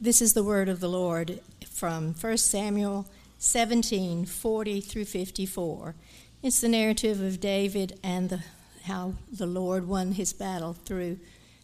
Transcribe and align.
This 0.00 0.22
is 0.22 0.32
the 0.32 0.44
word 0.44 0.68
of 0.68 0.78
the 0.78 0.88
Lord 0.88 1.40
from 1.68 2.14
1 2.14 2.36
Samuel 2.36 3.08
17 3.38 4.26
40 4.26 4.80
through 4.80 5.06
54. 5.06 5.96
It's 6.40 6.60
the 6.60 6.68
narrative 6.68 7.20
of 7.20 7.40
David 7.40 7.98
and 8.04 8.30
the, 8.30 8.44
how 8.84 9.14
the 9.28 9.46
Lord 9.46 9.88
won 9.88 10.12
his 10.12 10.32
battle 10.32 10.74
through 10.84 11.18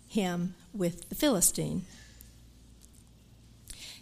him 0.08 0.56
with 0.72 1.08
the 1.10 1.14
Philistine. 1.14 1.82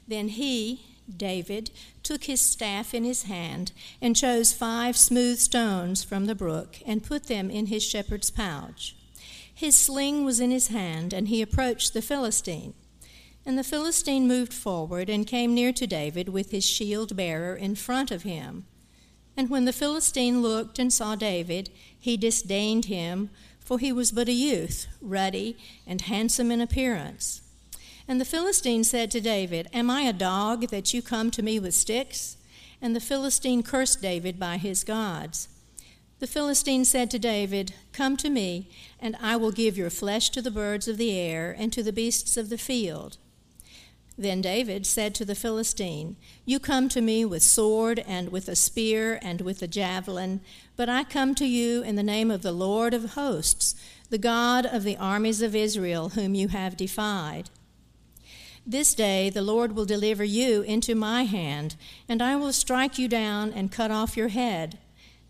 Then 0.09 0.29
he, 0.29 0.81
David, 1.15 1.71
took 2.03 2.25
his 2.25 2.41
staff 2.41 2.95
in 2.95 3.05
his 3.05 3.25
hand 3.25 3.73
and 4.01 4.17
chose 4.17 4.55
five 4.55 4.97
smooth 4.97 5.41
stones 5.41 6.03
from 6.03 6.25
the 6.25 6.35
brook 6.35 6.79
and 6.87 7.05
put 7.05 7.25
them 7.25 7.51
in 7.51 7.67
his 7.67 7.85
shepherd's 7.85 8.31
pouch. 8.31 8.97
His 9.55 9.77
sling 9.77 10.25
was 10.25 10.41
in 10.41 10.51
his 10.51 10.69
hand, 10.69 11.13
and 11.13 11.29
he 11.29 11.43
approached 11.43 11.93
the 11.93 12.01
Philistine. 12.01 12.73
And 13.45 13.59
the 13.59 13.65
Philistine 13.65 14.29
moved 14.29 14.55
forward 14.55 15.09
and 15.09 15.27
came 15.27 15.55
near 15.55 15.73
to 15.73 15.87
David 15.87 16.29
with 16.29 16.53
his 16.53 16.65
shield 16.65 17.17
bearer 17.17 17.57
in 17.57 17.75
front 17.75 18.11
of 18.11 18.23
him. 18.23 18.67
And 19.37 19.51
when 19.51 19.65
the 19.65 19.73
Philistine 19.73 20.43
looked 20.43 20.79
and 20.79 20.93
saw 20.93 21.17
David, 21.17 21.71
he 21.99 22.17
disdained 22.17 22.85
him, 22.85 23.31
for 23.59 23.79
he 23.79 23.93
was 23.93 24.13
but 24.13 24.29
a 24.29 24.33
youth, 24.33 24.87
ruddy 25.01 25.57
and 25.87 26.03
handsome 26.03 26.51
in 26.51 26.61
appearance. 26.61 27.43
And 28.07 28.21
the 28.21 28.25
Philistine 28.25 28.85
said 28.85 29.11
to 29.13 29.21
David, 29.21 29.69
Am 29.73 29.91
I 29.91 30.03
a 30.03 30.13
dog 30.13 30.69
that 30.69 30.93
you 30.93 31.03
come 31.03 31.31
to 31.31 31.43
me 31.43 31.59
with 31.59 31.75
sticks? 31.75 32.37
And 32.81 32.95
the 32.95 33.01
Philistine 33.01 33.63
cursed 33.63 34.03
David 34.03 34.39
by 34.39 34.57
his 34.57 34.85
gods. 34.85 35.49
The 36.19 36.27
Philistine 36.27 36.85
said 36.85 37.11
to 37.13 37.19
David, 37.19 37.75
Come 37.93 38.17
to 38.19 38.31
me, 38.31 38.69
and 39.01 39.17
I 39.21 39.37
will 39.37 39.51
give 39.51 39.77
your 39.77 39.91
flesh 39.91 40.31
to 40.31 40.43
the 40.43 40.51
birds 40.51 40.87
of 40.87 40.97
the 40.97 41.13
air 41.13 41.55
and 41.57 41.73
to 41.73 41.83
the 41.83 41.93
beasts 41.93 42.37
of 42.37 42.49
the 42.49 42.59
field. 42.59 43.19
Then 44.19 44.43
David 44.43 44.87
said 44.87 45.15
to 45.15 45.25
the 45.25 45.35
Philistine, 45.35 46.17
You 46.45 46.59
come 46.59 46.89
to 46.91 47.01
me 47.01 47.25
with 47.25 47.43
sword 47.43 48.05
and 48.07 48.29
with 48.29 48.47
a 48.49 48.57
spear 48.57 49.19
and 49.23 49.41
with 49.41 49.63
a 49.63 49.67
javelin, 49.67 50.43
but 50.77 50.89
I 50.89 51.05
come 51.05 51.35
to 51.37 51.47
you 51.47 51.83
in 51.83 51.97
the 51.97 52.03
name 52.03 52.31
of 52.31 52.43
the 52.43 52.53
Lord 52.53 52.93
of 52.93 53.13
hosts, 53.13 53.75
the 54.11 54.19
God 54.19 54.67
of 54.67 54.83
the 54.85 54.99
armies 54.99 55.41
of 55.41 55.57
Israel, 55.57 56.11
whom 56.11 56.35
you 56.35 56.49
have 56.49 56.77
defied. 56.77 57.49
This 58.67 58.95
day 58.95 59.31
the 59.31 59.43
Lord 59.43 59.75
will 59.75 59.87
deliver 59.87 60.25
you 60.25 60.61
into 60.61 60.95
my 60.95 61.25
hand, 61.25 61.75
and 62.07 62.21
I 62.21 62.37
will 62.37 62.53
strike 62.53 62.99
you 62.99 63.09
down 63.09 63.51
and 63.51 63.73
cut 63.73 63.91
off 63.91 64.17
your 64.17 64.29
head. 64.29 64.79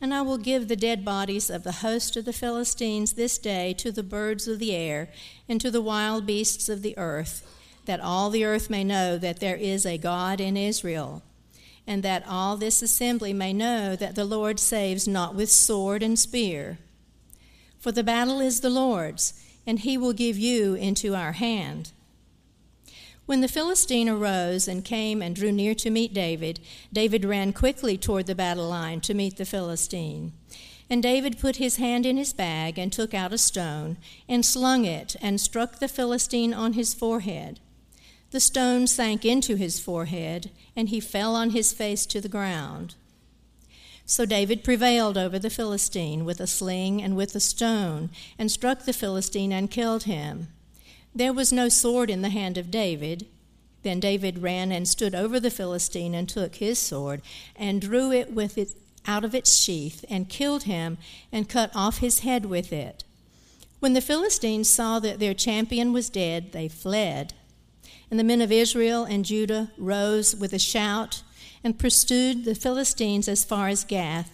And 0.00 0.12
I 0.12 0.22
will 0.22 0.38
give 0.38 0.66
the 0.66 0.74
dead 0.74 1.04
bodies 1.04 1.48
of 1.48 1.62
the 1.62 1.72
host 1.72 2.16
of 2.16 2.24
the 2.24 2.32
Philistines 2.32 3.12
this 3.12 3.38
day 3.38 3.72
to 3.74 3.92
the 3.92 4.02
birds 4.02 4.48
of 4.48 4.58
the 4.58 4.74
air 4.74 5.08
and 5.48 5.60
to 5.60 5.70
the 5.70 5.80
wild 5.80 6.26
beasts 6.26 6.68
of 6.68 6.82
the 6.82 6.98
earth 6.98 7.46
that 7.84 8.00
all 8.00 8.30
the 8.30 8.44
earth 8.44 8.70
may 8.70 8.84
know 8.84 9.18
that 9.18 9.40
there 9.40 9.56
is 9.56 9.84
a 9.84 9.98
God 9.98 10.40
in 10.40 10.56
Israel, 10.56 11.22
and 11.86 12.02
that 12.02 12.24
all 12.28 12.56
this 12.56 12.82
assembly 12.82 13.32
may 13.32 13.52
know 13.52 13.96
that 13.96 14.14
the 14.14 14.24
Lord 14.24 14.60
saves 14.60 15.08
not 15.08 15.34
with 15.34 15.50
sword 15.50 16.02
and 16.02 16.18
spear. 16.18 16.78
For 17.78 17.90
the 17.90 18.04
battle 18.04 18.40
is 18.40 18.60
the 18.60 18.70
Lord's, 18.70 19.34
and 19.66 19.80
he 19.80 19.98
will 19.98 20.12
give 20.12 20.38
you 20.38 20.74
into 20.74 21.14
our 21.14 21.32
hand. 21.32 21.92
When 23.26 23.40
the 23.40 23.48
Philistine 23.48 24.08
arose 24.08 24.66
and 24.66 24.84
came 24.84 25.22
and 25.22 25.34
drew 25.34 25.52
near 25.52 25.74
to 25.76 25.90
meet 25.90 26.12
David, 26.12 26.60
David 26.92 27.24
ran 27.24 27.52
quickly 27.52 27.96
toward 27.96 28.26
the 28.26 28.34
battle 28.34 28.68
line 28.68 29.00
to 29.02 29.14
meet 29.14 29.36
the 29.36 29.44
Philistine. 29.44 30.32
And 30.90 31.02
David 31.02 31.38
put 31.38 31.56
his 31.56 31.76
hand 31.76 32.04
in 32.04 32.16
his 32.16 32.32
bag 32.32 32.78
and 32.78 32.92
took 32.92 33.14
out 33.14 33.32
a 33.32 33.38
stone 33.38 33.96
and 34.28 34.44
slung 34.44 34.84
it 34.84 35.16
and 35.22 35.40
struck 35.40 35.78
the 35.78 35.88
Philistine 35.88 36.52
on 36.52 36.74
his 36.74 36.92
forehead. 36.92 37.60
The 38.32 38.40
stone 38.40 38.86
sank 38.86 39.26
into 39.26 39.56
his 39.56 39.78
forehead, 39.78 40.50
and 40.74 40.88
he 40.88 41.00
fell 41.00 41.36
on 41.36 41.50
his 41.50 41.74
face 41.74 42.06
to 42.06 42.18
the 42.18 42.30
ground. 42.30 42.94
So 44.06 44.24
David 44.24 44.64
prevailed 44.64 45.18
over 45.18 45.38
the 45.38 45.50
Philistine 45.50 46.24
with 46.24 46.40
a 46.40 46.46
sling 46.46 47.02
and 47.02 47.14
with 47.14 47.34
a 47.34 47.40
stone, 47.40 48.08
and 48.38 48.50
struck 48.50 48.84
the 48.84 48.94
Philistine 48.94 49.52
and 49.52 49.70
killed 49.70 50.04
him. 50.04 50.48
There 51.14 51.32
was 51.32 51.52
no 51.52 51.68
sword 51.68 52.08
in 52.08 52.22
the 52.22 52.30
hand 52.30 52.56
of 52.56 52.70
David. 52.70 53.26
Then 53.82 54.00
David 54.00 54.38
ran 54.38 54.72
and 54.72 54.88
stood 54.88 55.14
over 55.14 55.38
the 55.38 55.50
Philistine 55.50 56.14
and 56.14 56.26
took 56.26 56.54
his 56.54 56.78
sword 56.78 57.20
and 57.54 57.82
drew 57.82 58.10
it 58.12 58.32
with 58.32 58.56
it 58.56 58.72
out 59.06 59.26
of 59.26 59.34
its 59.34 59.54
sheath 59.54 60.06
and 60.08 60.30
killed 60.30 60.62
him 60.62 60.96
and 61.30 61.50
cut 61.50 61.70
off 61.74 61.98
his 61.98 62.20
head 62.20 62.46
with 62.46 62.72
it. 62.72 63.04
When 63.78 63.92
the 63.92 64.00
Philistines 64.00 64.70
saw 64.70 65.00
that 65.00 65.18
their 65.18 65.34
champion 65.34 65.92
was 65.92 66.08
dead, 66.08 66.52
they 66.52 66.68
fled. 66.68 67.34
And 68.12 68.18
the 68.18 68.24
men 68.24 68.42
of 68.42 68.52
Israel 68.52 69.04
and 69.04 69.24
Judah 69.24 69.70
rose 69.78 70.36
with 70.36 70.52
a 70.52 70.58
shout 70.58 71.22
and 71.64 71.78
pursued 71.78 72.44
the 72.44 72.54
Philistines 72.54 73.26
as 73.26 73.42
far 73.42 73.68
as 73.68 73.84
Gath 73.84 74.30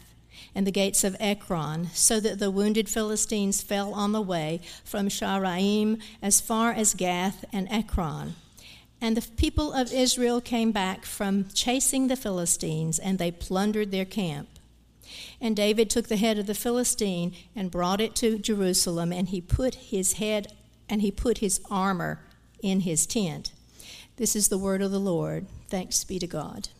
and 0.52 0.66
the 0.66 0.72
gates 0.72 1.04
of 1.04 1.14
Ekron, 1.20 1.90
so 1.94 2.18
that 2.18 2.40
the 2.40 2.50
wounded 2.50 2.88
Philistines 2.88 3.62
fell 3.62 3.94
on 3.94 4.10
the 4.10 4.20
way 4.20 4.62
from 4.84 5.06
Shaaraim 5.06 6.02
as 6.20 6.40
far 6.40 6.72
as 6.72 6.92
Gath 6.92 7.44
and 7.52 7.68
Ekron. 7.70 8.34
And 9.00 9.16
the 9.16 9.30
people 9.36 9.72
of 9.72 9.92
Israel 9.92 10.40
came 10.40 10.72
back 10.72 11.04
from 11.04 11.46
chasing 11.54 12.08
the 12.08 12.16
Philistines, 12.16 12.98
and 12.98 13.20
they 13.20 13.30
plundered 13.30 13.92
their 13.92 14.04
camp. 14.04 14.48
And 15.40 15.54
David 15.54 15.88
took 15.88 16.08
the 16.08 16.16
head 16.16 16.36
of 16.40 16.46
the 16.46 16.54
Philistine 16.54 17.32
and 17.54 17.70
brought 17.70 18.00
it 18.00 18.16
to 18.16 18.40
Jerusalem, 18.40 19.12
and 19.12 19.28
he 19.28 19.40
put 19.40 19.76
his 19.76 20.14
head 20.14 20.52
and 20.88 21.00
he 21.00 21.12
put 21.12 21.38
his 21.38 21.60
armor 21.70 22.24
in 22.60 22.80
his 22.80 23.06
tent. 23.06 23.52
This 24.18 24.34
is 24.34 24.48
the 24.48 24.58
word 24.58 24.82
of 24.82 24.90
the 24.90 24.98
Lord. 24.98 25.46
Thanks 25.68 26.02
be 26.02 26.18
to 26.18 26.26
God. 26.26 26.70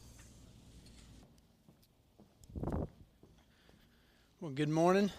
Well, 4.41 4.51
good 4.53 4.69
morning. 4.69 5.13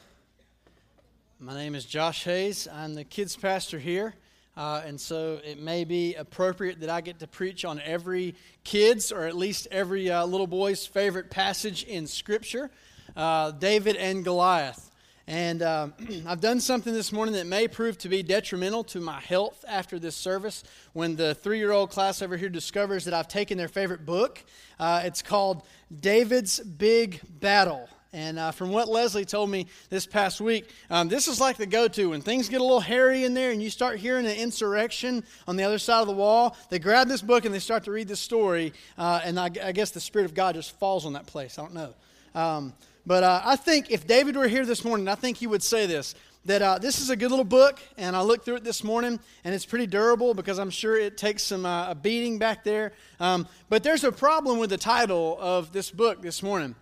My 1.39 1.53
name 1.53 1.75
is 1.75 1.85
Josh 1.85 2.25
Hayes. 2.25 2.67
I'm 2.67 2.93
the 2.93 3.05
kids 3.05 3.37
pastor 3.37 3.79
here. 3.79 4.15
Uh, 4.57 4.81
and 4.85 4.99
so 4.99 5.39
it 5.45 5.61
may 5.61 5.85
be 5.85 6.15
appropriate 6.15 6.81
that 6.81 6.89
I 6.89 6.99
get 6.99 7.19
to 7.19 7.27
preach 7.27 7.63
on 7.63 7.79
every 7.85 8.35
kid's 8.65 9.13
or 9.13 9.23
at 9.23 9.37
least 9.37 9.69
every 9.71 10.11
uh, 10.11 10.25
little 10.25 10.45
boy's 10.45 10.85
favorite 10.85 11.29
passage 11.29 11.83
in 11.83 12.05
Scripture 12.05 12.69
uh, 13.15 13.51
David 13.51 13.95
and 13.95 14.25
Goliath. 14.25 14.88
And 15.29 15.61
um, 15.61 15.93
I've 16.27 16.41
done 16.41 16.59
something 16.59 16.91
this 16.91 17.11
morning 17.11 17.35
that 17.35 17.45
may 17.45 17.67
prove 17.67 17.99
to 17.99 18.09
be 18.09 18.23
detrimental 18.23 18.83
to 18.85 18.99
my 18.99 19.19
health 19.19 19.63
after 19.67 19.99
this 19.99 20.15
service. 20.15 20.63
When 20.93 21.15
the 21.15 21.35
three 21.35 21.59
year 21.59 21.71
old 21.71 21.91
class 21.91 22.23
over 22.23 22.35
here 22.35 22.49
discovers 22.49 23.05
that 23.05 23.13
I've 23.13 23.27
taken 23.27 23.55
their 23.55 23.67
favorite 23.67 24.07
book, 24.07 24.43
uh, 24.79 25.03
it's 25.05 25.21
called 25.21 25.61
David's 25.95 26.59
Big 26.59 27.21
Battle. 27.39 27.87
And 28.11 28.39
uh, 28.39 28.49
from 28.49 28.71
what 28.71 28.87
Leslie 28.87 29.23
told 29.23 29.51
me 29.51 29.67
this 29.91 30.07
past 30.07 30.41
week, 30.41 30.67
um, 30.89 31.09
this 31.09 31.27
is 31.27 31.39
like 31.39 31.57
the 31.57 31.67
go 31.67 31.87
to. 31.87 32.09
When 32.09 32.21
things 32.21 32.49
get 32.49 32.59
a 32.59 32.63
little 32.63 32.79
hairy 32.79 33.23
in 33.23 33.35
there 33.35 33.51
and 33.51 33.61
you 33.61 33.69
start 33.69 33.99
hearing 33.99 34.25
an 34.25 34.35
insurrection 34.35 35.23
on 35.47 35.57
the 35.57 35.63
other 35.63 35.77
side 35.77 36.01
of 36.01 36.07
the 36.07 36.13
wall, 36.13 36.57
they 36.71 36.79
grab 36.79 37.07
this 37.07 37.21
book 37.21 37.45
and 37.45 37.53
they 37.53 37.59
start 37.59 37.83
to 37.83 37.91
read 37.91 38.07
this 38.07 38.19
story. 38.19 38.73
Uh, 38.97 39.21
and 39.23 39.39
I, 39.39 39.51
I, 39.63 39.73
guess 39.73 39.91
the 39.91 39.99
Spirit 39.99 40.25
of 40.25 40.33
God 40.33 40.55
just 40.55 40.71
falls 40.79 41.05
on 41.05 41.13
that 41.13 41.27
place. 41.27 41.59
I 41.59 41.61
don't 41.61 41.75
know. 41.75 41.93
Um, 42.33 42.73
but 43.09 43.23
uh, 43.23 43.41
I 43.43 43.55
think 43.55 43.89
if 43.89 44.05
David 44.05 44.35
were 44.35 44.47
here 44.47 44.67
this 44.67 44.85
morning, 44.85 45.07
I 45.07 45.15
think 45.15 45.37
he 45.37 45.47
would 45.47 45.63
say 45.63 45.87
this 45.87 46.13
that 46.45 46.61
uh, 46.61 46.77
this 46.77 47.01
is 47.01 47.09
a 47.09 47.15
good 47.15 47.31
little 47.31 47.43
book, 47.43 47.79
and 47.97 48.15
I 48.15 48.21
looked 48.21 48.45
through 48.45 48.57
it 48.57 48.63
this 48.63 48.83
morning, 48.83 49.19
and 49.43 49.55
it's 49.55 49.65
pretty 49.65 49.87
durable 49.87 50.35
because 50.35 50.59
I'm 50.59 50.69
sure 50.69 50.95
it 50.95 51.17
takes 51.17 51.41
some 51.41 51.65
uh, 51.65 51.89
a 51.89 51.95
beating 51.95 52.37
back 52.37 52.63
there. 52.63 52.93
Um, 53.19 53.47
but 53.67 53.81
there's 53.81 54.03
a 54.03 54.11
problem 54.11 54.59
with 54.59 54.69
the 54.69 54.77
title 54.77 55.39
of 55.41 55.71
this 55.71 55.89
book 55.89 56.21
this 56.21 56.43
morning. 56.43 56.75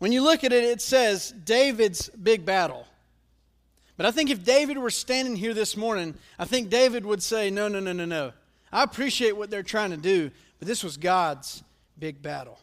When 0.00 0.12
you 0.12 0.22
look 0.22 0.44
at 0.44 0.52
it, 0.52 0.64
it 0.64 0.82
says 0.82 1.32
David's 1.32 2.10
big 2.10 2.44
battle. 2.44 2.86
But 3.96 4.04
I 4.04 4.10
think 4.10 4.28
if 4.28 4.44
David 4.44 4.76
were 4.76 4.90
standing 4.90 5.34
here 5.34 5.54
this 5.54 5.78
morning, 5.78 6.14
I 6.38 6.44
think 6.44 6.68
David 6.68 7.06
would 7.06 7.22
say, 7.22 7.48
No, 7.48 7.68
no, 7.68 7.80
no, 7.80 7.94
no, 7.94 8.04
no. 8.04 8.32
I 8.70 8.82
appreciate 8.82 9.34
what 9.34 9.48
they're 9.48 9.62
trying 9.62 9.92
to 9.92 9.96
do, 9.96 10.30
but 10.58 10.68
this 10.68 10.84
was 10.84 10.98
God's 10.98 11.64
big 11.98 12.20
battle. 12.20 12.58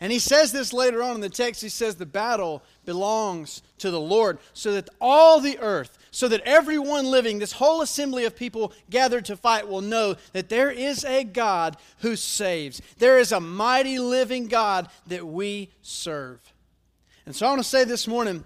And 0.00 0.12
he 0.12 0.20
says 0.20 0.52
this 0.52 0.72
later 0.72 1.02
on 1.02 1.16
in 1.16 1.20
the 1.20 1.28
text. 1.28 1.60
He 1.60 1.68
says, 1.68 1.96
The 1.96 2.06
battle 2.06 2.62
belongs 2.84 3.62
to 3.78 3.90
the 3.90 4.00
Lord, 4.00 4.38
so 4.52 4.72
that 4.72 4.88
all 5.00 5.40
the 5.40 5.58
earth, 5.58 5.98
so 6.10 6.28
that 6.28 6.40
everyone 6.42 7.06
living, 7.06 7.38
this 7.38 7.52
whole 7.52 7.82
assembly 7.82 8.24
of 8.24 8.36
people 8.36 8.72
gathered 8.90 9.24
to 9.26 9.36
fight, 9.36 9.68
will 9.68 9.80
know 9.80 10.14
that 10.32 10.48
there 10.48 10.70
is 10.70 11.04
a 11.04 11.24
God 11.24 11.76
who 11.98 12.14
saves. 12.14 12.80
There 12.98 13.18
is 13.18 13.32
a 13.32 13.40
mighty 13.40 13.98
living 13.98 14.46
God 14.46 14.88
that 15.08 15.26
we 15.26 15.70
serve. 15.82 16.40
And 17.26 17.34
so 17.34 17.46
I 17.46 17.50
want 17.50 17.62
to 17.62 17.68
say 17.68 17.84
this 17.84 18.06
morning, 18.06 18.44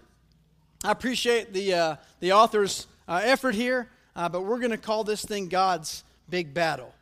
I 0.82 0.90
appreciate 0.90 1.52
the, 1.52 1.74
uh, 1.74 1.96
the 2.20 2.32
author's 2.32 2.86
uh, 3.06 3.20
effort 3.22 3.54
here, 3.54 3.88
uh, 4.16 4.28
but 4.28 4.40
we're 4.40 4.58
going 4.58 4.70
to 4.70 4.78
call 4.78 5.04
this 5.04 5.24
thing 5.24 5.48
God's 5.48 6.02
big 6.28 6.54
battle. 6.54 6.92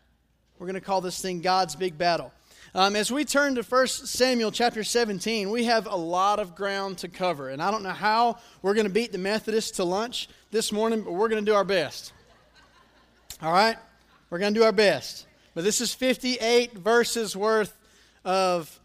We're 0.59 0.67
going 0.67 0.75
to 0.75 0.81
call 0.83 1.01
this 1.01 1.23
thing 1.23 1.41
God's 1.41 1.77
big 1.77 1.97
battle. 1.97 2.33
Um, 2.73 2.95
as 2.95 3.11
we 3.11 3.25
turn 3.25 3.57
to 3.57 3.63
1 3.63 3.87
Samuel 3.89 4.53
chapter 4.53 4.85
17, 4.85 5.51
we 5.51 5.65
have 5.65 5.87
a 5.87 5.97
lot 5.97 6.39
of 6.39 6.55
ground 6.55 6.99
to 6.99 7.09
cover. 7.09 7.49
And 7.49 7.61
I 7.61 7.73
don't 7.73 7.83
know 7.83 7.91
how 7.91 8.39
we're 8.63 8.75
going 8.75 8.87
to 8.87 8.93
beat 8.93 9.11
the 9.11 9.19
Methodists 9.19 9.73
to 9.73 9.85
lunch 9.85 10.29
this 10.53 10.71
morning, 10.71 11.03
but 11.03 11.13
we're 11.13 11.29
going 11.29 11.45
to 11.45 11.51
do 11.51 11.57
our 11.57 11.65
best. 11.65 12.13
All 13.43 13.53
right? 13.53 13.77
We're 14.29 14.39
going 14.39 14.55
to 14.55 14.61
do 14.61 14.65
our 14.65 14.73
best. 14.73 15.27
But 15.53 15.65
this 15.65 15.81
is 15.81 15.93
58 15.93 16.75
verses 16.75 17.37
worth 17.37 17.77
of 18.25 18.79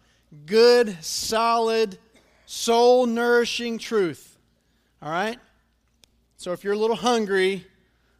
good, 0.46 0.96
solid, 1.00 1.96
soul 2.44 3.06
nourishing 3.06 3.78
truth. 3.78 4.36
All 5.00 5.12
right? 5.12 5.38
So 6.38 6.50
if 6.50 6.64
you're 6.64 6.74
a 6.74 6.78
little 6.78 6.96
hungry, 6.96 7.64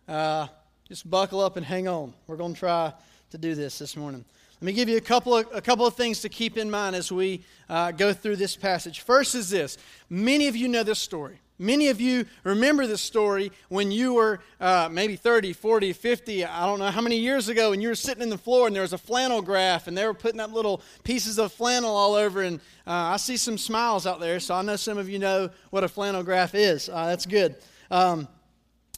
uh, 0.06 0.46
just 0.88 1.10
buckle 1.10 1.40
up 1.40 1.56
and 1.56 1.66
hang 1.66 1.88
on. 1.88 2.14
We're 2.28 2.36
going 2.36 2.54
to 2.54 2.60
try 2.60 2.92
to 3.30 3.38
do 3.38 3.56
this 3.56 3.80
this 3.80 3.96
morning. 3.96 4.24
Let 4.60 4.66
me 4.66 4.72
give 4.72 4.88
you 4.88 4.96
a 4.96 5.02
couple 5.02 5.36
of, 5.36 5.46
a 5.52 5.60
couple 5.60 5.86
of 5.86 5.96
things 5.96 6.22
to 6.22 6.30
keep 6.30 6.56
in 6.56 6.70
mind 6.70 6.96
as 6.96 7.12
we 7.12 7.42
uh, 7.68 7.90
go 7.90 8.14
through 8.14 8.36
this 8.36 8.56
passage. 8.56 9.00
First 9.00 9.34
is 9.34 9.50
this 9.50 9.76
many 10.08 10.48
of 10.48 10.56
you 10.56 10.66
know 10.66 10.82
this 10.82 10.98
story. 10.98 11.40
Many 11.58 11.88
of 11.88 12.00
you 12.00 12.24
remember 12.42 12.86
this 12.86 13.02
story 13.02 13.52
when 13.68 13.90
you 13.90 14.14
were 14.14 14.40
uh, 14.58 14.88
maybe 14.90 15.14
30, 15.16 15.52
40, 15.52 15.92
50, 15.92 16.44
I 16.46 16.66
don't 16.66 16.78
know 16.78 16.90
how 16.90 17.02
many 17.02 17.16
years 17.16 17.48
ago, 17.48 17.72
and 17.72 17.82
you 17.82 17.88
were 17.88 17.94
sitting 17.94 18.22
in 18.22 18.30
the 18.30 18.38
floor 18.38 18.66
and 18.66 18.74
there 18.74 18.82
was 18.82 18.94
a 18.94 18.98
flannel 18.98 19.42
graph 19.42 19.88
and 19.88 19.96
they 19.96 20.06
were 20.06 20.14
putting 20.14 20.40
up 20.40 20.52
little 20.52 20.80
pieces 21.04 21.38
of 21.38 21.52
flannel 21.52 21.94
all 21.94 22.14
over. 22.14 22.40
And 22.40 22.58
uh, 22.86 23.12
I 23.12 23.18
see 23.18 23.36
some 23.36 23.58
smiles 23.58 24.06
out 24.06 24.20
there, 24.20 24.40
so 24.40 24.54
I 24.54 24.62
know 24.62 24.76
some 24.76 24.96
of 24.96 25.08
you 25.08 25.18
know 25.18 25.50
what 25.68 25.84
a 25.84 25.88
flannel 25.88 26.22
graph 26.22 26.54
is. 26.54 26.88
Uh, 26.88 27.06
that's 27.06 27.26
good. 27.26 27.56
Um, 27.90 28.26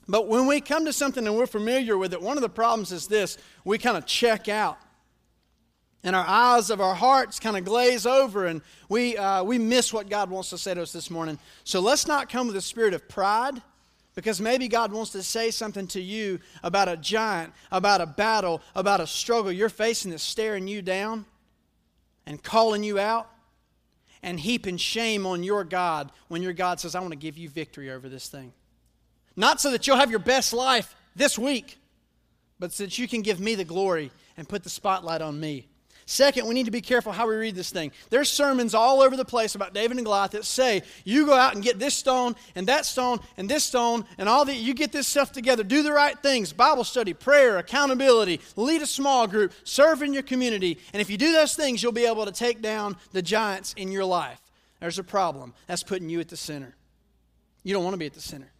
but 0.08 0.28
when 0.28 0.46
we 0.46 0.60
come 0.60 0.84
to 0.84 0.92
something 0.92 1.26
and 1.26 1.36
we're 1.36 1.46
familiar 1.46 1.98
with 1.98 2.12
it, 2.12 2.22
one 2.22 2.36
of 2.36 2.42
the 2.42 2.48
problems 2.48 2.92
is 2.92 3.08
this 3.08 3.38
we 3.64 3.76
kind 3.76 3.96
of 3.96 4.06
check 4.06 4.48
out 4.48 4.78
and 6.04 6.14
our 6.14 6.24
eyes 6.26 6.70
of 6.70 6.80
our 6.80 6.94
hearts 6.94 7.40
kind 7.40 7.56
of 7.56 7.64
glaze 7.64 8.06
over 8.06 8.46
and 8.46 8.62
we, 8.88 9.16
uh, 9.16 9.42
we 9.42 9.58
miss 9.58 9.92
what 9.92 10.08
God 10.08 10.30
wants 10.30 10.50
to 10.50 10.58
say 10.58 10.74
to 10.74 10.82
us 10.82 10.92
this 10.92 11.10
morning. 11.10 11.38
So 11.64 11.80
let's 11.80 12.06
not 12.06 12.28
come 12.28 12.46
with 12.46 12.56
a 12.56 12.60
spirit 12.60 12.94
of 12.94 13.08
pride 13.08 13.60
because 14.14 14.40
maybe 14.40 14.68
God 14.68 14.92
wants 14.92 15.10
to 15.12 15.22
say 15.22 15.50
something 15.50 15.86
to 15.88 16.00
you 16.00 16.40
about 16.62 16.88
a 16.88 16.96
giant, 16.96 17.52
about 17.70 18.00
a 18.00 18.06
battle, 18.06 18.62
about 18.74 19.00
a 19.00 19.06
struggle 19.06 19.52
you're 19.52 19.68
facing 19.68 20.10
that's 20.10 20.22
staring 20.22 20.66
you 20.66 20.82
down 20.82 21.24
and 22.26 22.42
calling 22.42 22.82
you 22.82 22.98
out 22.98 23.30
and 24.22 24.40
heaping 24.40 24.76
shame 24.76 25.26
on 25.26 25.42
your 25.42 25.64
God 25.64 26.10
when 26.28 26.42
your 26.42 26.52
God 26.52 26.80
says, 26.80 26.94
I 26.94 27.00
want 27.00 27.12
to 27.12 27.18
give 27.18 27.38
you 27.38 27.48
victory 27.48 27.90
over 27.90 28.08
this 28.08 28.28
thing. 28.28 28.52
Not 29.36 29.60
so 29.60 29.70
that 29.70 29.86
you'll 29.86 29.96
have 29.96 30.10
your 30.10 30.18
best 30.18 30.52
life 30.52 30.96
this 31.14 31.38
week, 31.38 31.78
but 32.58 32.72
so 32.72 32.84
you 32.84 33.06
can 33.06 33.22
give 33.22 33.38
me 33.38 33.54
the 33.54 33.64
glory 33.64 34.10
and 34.36 34.48
put 34.48 34.64
the 34.64 34.70
spotlight 34.70 35.22
on 35.22 35.38
me. 35.38 35.68
Second, 36.10 36.46
we 36.46 36.54
need 36.54 36.64
to 36.64 36.70
be 36.70 36.80
careful 36.80 37.12
how 37.12 37.28
we 37.28 37.34
read 37.34 37.54
this 37.54 37.70
thing. 37.70 37.92
There's 38.08 38.30
sermons 38.30 38.74
all 38.74 39.02
over 39.02 39.14
the 39.14 39.26
place 39.26 39.54
about 39.54 39.74
David 39.74 39.98
and 39.98 40.06
Goliath 40.06 40.30
that 40.30 40.46
say, 40.46 40.82
you 41.04 41.26
go 41.26 41.34
out 41.34 41.54
and 41.54 41.62
get 41.62 41.78
this 41.78 41.94
stone 41.94 42.34
and 42.54 42.66
that 42.68 42.86
stone 42.86 43.20
and 43.36 43.46
this 43.46 43.62
stone 43.62 44.06
and 44.16 44.26
all 44.26 44.46
that. 44.46 44.54
you 44.54 44.72
get 44.72 44.90
this 44.90 45.06
stuff 45.06 45.32
together. 45.32 45.62
Do 45.62 45.82
the 45.82 45.92
right 45.92 46.18
things. 46.18 46.50
Bible 46.54 46.84
study, 46.84 47.12
prayer, 47.12 47.58
accountability, 47.58 48.40
lead 48.56 48.80
a 48.80 48.86
small 48.86 49.26
group, 49.26 49.52
serve 49.64 50.00
in 50.00 50.14
your 50.14 50.22
community. 50.22 50.78
And 50.94 51.02
if 51.02 51.10
you 51.10 51.18
do 51.18 51.30
those 51.30 51.54
things, 51.54 51.82
you'll 51.82 51.92
be 51.92 52.06
able 52.06 52.24
to 52.24 52.32
take 52.32 52.62
down 52.62 52.96
the 53.12 53.20
giants 53.20 53.74
in 53.76 53.92
your 53.92 54.06
life. 54.06 54.40
There's 54.80 54.98
a 54.98 55.04
problem. 55.04 55.52
That's 55.66 55.82
putting 55.82 56.08
you 56.08 56.20
at 56.20 56.28
the 56.28 56.38
center. 56.38 56.74
You 57.64 57.74
don't 57.74 57.84
want 57.84 57.92
to 57.92 57.98
be 57.98 58.06
at 58.06 58.14
the 58.14 58.22
center. 58.22 58.50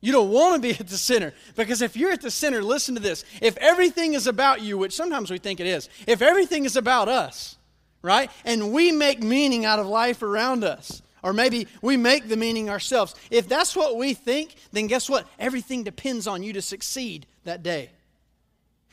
You 0.00 0.12
don't 0.12 0.30
want 0.30 0.54
to 0.54 0.60
be 0.60 0.70
at 0.80 0.88
the 0.88 0.96
center 0.96 1.32
because 1.54 1.82
if 1.82 1.96
you're 1.96 2.12
at 2.12 2.22
the 2.22 2.30
center, 2.30 2.62
listen 2.62 2.94
to 2.94 3.00
this. 3.00 3.24
If 3.40 3.56
everything 3.58 4.14
is 4.14 4.26
about 4.26 4.60
you, 4.60 4.78
which 4.78 4.94
sometimes 4.94 5.30
we 5.30 5.38
think 5.38 5.60
it 5.60 5.66
is, 5.66 5.88
if 6.06 6.22
everything 6.22 6.64
is 6.64 6.76
about 6.76 7.08
us, 7.08 7.56
right, 8.02 8.30
and 8.44 8.72
we 8.72 8.92
make 8.92 9.22
meaning 9.22 9.64
out 9.64 9.78
of 9.78 9.86
life 9.86 10.22
around 10.22 10.64
us, 10.64 11.02
or 11.22 11.32
maybe 11.32 11.66
we 11.82 11.96
make 11.96 12.28
the 12.28 12.36
meaning 12.36 12.70
ourselves, 12.70 13.14
if 13.30 13.48
that's 13.48 13.74
what 13.74 13.96
we 13.96 14.14
think, 14.14 14.54
then 14.72 14.86
guess 14.86 15.10
what? 15.10 15.26
Everything 15.38 15.82
depends 15.82 16.26
on 16.26 16.42
you 16.42 16.52
to 16.52 16.62
succeed 16.62 17.26
that 17.44 17.62
day. 17.62 17.90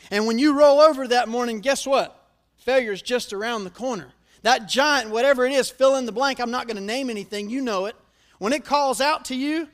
And 0.10 0.26
when 0.26 0.40
you 0.40 0.58
roll 0.58 0.80
over 0.80 1.08
that 1.08 1.30
morning, 1.30 1.60
guess 1.60 1.86
what? 1.86 2.20
Failure's 2.58 3.02
just 3.02 3.34
around 3.34 3.64
the 3.64 3.70
corner. 3.70 4.14
That 4.42 4.68
giant, 4.68 5.10
whatever 5.10 5.46
it 5.46 5.54
is, 5.54 5.70
fill 5.70 5.96
in 5.96 6.06
the 6.06 6.12
blank, 6.12 6.40
I'm 6.40 6.52
not 6.52 6.68
going 6.68 6.78
to 6.78 6.84
name 6.84 7.10
anything, 7.10 7.50
you 7.50 7.62
know 7.62 7.86
it. 7.86 7.96
When 8.40 8.52
it 8.52 8.66
calls 8.66 9.00
out 9.00 9.26
to 9.26 9.36
you, 9.36 9.70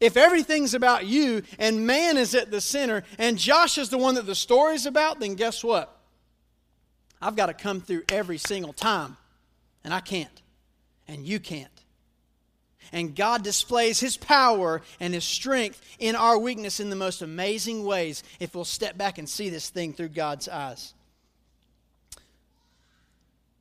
if 0.00 0.16
everything's 0.16 0.74
about 0.74 1.06
you 1.06 1.42
and 1.58 1.86
man 1.86 2.16
is 2.16 2.34
at 2.34 2.50
the 2.50 2.60
center 2.60 3.04
and 3.18 3.38
Josh 3.38 3.78
is 3.78 3.90
the 3.90 3.98
one 3.98 4.14
that 4.14 4.26
the 4.26 4.34
story's 4.34 4.86
about, 4.86 5.20
then 5.20 5.34
guess 5.34 5.62
what? 5.62 5.94
I've 7.20 7.36
got 7.36 7.46
to 7.46 7.54
come 7.54 7.80
through 7.80 8.04
every 8.08 8.38
single 8.38 8.72
time. 8.72 9.16
And 9.84 9.92
I 9.92 10.00
can't. 10.00 10.42
And 11.06 11.26
you 11.26 11.38
can't. 11.40 11.68
And 12.92 13.14
God 13.14 13.44
displays 13.44 14.00
His 14.00 14.16
power 14.16 14.82
and 14.98 15.14
His 15.14 15.24
strength 15.24 15.80
in 15.98 16.16
our 16.16 16.38
weakness 16.38 16.80
in 16.80 16.90
the 16.90 16.96
most 16.96 17.22
amazing 17.22 17.84
ways 17.84 18.22
if 18.40 18.54
we'll 18.54 18.64
step 18.64 18.96
back 18.96 19.18
and 19.18 19.28
see 19.28 19.48
this 19.48 19.70
thing 19.70 19.92
through 19.92 20.08
God's 20.08 20.48
eyes. 20.48 20.94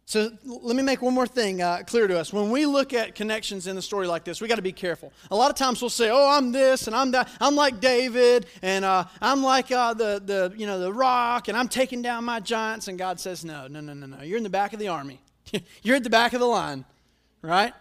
So 0.09 0.31
let 0.44 0.75
me 0.75 0.81
make 0.81 1.03
one 1.03 1.13
more 1.13 1.27
thing 1.27 1.61
uh, 1.61 1.83
clear 1.85 2.07
to 2.07 2.19
us. 2.19 2.33
When 2.33 2.50
we 2.50 2.65
look 2.65 2.94
at 2.94 3.13
connections 3.13 3.67
in 3.67 3.75
the 3.75 3.81
story 3.83 4.07
like 4.07 4.23
this, 4.23 4.41
we 4.41 4.47
got 4.47 4.56
to 4.56 4.63
be 4.63 4.71
careful. 4.71 5.13
A 5.29 5.35
lot 5.35 5.51
of 5.51 5.56
times 5.56 5.83
we'll 5.83 5.91
say, 5.91 6.09
"Oh, 6.09 6.27
I'm 6.27 6.51
this 6.51 6.88
and 6.88 6.95
I'm 6.95 7.11
that. 7.11 7.29
I'm 7.39 7.56
like 7.56 7.79
David 7.79 8.47
and 8.63 8.83
uh, 8.83 9.03
I'm 9.21 9.44
like 9.44 9.71
uh, 9.71 9.94
the 9.94 10.19
the 10.25 10.51
you 10.57 10.65
know 10.65 10.79
the 10.79 10.91
rock 10.91 11.47
and 11.47 11.56
I'm 11.56 11.67
taking 11.67 12.01
down 12.01 12.25
my 12.25 12.39
giants." 12.39 12.88
And 12.88 12.97
God 12.97 13.19
says, 13.19 13.45
"No, 13.45 13.67
no, 13.67 13.81
no, 13.81 13.94
no, 13.94 14.07
no. 14.07 14.23
You're 14.23 14.39
in 14.39 14.44
the 14.44 14.50
back 14.50 14.73
of 14.73 14.79
the 14.79 14.88
army. 14.88 15.21
You're 15.83 15.97
at 15.97 16.03
the 16.03 16.09
back 16.09 16.33
of 16.33 16.39
the 16.39 16.47
line, 16.47 16.85
right? 17.44 17.73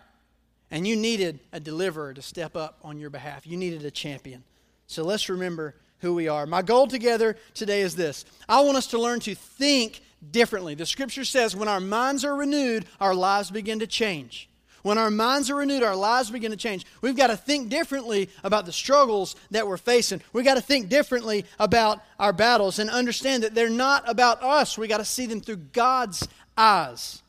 And 0.71 0.87
you 0.87 0.97
needed 0.97 1.41
a 1.55 1.61
deliverer 1.61 2.13
to 2.13 2.21
step 2.21 2.57
up 2.57 2.79
on 2.85 2.99
your 2.99 3.09
behalf. 3.09 3.47
You 3.47 3.57
needed 3.57 3.87
a 3.87 3.91
champion. 3.91 4.45
So 4.87 5.03
let's 5.03 5.31
remember 5.31 5.77
who 6.01 6.13
we 6.13 6.29
are. 6.29 6.45
My 6.45 6.61
goal 6.61 6.89
together 6.89 7.39
today 7.55 7.81
is 7.81 7.97
this: 7.97 8.27
I 8.47 8.61
want 8.61 8.77
us 8.77 8.89
to 8.89 9.01
learn 9.01 9.21
to 9.21 9.35
think." 9.35 10.03
Differently. 10.31 10.75
The 10.75 10.87
scripture 10.87 11.25
says 11.25 11.57
when 11.57 11.69
our 11.69 11.81
minds 11.81 12.25
are 12.25 12.35
renewed, 12.35 12.87
our 13.01 13.15
lives 13.15 13.51
begin 13.51 13.79
to 13.81 13.87
change. 13.87 14.49
When 14.83 14.99
our 14.99 15.11
minds 15.11 15.51
are 15.51 15.57
renewed, 15.57 15.83
our 15.83 15.97
lives 15.97 16.31
begin 16.31 16.51
to 16.53 16.57
change. 16.57 16.87
We've 17.03 17.17
got 17.17 17.27
to 17.29 17.37
think 17.37 17.69
differently 17.69 18.31
about 18.45 18.65
the 18.65 18.73
struggles 18.73 19.35
that 19.51 19.67
we're 19.67 19.77
facing. 19.77 20.23
We've 20.33 20.45
got 20.45 20.55
to 20.55 20.61
think 20.61 20.89
differently 20.89 21.45
about 21.59 22.01
our 22.19 22.33
battles 22.33 22.79
and 22.79 22.89
understand 22.89 23.43
that 23.43 23.55
they're 23.55 23.69
not 23.69 24.09
about 24.09 24.43
us. 24.43 24.79
We've 24.79 24.89
got 24.89 24.99
to 24.99 25.05
see 25.05 25.27
them 25.27 25.41
through 25.41 25.57
God's 25.73 26.27
eyes. 26.57 27.23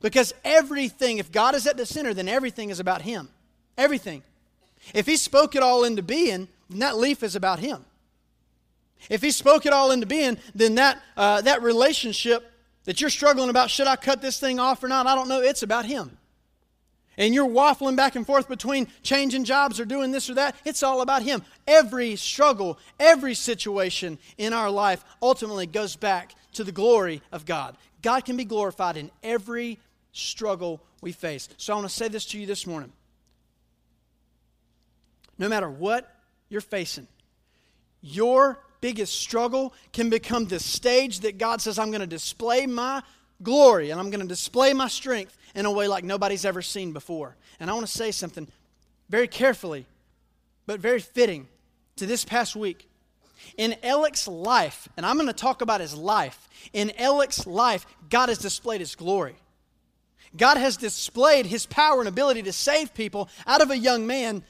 Because 0.00 0.34
everything, 0.44 1.18
if 1.18 1.32
God 1.32 1.54
is 1.54 1.66
at 1.66 1.76
the 1.76 1.86
center, 1.86 2.12
then 2.12 2.28
everything 2.28 2.70
is 2.70 2.80
about 2.80 3.02
Him. 3.02 3.28
Everything. 3.78 4.22
If 4.92 5.06
He 5.06 5.16
spoke 5.16 5.54
it 5.54 5.62
all 5.62 5.84
into 5.84 6.02
being, 6.02 6.48
then 6.68 6.80
that 6.80 6.96
leaf 6.96 7.22
is 7.22 7.36
about 7.36 7.60
Him. 7.60 7.84
If 9.10 9.22
he 9.22 9.30
spoke 9.30 9.66
it 9.66 9.72
all 9.72 9.90
into 9.90 10.06
being, 10.06 10.38
then 10.54 10.76
that, 10.76 11.02
uh, 11.16 11.42
that 11.42 11.62
relationship 11.62 12.50
that 12.84 13.00
you're 13.00 13.10
struggling 13.10 13.50
about, 13.50 13.70
should 13.70 13.86
I 13.86 13.96
cut 13.96 14.22
this 14.22 14.38
thing 14.38 14.58
off 14.58 14.82
or 14.82 14.88
not? 14.88 15.06
I 15.06 15.14
don't 15.14 15.28
know. 15.28 15.40
It's 15.40 15.62
about 15.62 15.84
him. 15.84 16.18
And 17.18 17.34
you're 17.34 17.48
waffling 17.48 17.96
back 17.96 18.16
and 18.16 18.26
forth 18.26 18.48
between 18.48 18.88
changing 19.02 19.44
jobs 19.44 19.78
or 19.78 19.84
doing 19.84 20.12
this 20.12 20.30
or 20.30 20.34
that. 20.34 20.56
It's 20.64 20.82
all 20.82 21.02
about 21.02 21.22
him. 21.22 21.42
Every 21.66 22.16
struggle, 22.16 22.78
every 22.98 23.34
situation 23.34 24.18
in 24.38 24.52
our 24.52 24.70
life 24.70 25.04
ultimately 25.20 25.66
goes 25.66 25.94
back 25.94 26.34
to 26.54 26.64
the 26.64 26.72
glory 26.72 27.20
of 27.30 27.44
God. 27.44 27.76
God 28.00 28.24
can 28.24 28.36
be 28.36 28.44
glorified 28.44 28.96
in 28.96 29.10
every 29.22 29.78
struggle 30.12 30.82
we 31.00 31.12
face. 31.12 31.48
So 31.58 31.72
I 31.72 31.76
want 31.76 31.88
to 31.88 31.94
say 31.94 32.08
this 32.08 32.24
to 32.26 32.40
you 32.40 32.46
this 32.46 32.66
morning. 32.66 32.92
No 35.38 35.48
matter 35.48 35.68
what 35.68 36.10
you're 36.48 36.60
facing, 36.60 37.08
your 38.00 38.58
biggest 38.82 39.14
struggle 39.18 39.72
can 39.94 40.10
become 40.10 40.44
the 40.44 40.60
stage 40.60 41.20
that 41.20 41.38
God 41.38 41.62
says, 41.62 41.78
I'm 41.78 41.90
going 41.90 42.02
to 42.02 42.06
display 42.06 42.66
my 42.66 43.02
glory 43.42 43.90
and 43.90 43.98
I'm 43.98 44.10
going 44.10 44.20
to 44.20 44.28
display 44.28 44.74
my 44.74 44.88
strength 44.88 45.38
in 45.54 45.64
a 45.64 45.72
way 45.72 45.88
like 45.88 46.04
nobody's 46.04 46.44
ever 46.44 46.60
seen 46.60 46.92
before. 46.92 47.36
And 47.58 47.70
I 47.70 47.72
want 47.72 47.86
to 47.86 47.92
say 47.92 48.10
something 48.10 48.46
very 49.08 49.28
carefully, 49.28 49.86
but 50.66 50.80
very 50.80 51.00
fitting 51.00 51.48
to 51.96 52.04
this 52.04 52.24
past 52.26 52.54
week. 52.54 52.88
In 53.56 53.76
Alec's 53.82 54.28
life, 54.28 54.88
and 54.96 55.06
I'm 55.06 55.16
going 55.16 55.26
to 55.26 55.32
talk 55.32 55.62
about 55.62 55.80
his 55.80 55.94
life, 55.94 56.48
in 56.72 56.92
Alec's 56.98 57.46
life, 57.46 57.86
God 58.10 58.28
has 58.28 58.38
displayed 58.38 58.80
his 58.80 58.94
glory. 58.94 59.36
God 60.36 60.56
has 60.56 60.76
displayed 60.76 61.46
his 61.46 61.66
power 61.66 62.00
and 62.00 62.08
ability 62.08 62.42
to 62.44 62.52
save 62.52 62.94
people 62.94 63.28
out 63.46 63.60
of 63.60 63.70
a 63.70 63.78
young 63.78 64.06
man 64.06 64.42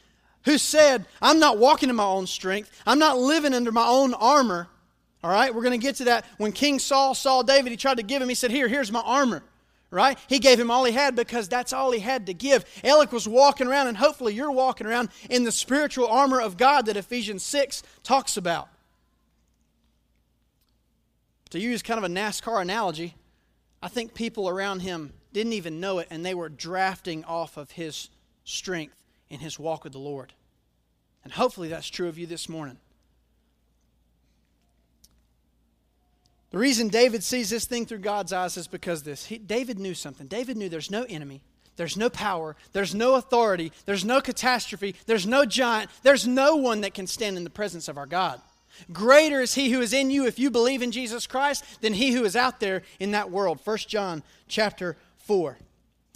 who 0.44 0.58
said, 0.58 1.06
I'm 1.20 1.38
not 1.38 1.58
walking 1.58 1.88
in 1.88 1.96
my 1.96 2.04
own 2.04 2.26
strength, 2.26 2.70
I'm 2.86 2.98
not 2.98 3.18
living 3.18 3.54
under 3.54 3.72
my 3.72 3.86
own 3.86 4.14
armor. 4.14 4.68
All 5.24 5.30
right, 5.30 5.54
we're 5.54 5.62
going 5.62 5.78
to 5.78 5.84
get 5.84 5.96
to 5.96 6.04
that. 6.04 6.24
When 6.38 6.50
King 6.50 6.78
Saul 6.78 7.14
saw 7.14 7.42
David, 7.42 7.70
he 7.70 7.76
tried 7.76 7.98
to 7.98 8.02
give 8.02 8.20
him, 8.20 8.28
he 8.28 8.34
said, 8.34 8.50
Here, 8.50 8.68
here's 8.68 8.90
my 8.90 9.00
armor. 9.00 9.42
Right? 9.90 10.18
He 10.26 10.38
gave 10.38 10.58
him 10.58 10.70
all 10.70 10.84
he 10.84 10.92
had 10.92 11.14
because 11.14 11.48
that's 11.48 11.74
all 11.74 11.92
he 11.92 12.00
had 12.00 12.26
to 12.26 12.34
give. 12.34 12.64
Alec 12.82 13.12
was 13.12 13.28
walking 13.28 13.66
around, 13.66 13.88
and 13.88 13.96
hopefully 13.96 14.32
you're 14.32 14.50
walking 14.50 14.86
around 14.86 15.10
in 15.28 15.44
the 15.44 15.52
spiritual 15.52 16.08
armor 16.08 16.40
of 16.40 16.56
God 16.56 16.86
that 16.86 16.96
Ephesians 16.96 17.42
6 17.42 17.82
talks 18.02 18.38
about. 18.38 18.68
To 21.50 21.60
use 21.60 21.82
kind 21.82 21.98
of 21.98 22.04
a 22.04 22.08
NASCAR 22.08 22.62
analogy, 22.62 23.14
I 23.82 23.88
think 23.88 24.14
people 24.14 24.48
around 24.48 24.80
him 24.80 25.12
didn't 25.34 25.52
even 25.52 25.78
know 25.78 25.98
it, 25.98 26.08
and 26.10 26.24
they 26.24 26.34
were 26.34 26.48
drafting 26.48 27.22
off 27.24 27.58
of 27.58 27.72
his 27.72 28.08
strength 28.44 29.01
in 29.32 29.40
his 29.40 29.58
walk 29.58 29.82
with 29.82 29.94
the 29.94 29.98
Lord. 29.98 30.34
And 31.24 31.32
hopefully 31.32 31.68
that's 31.68 31.88
true 31.88 32.08
of 32.08 32.18
you 32.18 32.26
this 32.26 32.48
morning. 32.48 32.76
The 36.50 36.58
reason 36.58 36.88
David 36.88 37.24
sees 37.24 37.48
this 37.48 37.64
thing 37.64 37.86
through 37.86 38.00
God's 38.00 38.32
eyes 38.32 38.58
is 38.58 38.68
because 38.68 39.02
this. 39.02 39.24
He, 39.24 39.38
David 39.38 39.78
knew 39.78 39.94
something. 39.94 40.26
David 40.26 40.58
knew 40.58 40.68
there's 40.68 40.90
no 40.90 41.04
enemy, 41.04 41.40
there's 41.76 41.96
no 41.96 42.10
power, 42.10 42.56
there's 42.72 42.94
no 42.94 43.14
authority, 43.14 43.72
there's 43.86 44.04
no 44.04 44.20
catastrophe, 44.20 44.94
there's 45.06 45.26
no 45.26 45.46
giant, 45.46 45.90
there's 46.02 46.26
no 46.26 46.56
one 46.56 46.82
that 46.82 46.92
can 46.92 47.06
stand 47.06 47.38
in 47.38 47.44
the 47.44 47.50
presence 47.50 47.88
of 47.88 47.96
our 47.96 48.04
God. 48.04 48.38
Greater 48.92 49.40
is 49.40 49.54
he 49.54 49.70
who 49.70 49.80
is 49.80 49.94
in 49.94 50.10
you 50.10 50.26
if 50.26 50.38
you 50.38 50.50
believe 50.50 50.82
in 50.82 50.92
Jesus 50.92 51.26
Christ 51.26 51.64
than 51.80 51.94
he 51.94 52.12
who 52.12 52.24
is 52.24 52.36
out 52.36 52.60
there 52.60 52.82
in 53.00 53.12
that 53.12 53.30
world. 53.30 53.60
1 53.64 53.78
John 53.88 54.22
chapter 54.46 54.98
4. 55.20 55.56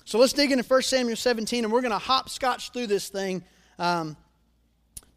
So 0.06 0.20
let's 0.20 0.32
dig 0.32 0.52
into 0.52 0.62
1 0.62 0.82
Samuel 0.82 1.16
17, 1.16 1.64
and 1.64 1.72
we're 1.72 1.80
going 1.80 1.90
to 1.90 1.98
hopscotch 1.98 2.70
through 2.70 2.86
this 2.86 3.08
thing 3.08 3.42
um, 3.76 4.16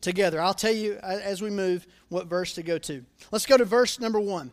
together. 0.01 0.41
I'll 0.41 0.55
tell 0.55 0.74
you 0.74 0.96
as 0.96 1.43
we 1.43 1.51
move 1.51 1.86
what 2.08 2.25
verse 2.25 2.55
to 2.55 2.63
go 2.63 2.79
to. 2.79 3.05
Let's 3.31 3.46
go 3.46 3.55
to 3.55 3.65
verse 3.65 4.00
number 4.00 4.19
1. 4.19 4.51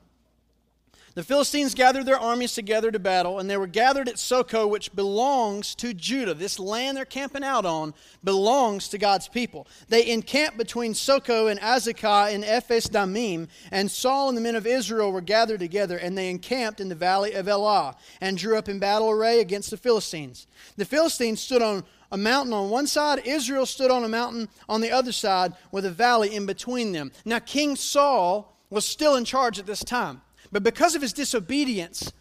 The 1.16 1.24
Philistines 1.24 1.74
gathered 1.74 2.04
their 2.04 2.18
armies 2.18 2.52
together 2.52 2.90
to 2.90 2.98
battle, 2.98 3.38
and 3.38 3.48
they 3.48 3.56
were 3.56 3.66
gathered 3.66 4.06
at 4.06 4.18
Socoh, 4.18 4.68
which 4.68 4.94
belongs 4.94 5.74
to 5.76 5.94
Judah. 5.94 6.34
This 6.34 6.58
land 6.58 6.94
they're 6.94 7.06
camping 7.06 7.42
out 7.42 7.64
on 7.64 7.94
belongs 8.22 8.88
to 8.88 8.98
God's 8.98 9.26
people. 9.26 9.66
They 9.88 10.10
encamped 10.10 10.58
between 10.58 10.92
Socoh 10.92 11.50
and 11.50 11.58
Azekah 11.58 12.34
in 12.34 12.44
Ephes 12.44 12.84
Dammim, 12.90 13.48
and 13.70 13.90
Saul 13.90 14.28
and 14.28 14.36
the 14.36 14.42
men 14.42 14.56
of 14.56 14.66
Israel 14.66 15.10
were 15.10 15.22
gathered 15.22 15.60
together, 15.60 15.96
and 15.96 16.18
they 16.18 16.28
encamped 16.28 16.80
in 16.80 16.90
the 16.90 16.94
valley 16.94 17.32
of 17.32 17.48
Elah, 17.48 17.96
and 18.20 18.36
drew 18.36 18.58
up 18.58 18.68
in 18.68 18.78
battle 18.78 19.08
array 19.08 19.40
against 19.40 19.70
the 19.70 19.78
Philistines. 19.78 20.46
The 20.76 20.84
Philistines 20.84 21.40
stood 21.40 21.62
on 21.62 21.84
a 22.12 22.18
mountain 22.18 22.52
on 22.52 22.68
one 22.68 22.86
side, 22.86 23.26
Israel 23.26 23.64
stood 23.64 23.90
on 23.90 24.04
a 24.04 24.08
mountain 24.08 24.50
on 24.68 24.82
the 24.82 24.90
other 24.90 25.12
side, 25.12 25.54
with 25.72 25.86
a 25.86 25.90
valley 25.90 26.36
in 26.36 26.44
between 26.44 26.92
them. 26.92 27.10
Now, 27.24 27.38
King 27.38 27.74
Saul 27.74 28.54
was 28.68 28.84
still 28.84 29.16
in 29.16 29.24
charge 29.24 29.58
at 29.58 29.64
this 29.64 29.82
time. 29.82 30.20
But 30.52 30.62
because 30.62 30.94
of 30.94 31.02
his 31.02 31.12
disobedience, 31.12 32.12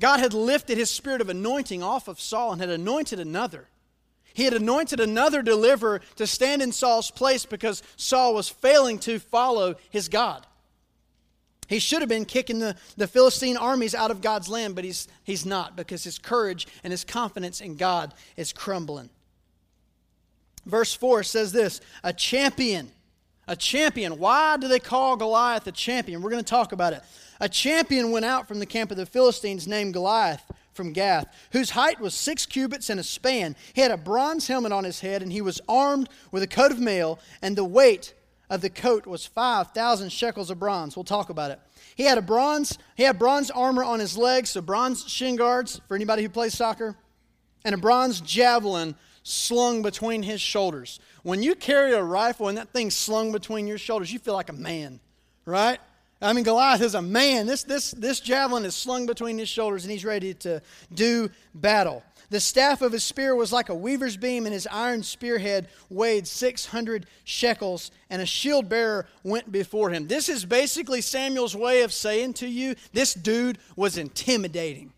God 0.00 0.20
had 0.20 0.34
lifted 0.34 0.78
his 0.78 0.90
spirit 0.90 1.20
of 1.20 1.28
anointing 1.28 1.82
off 1.82 2.08
of 2.08 2.20
Saul 2.20 2.52
and 2.52 2.60
had 2.60 2.70
anointed 2.70 3.18
another. 3.18 3.68
He 4.34 4.44
had 4.44 4.52
anointed 4.52 5.00
another 5.00 5.40
deliverer 5.40 6.02
to 6.16 6.26
stand 6.26 6.60
in 6.60 6.70
Saul's 6.70 7.10
place 7.10 7.46
because 7.46 7.82
Saul 7.96 8.34
was 8.34 8.48
failing 8.48 8.98
to 9.00 9.18
follow 9.18 9.76
his 9.88 10.08
God. 10.08 10.46
He 11.68 11.78
should 11.78 12.00
have 12.00 12.08
been 12.08 12.26
kicking 12.26 12.58
the, 12.58 12.76
the 12.96 13.08
Philistine 13.08 13.56
armies 13.56 13.94
out 13.94 14.10
of 14.10 14.20
God's 14.20 14.48
land, 14.48 14.74
but 14.74 14.84
he's, 14.84 15.08
he's 15.24 15.46
not 15.46 15.74
because 15.74 16.04
his 16.04 16.18
courage 16.18 16.66
and 16.84 16.92
his 16.92 17.02
confidence 17.02 17.60
in 17.60 17.76
God 17.76 18.14
is 18.36 18.52
crumbling. 18.52 19.10
Verse 20.64 20.94
4 20.94 21.22
says 21.22 21.52
this 21.52 21.80
A 22.04 22.12
champion. 22.12 22.90
A 23.48 23.54
champion. 23.54 24.18
Why 24.18 24.56
do 24.56 24.66
they 24.66 24.80
call 24.80 25.16
Goliath 25.16 25.66
a 25.68 25.72
champion? 25.72 26.20
We're 26.20 26.30
going 26.30 26.42
to 26.42 26.50
talk 26.50 26.72
about 26.72 26.92
it. 26.92 27.02
A 27.40 27.48
champion 27.48 28.10
went 28.10 28.24
out 28.24 28.48
from 28.48 28.58
the 28.58 28.66
camp 28.66 28.90
of 28.90 28.96
the 28.96 29.06
Philistines 29.06 29.66
named 29.66 29.92
Goliath 29.92 30.50
from 30.72 30.92
Gath, 30.92 31.26
whose 31.52 31.70
height 31.70 32.00
was 32.00 32.14
six 32.14 32.46
cubits 32.46 32.90
and 32.90 33.00
a 33.00 33.02
span. 33.02 33.56
He 33.72 33.80
had 33.80 33.90
a 33.90 33.96
bronze 33.96 34.46
helmet 34.46 34.72
on 34.72 34.84
his 34.84 35.00
head, 35.00 35.22
and 35.22 35.32
he 35.32 35.40
was 35.40 35.60
armed 35.68 36.08
with 36.30 36.42
a 36.42 36.46
coat 36.46 36.70
of 36.70 36.78
mail, 36.78 37.18
and 37.42 37.56
the 37.56 37.64
weight 37.64 38.14
of 38.48 38.60
the 38.60 38.70
coat 38.70 39.06
was 39.06 39.26
5,000 39.26 40.10
shekels 40.10 40.50
of 40.50 40.58
bronze. 40.58 40.96
We'll 40.96 41.04
talk 41.04 41.30
about 41.30 41.50
it. 41.50 41.60
He 41.96 42.04
had 42.04 42.18
a 42.18 42.22
bronze, 42.22 42.78
he 42.94 43.02
had 43.02 43.18
bronze 43.18 43.50
armor 43.50 43.82
on 43.82 44.00
his 44.00 44.16
legs, 44.16 44.50
so 44.50 44.60
bronze 44.60 45.08
shin 45.08 45.36
guards 45.36 45.80
for 45.88 45.94
anybody 45.94 46.22
who 46.22 46.28
plays 46.28 46.54
soccer, 46.54 46.94
and 47.64 47.74
a 47.74 47.78
bronze 47.78 48.20
javelin 48.20 48.94
slung 49.22 49.82
between 49.82 50.22
his 50.22 50.40
shoulders. 50.40 51.00
When 51.22 51.42
you 51.42 51.56
carry 51.56 51.92
a 51.92 52.02
rifle 52.02 52.48
and 52.48 52.58
that 52.58 52.72
thing's 52.72 52.94
slung 52.94 53.32
between 53.32 53.66
your 53.66 53.78
shoulders, 53.78 54.12
you 54.12 54.20
feel 54.20 54.34
like 54.34 54.50
a 54.50 54.52
man, 54.52 55.00
right? 55.44 55.80
I 56.20 56.32
mean, 56.32 56.44
Goliath 56.44 56.80
is 56.80 56.94
a 56.94 57.02
man. 57.02 57.46
This, 57.46 57.62
this, 57.62 57.90
this 57.90 58.20
javelin 58.20 58.64
is 58.64 58.74
slung 58.74 59.06
between 59.06 59.36
his 59.36 59.48
shoulders, 59.48 59.84
and 59.84 59.92
he's 59.92 60.04
ready 60.04 60.32
to 60.34 60.62
do 60.92 61.30
battle. 61.54 62.02
The 62.30 62.40
staff 62.40 62.82
of 62.82 62.92
his 62.92 63.04
spear 63.04 63.36
was 63.36 63.52
like 63.52 63.68
a 63.68 63.74
weaver's 63.74 64.16
beam, 64.16 64.46
and 64.46 64.52
his 64.52 64.66
iron 64.70 65.02
spearhead 65.02 65.68
weighed 65.90 66.26
600 66.26 67.06
shekels, 67.24 67.90
and 68.10 68.20
a 68.20 68.26
shield 68.26 68.68
bearer 68.68 69.06
went 69.22 69.52
before 69.52 69.90
him. 69.90 70.08
This 70.08 70.28
is 70.28 70.44
basically 70.44 71.02
Samuel's 71.02 71.54
way 71.54 71.82
of 71.82 71.92
saying 71.92 72.34
to 72.34 72.48
you 72.48 72.74
this 72.92 73.14
dude 73.14 73.58
was 73.76 73.96
intimidating. 73.98 74.92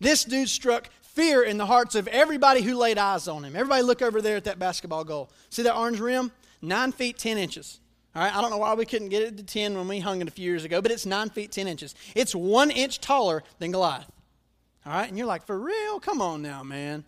This 0.00 0.24
dude 0.24 0.48
struck 0.48 0.90
fear 1.00 1.42
in 1.42 1.56
the 1.56 1.66
hearts 1.66 1.94
of 1.94 2.06
everybody 2.08 2.62
who 2.62 2.76
laid 2.76 2.98
eyes 2.98 3.28
on 3.28 3.44
him. 3.44 3.56
Everybody 3.56 3.82
look 3.82 4.02
over 4.02 4.20
there 4.20 4.36
at 4.36 4.44
that 4.44 4.58
basketball 4.58 5.04
goal. 5.04 5.30
See 5.50 5.62
that 5.62 5.76
orange 5.76 6.00
rim? 6.00 6.32
Nine 6.60 6.92
feet, 6.92 7.18
10 7.18 7.38
inches. 7.38 7.80
All 8.14 8.22
right, 8.22 8.34
I 8.34 8.40
don't 8.40 8.50
know 8.50 8.58
why 8.58 8.74
we 8.74 8.86
couldn't 8.86 9.10
get 9.10 9.22
it 9.22 9.36
to 9.36 9.42
10 9.42 9.76
when 9.76 9.86
we 9.86 10.00
hung 10.00 10.20
it 10.20 10.28
a 10.28 10.30
few 10.30 10.44
years 10.44 10.64
ago, 10.64 10.80
but 10.80 10.90
it's 10.90 11.06
9 11.06 11.30
feet 11.30 11.52
10 11.52 11.68
inches. 11.68 11.94
It's 12.14 12.34
one 12.34 12.70
inch 12.70 13.00
taller 13.00 13.42
than 13.58 13.70
Goliath. 13.70 14.10
All 14.86 14.92
right, 14.92 15.08
and 15.08 15.18
you're 15.18 15.26
like, 15.26 15.44
for 15.46 15.58
real? 15.58 16.00
Come 16.00 16.22
on 16.22 16.42
now, 16.42 16.62
man. 16.62 17.04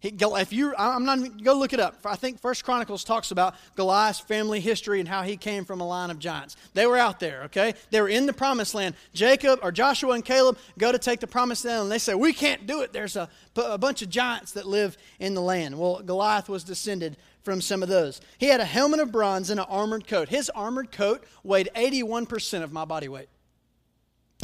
He, 0.00 0.14
if 0.18 0.52
you, 0.52 0.74
I'm 0.78 1.04
not 1.04 1.42
go 1.44 1.52
look 1.52 1.74
it 1.74 1.80
up. 1.80 1.98
I 2.06 2.16
think 2.16 2.40
First 2.40 2.64
Chronicles 2.64 3.04
talks 3.04 3.30
about 3.32 3.54
Goliath's 3.76 4.18
family 4.18 4.58
history 4.58 4.98
and 4.98 5.06
how 5.06 5.22
he 5.22 5.36
came 5.36 5.66
from 5.66 5.82
a 5.82 5.86
line 5.86 6.10
of 6.10 6.18
giants. 6.18 6.56
They 6.72 6.86
were 6.86 6.96
out 6.96 7.20
there, 7.20 7.42
okay? 7.44 7.74
They 7.90 8.00
were 8.00 8.08
in 8.08 8.24
the 8.24 8.32
promised 8.32 8.74
land. 8.74 8.94
Jacob 9.12 9.60
or 9.62 9.70
Joshua 9.70 10.14
and 10.14 10.24
Caleb 10.24 10.56
go 10.78 10.90
to 10.90 10.98
take 10.98 11.20
the 11.20 11.26
promised 11.26 11.66
land, 11.66 11.82
and 11.82 11.92
they 11.92 11.98
say, 11.98 12.14
"We 12.14 12.32
can't 12.32 12.66
do 12.66 12.80
it. 12.80 12.94
There's 12.94 13.14
a, 13.14 13.28
a 13.56 13.76
bunch 13.76 14.00
of 14.00 14.08
giants 14.08 14.52
that 14.52 14.66
live 14.66 14.96
in 15.18 15.34
the 15.34 15.42
land." 15.42 15.78
Well, 15.78 16.00
Goliath 16.00 16.48
was 16.48 16.64
descended 16.64 17.18
from 17.42 17.60
some 17.60 17.82
of 17.82 17.88
those. 17.88 18.20
He 18.38 18.46
had 18.46 18.60
a 18.60 18.64
helmet 18.64 19.00
of 19.00 19.12
bronze 19.12 19.50
and 19.50 19.60
an 19.60 19.66
armored 19.68 20.06
coat. 20.06 20.28
His 20.28 20.50
armored 20.50 20.92
coat 20.92 21.24
weighed 21.42 21.68
81% 21.74 22.62
of 22.62 22.72
my 22.72 22.84
body 22.84 23.08
weight. 23.08 23.28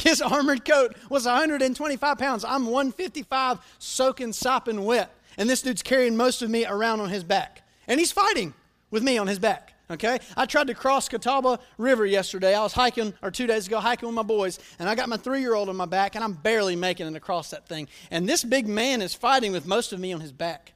His 0.01 0.21
armored 0.21 0.65
coat 0.65 0.95
was 1.09 1.25
125 1.25 2.17
pounds. 2.17 2.45
I'm 2.45 2.65
155, 2.65 3.59
soaking, 3.79 4.33
sopping 4.33 4.83
wet. 4.83 5.13
And 5.37 5.49
this 5.49 5.61
dude's 5.61 5.83
carrying 5.83 6.15
most 6.15 6.41
of 6.41 6.49
me 6.49 6.65
around 6.65 7.01
on 7.01 7.09
his 7.09 7.23
back. 7.23 7.63
And 7.87 7.99
he's 7.99 8.11
fighting 8.11 8.53
with 8.91 9.03
me 9.03 9.17
on 9.17 9.27
his 9.27 9.39
back. 9.39 9.73
Okay? 9.89 10.19
I 10.35 10.45
tried 10.45 10.67
to 10.67 10.73
cross 10.73 11.07
Catawba 11.07 11.59
River 11.77 12.05
yesterday. 12.05 12.53
I 12.53 12.61
was 12.61 12.73
hiking, 12.73 13.13
or 13.21 13.31
two 13.31 13.47
days 13.47 13.67
ago, 13.67 13.79
hiking 13.79 14.07
with 14.07 14.15
my 14.15 14.23
boys, 14.23 14.59
and 14.79 14.89
I 14.89 14.95
got 14.95 15.07
my 15.07 15.17
three 15.17 15.39
year 15.39 15.53
old 15.53 15.69
on 15.69 15.77
my 15.77 15.85
back, 15.85 16.15
and 16.15 16.23
I'm 16.23 16.33
barely 16.33 16.75
making 16.75 17.07
it 17.07 17.15
across 17.15 17.51
that 17.51 17.67
thing. 17.67 17.87
And 18.11 18.27
this 18.27 18.43
big 18.43 18.67
man 18.67 19.01
is 19.01 19.13
fighting 19.13 19.51
with 19.51 19.65
most 19.65 19.93
of 19.93 19.99
me 19.99 20.11
on 20.13 20.19
his 20.19 20.31
back. 20.31 20.73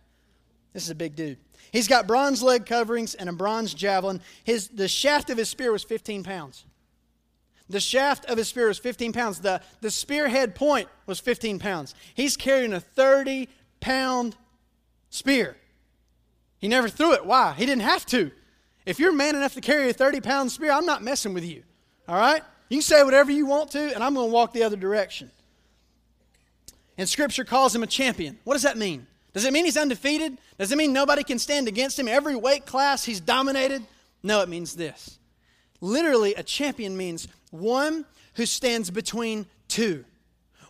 This 0.73 0.83
is 0.83 0.89
a 0.89 0.95
big 0.95 1.15
dude. 1.15 1.37
He's 1.71 1.87
got 1.87 2.07
bronze 2.07 2.41
leg 2.41 2.65
coverings 2.65 3.13
and 3.13 3.29
a 3.29 3.33
bronze 3.33 3.73
javelin. 3.73 4.21
His, 4.43 4.69
the 4.69 4.87
shaft 4.87 5.29
of 5.29 5.37
his 5.37 5.49
spear 5.49 5.71
was 5.71 5.83
15 5.83 6.23
pounds. 6.23 6.65
The 7.69 7.79
shaft 7.79 8.25
of 8.25 8.37
his 8.37 8.49
spear 8.49 8.67
was 8.67 8.79
15 8.79 9.13
pounds. 9.13 9.39
The, 9.39 9.61
the 9.79 9.91
spearhead 9.91 10.55
point 10.55 10.89
was 11.05 11.19
15 11.19 11.59
pounds. 11.59 11.95
He's 12.13 12.35
carrying 12.35 12.73
a 12.73 12.79
30 12.79 13.47
pound 13.79 14.35
spear. 15.09 15.55
He 16.59 16.67
never 16.67 16.89
threw 16.89 17.13
it. 17.13 17.25
Why? 17.25 17.53
He 17.53 17.65
didn't 17.65 17.83
have 17.83 18.05
to. 18.07 18.31
If 18.85 18.99
you're 18.99 19.13
man 19.13 19.35
enough 19.35 19.53
to 19.53 19.61
carry 19.61 19.89
a 19.89 19.93
30 19.93 20.21
pound 20.21 20.51
spear, 20.51 20.71
I'm 20.71 20.85
not 20.85 21.01
messing 21.01 21.33
with 21.33 21.45
you. 21.45 21.63
All 22.07 22.17
right? 22.17 22.43
You 22.69 22.77
can 22.77 22.83
say 22.83 23.03
whatever 23.03 23.31
you 23.31 23.45
want 23.45 23.71
to, 23.71 23.93
and 23.93 24.03
I'm 24.03 24.13
going 24.13 24.29
to 24.29 24.33
walk 24.33 24.53
the 24.53 24.63
other 24.63 24.77
direction. 24.77 25.31
And 26.97 27.07
Scripture 27.07 27.43
calls 27.43 27.75
him 27.75 27.83
a 27.83 27.87
champion. 27.87 28.37
What 28.43 28.53
does 28.53 28.63
that 28.63 28.77
mean? 28.77 29.07
Does 29.33 29.45
it 29.45 29.53
mean 29.53 29.65
he's 29.65 29.77
undefeated? 29.77 30.37
Does 30.57 30.71
it 30.71 30.77
mean 30.77 30.91
nobody 30.91 31.23
can 31.23 31.39
stand 31.39 31.67
against 31.67 31.97
him? 31.97 32.07
Every 32.07 32.35
weight 32.35 32.65
class 32.65 33.05
he's 33.05 33.21
dominated? 33.21 33.83
No, 34.23 34.41
it 34.41 34.49
means 34.49 34.75
this. 34.75 35.19
Literally, 35.79 36.35
a 36.35 36.43
champion 36.43 36.95
means 36.97 37.27
one 37.49 38.05
who 38.35 38.45
stands 38.45 38.91
between 38.91 39.45
two. 39.67 40.05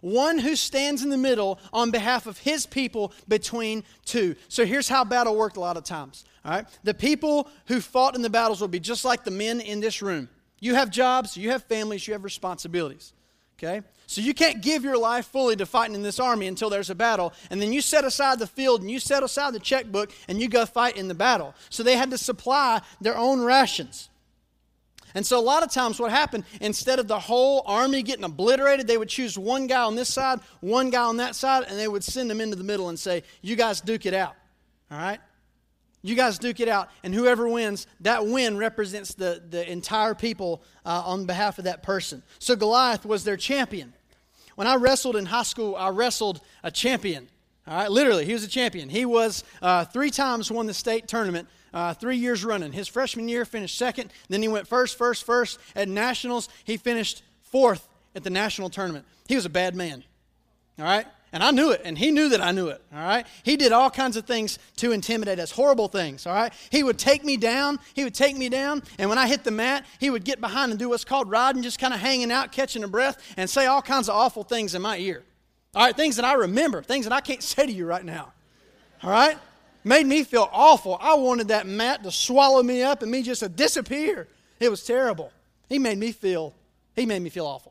One 0.02 0.40
who 0.40 0.56
stands 0.56 1.04
in 1.04 1.10
the 1.10 1.18
middle 1.18 1.60
on 1.72 1.92
behalf 1.92 2.26
of 2.26 2.40
his 2.40 2.66
people 2.66 3.14
between 3.28 3.84
two. 4.06 4.36
So 4.48 4.66
here's 4.66 4.90
how 4.90 5.04
battle 5.04 5.36
worked 5.36 5.58
a 5.58 5.60
lot 5.60 5.78
of 5.78 5.84
times. 5.84 6.26
All 6.44 6.52
right? 6.52 6.66
The 6.84 6.94
people 6.94 7.48
who 7.68 7.82
fought 7.82 8.16
in 8.16 8.24
the 8.24 8.30
battles 8.30 8.62
will 8.62 8.68
be 8.68 8.80
just 8.80 9.06
like 9.06 9.24
the 9.24 9.32
men 9.32 9.62
in 9.62 9.80
this 9.80 10.02
room. 10.02 10.30
You 10.60 10.76
have 10.76 10.90
jobs, 10.90 11.38
you 11.38 11.52
have 11.52 11.64
families, 11.64 12.08
you 12.08 12.14
have 12.14 12.24
responsibilities. 12.24 13.14
Okay? 13.62 13.82
So 14.08 14.20
you 14.20 14.34
can't 14.34 14.62
give 14.62 14.84
your 14.84 14.98
life 14.98 15.28
fully 15.28 15.56
to 15.56 15.66
fighting 15.66 15.96
in 15.96 16.02
this 16.02 16.20
army 16.20 16.48
until 16.48 16.70
there's 16.70 16.90
a 16.90 16.96
battle. 16.96 17.34
And 17.50 17.62
then 17.62 17.72
you 17.72 17.80
set 17.80 18.04
aside 18.04 18.40
the 18.40 18.48
field 18.48 18.82
and 18.82 18.92
you 18.92 19.00
set 19.00 19.24
aside 19.24 19.54
the 19.54 19.60
checkbook 19.60 20.12
and 20.28 20.42
you 20.42 20.50
go 20.50 20.66
fight 20.66 20.98
in 20.98 21.08
the 21.08 21.14
battle. 21.14 21.56
So 21.70 21.82
they 21.82 21.96
had 21.96 22.12
to 22.12 22.18
supply 22.18 22.82
their 23.00 23.18
own 23.18 23.42
rations. 23.42 24.10
And 25.14 25.26
so 25.26 25.40
a 25.40 25.42
lot 25.42 25.64
of 25.64 25.72
times 25.72 26.00
what 26.00 26.12
happened, 26.12 26.46
instead 26.60 27.00
of 27.00 27.08
the 27.08 27.20
whole 27.20 27.64
army 27.66 28.02
getting 28.02 28.24
obliterated, 28.24 28.88
they 28.88 28.98
would 28.98 29.10
choose 29.10 29.38
one 29.38 29.68
guy 29.68 29.84
on 29.84 29.96
this 29.96 30.14
side, 30.14 30.40
one 30.62 30.90
guy 30.90 31.04
on 31.04 31.18
that 31.18 31.36
side, 31.36 31.66
and 31.68 31.78
they 31.78 31.88
would 31.88 32.04
send 32.04 32.30
them 32.30 32.42
into 32.42 32.56
the 32.56 32.64
middle 32.64 32.90
and 32.90 32.98
say, 32.98 33.24
You 33.42 33.56
guys 33.56 33.82
duke 33.82 34.06
it 34.06 34.14
out. 34.14 34.36
All 34.90 34.98
right? 34.98 35.20
You 36.04 36.16
guys 36.16 36.40
duke 36.40 36.60
it 36.60 36.68
out, 36.68 36.90
and 37.04 37.14
whoever 37.14 37.48
wins, 37.48 37.86
that 38.00 38.26
win 38.26 38.58
represents 38.58 39.14
the, 39.14 39.42
the 39.50 39.70
entire 39.72 40.16
people 40.16 40.64
uh, 40.86 41.04
on 41.06 41.26
behalf 41.26 41.60
of 41.60 41.66
that 41.66 41.84
person. 41.84 42.24
So 42.40 42.56
Goliath 42.56 43.06
was 43.06 43.24
their 43.24 43.38
champion. 43.38 43.94
When 44.56 44.68
I 44.68 44.76
wrestled 44.76 45.16
in 45.16 45.28
high 45.28 45.44
school, 45.44 45.76
I 45.76 45.90
wrestled 45.90 46.42
a 46.64 46.72
champion. 46.72 47.30
All 47.68 47.78
right, 47.78 47.92
literally, 47.92 48.26
he 48.26 48.34
was 48.34 48.44
a 48.44 48.48
champion. 48.48 48.90
He 48.90 49.06
was 49.06 49.44
uh, 49.62 49.86
three 49.86 50.10
times 50.10 50.52
won 50.52 50.66
the 50.66 50.74
state 50.74 51.08
tournament, 51.08 51.48
uh, 51.74 51.94
three 51.94 52.18
years 52.18 52.44
running. 52.44 52.72
His 52.72 52.88
freshman 52.88 53.28
year 53.28 53.46
finished 53.46 53.78
second. 53.78 54.12
Then 54.28 54.42
he 54.42 54.48
went 54.48 54.68
first, 54.68 54.98
first, 54.98 55.24
first 55.24 55.60
at 55.76 55.88
nationals. 55.88 56.50
He 56.64 56.78
finished 56.78 57.22
fourth 57.44 57.88
at 58.16 58.24
the 58.24 58.32
national 58.32 58.72
tournament. 58.72 59.06
He 59.28 59.36
was 59.36 59.46
a 59.46 59.50
bad 59.50 59.76
man. 59.76 60.04
All 60.80 60.86
right? 60.86 61.06
And 61.34 61.42
I 61.42 61.52
knew 61.52 61.72
it, 61.72 61.82
and 61.86 61.98
he 61.98 62.12
knew 62.12 62.28
that 62.30 62.42
I 62.42 62.52
knew 62.52 62.68
it. 62.68 62.82
All 62.94 63.00
right? 63.00 63.26
He 63.44 63.56
did 63.56 63.72
all 63.72 63.90
kinds 63.90 64.18
of 64.18 64.26
things 64.26 64.60
to 64.78 64.92
intimidate 64.92 65.40
us, 65.40 65.52
horrible 65.52 65.88
things. 65.88 66.28
All 66.28 66.34
right? 66.34 66.52
He 66.70 66.84
would 66.84 67.00
take 67.00 67.24
me 67.24 67.38
down. 67.38 67.80
He 67.94 68.04
would 68.04 68.14
take 68.14 68.38
me 68.38 68.50
down, 68.50 68.84
and 68.98 69.10
when 69.10 69.18
I 69.18 69.28
hit 69.28 69.46
the 69.46 69.52
mat, 69.52 69.86
he 70.00 70.10
would 70.10 70.26
get 70.26 70.42
behind 70.42 70.72
and 70.72 70.80
do 70.80 70.90
what's 70.90 71.06
called 71.06 71.30
riding, 71.30 71.64
just 71.64 71.80
kind 71.80 71.94
of 71.94 72.02
hanging 72.02 72.32
out, 72.32 72.52
catching 72.52 72.84
a 72.84 72.88
breath, 72.88 73.18
and 73.38 73.50
say 73.50 73.66
all 73.66 73.82
kinds 73.82 74.10
of 74.10 74.16
awful 74.16 74.44
things 74.44 74.76
in 74.76 74.82
my 74.82 74.98
ear. 74.98 75.24
All 75.74 75.86
right? 75.86 75.96
Things 75.96 76.18
that 76.18 76.26
I 76.26 76.34
remember, 76.34 76.84
things 76.84 77.06
that 77.06 77.14
I 77.14 77.22
can't 77.22 77.42
say 77.42 77.66
to 77.66 77.72
you 77.72 77.86
right 77.86 78.04
now. 78.04 78.34
All 79.02 79.10
right? 79.10 79.38
Made 79.86 80.06
me 80.06 80.24
feel 80.24 80.50
awful. 80.52 80.98
I 81.00 81.16
wanted 81.16 81.48
that 81.48 81.66
mat 81.66 82.04
to 82.04 82.12
swallow 82.12 82.62
me 82.62 82.84
up 82.84 83.02
and 83.02 83.10
me 83.10 83.24
just 83.24 83.40
to 83.40 83.50
disappear. 83.50 84.28
It 84.60 84.70
was 84.70 84.84
terrible. 84.84 85.32
He 85.70 85.80
made 85.80 85.98
me 85.98 86.12
feel, 86.12 86.54
he 86.94 87.06
made 87.06 87.22
me 87.22 87.30
feel 87.30 87.48
awful. 87.48 87.71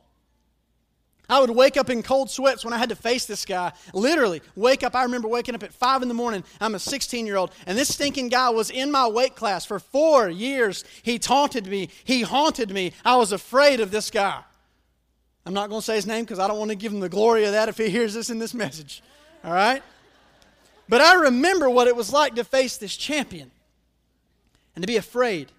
I 1.30 1.40
would 1.40 1.50
wake 1.50 1.76
up 1.76 1.88
in 1.88 2.02
cold 2.02 2.30
sweats 2.30 2.64
when 2.64 2.74
I 2.74 2.78
had 2.78 2.88
to 2.88 2.96
face 2.96 3.24
this 3.24 3.44
guy. 3.44 3.72
Literally, 3.94 4.42
wake 4.56 4.82
up. 4.82 4.94
I 4.94 5.04
remember 5.04 5.28
waking 5.28 5.54
up 5.54 5.62
at 5.62 5.72
5 5.72 6.02
in 6.02 6.08
the 6.08 6.14
morning. 6.14 6.44
I'm 6.60 6.74
a 6.74 6.78
16 6.78 7.24
year 7.24 7.36
old, 7.36 7.52
and 7.66 7.78
this 7.78 7.94
stinking 7.94 8.28
guy 8.28 8.50
was 8.50 8.70
in 8.70 8.90
my 8.90 9.06
weight 9.06 9.36
class 9.36 9.64
for 9.64 9.78
four 9.78 10.28
years. 10.28 10.84
He 11.02 11.18
taunted 11.18 11.66
me, 11.66 11.88
he 12.04 12.22
haunted 12.22 12.70
me. 12.70 12.92
I 13.04 13.16
was 13.16 13.32
afraid 13.32 13.80
of 13.80 13.90
this 13.90 14.10
guy. 14.10 14.42
I'm 15.46 15.54
not 15.54 15.70
going 15.70 15.80
to 15.80 15.84
say 15.84 15.94
his 15.94 16.06
name 16.06 16.24
because 16.24 16.38
I 16.38 16.48
don't 16.48 16.58
want 16.58 16.70
to 16.70 16.76
give 16.76 16.92
him 16.92 17.00
the 17.00 17.08
glory 17.08 17.44
of 17.44 17.52
that 17.52 17.68
if 17.68 17.78
he 17.78 17.88
hears 17.88 18.12
this 18.12 18.28
in 18.28 18.38
this 18.38 18.52
message. 18.52 19.02
All 19.42 19.52
right? 19.52 19.82
But 20.88 21.00
I 21.00 21.14
remember 21.14 21.70
what 21.70 21.86
it 21.86 21.94
was 21.94 22.12
like 22.12 22.34
to 22.34 22.44
face 22.44 22.76
this 22.76 22.96
champion 22.96 23.52
and 24.74 24.82
to 24.82 24.86
be 24.86 24.96
afraid. 24.96 25.52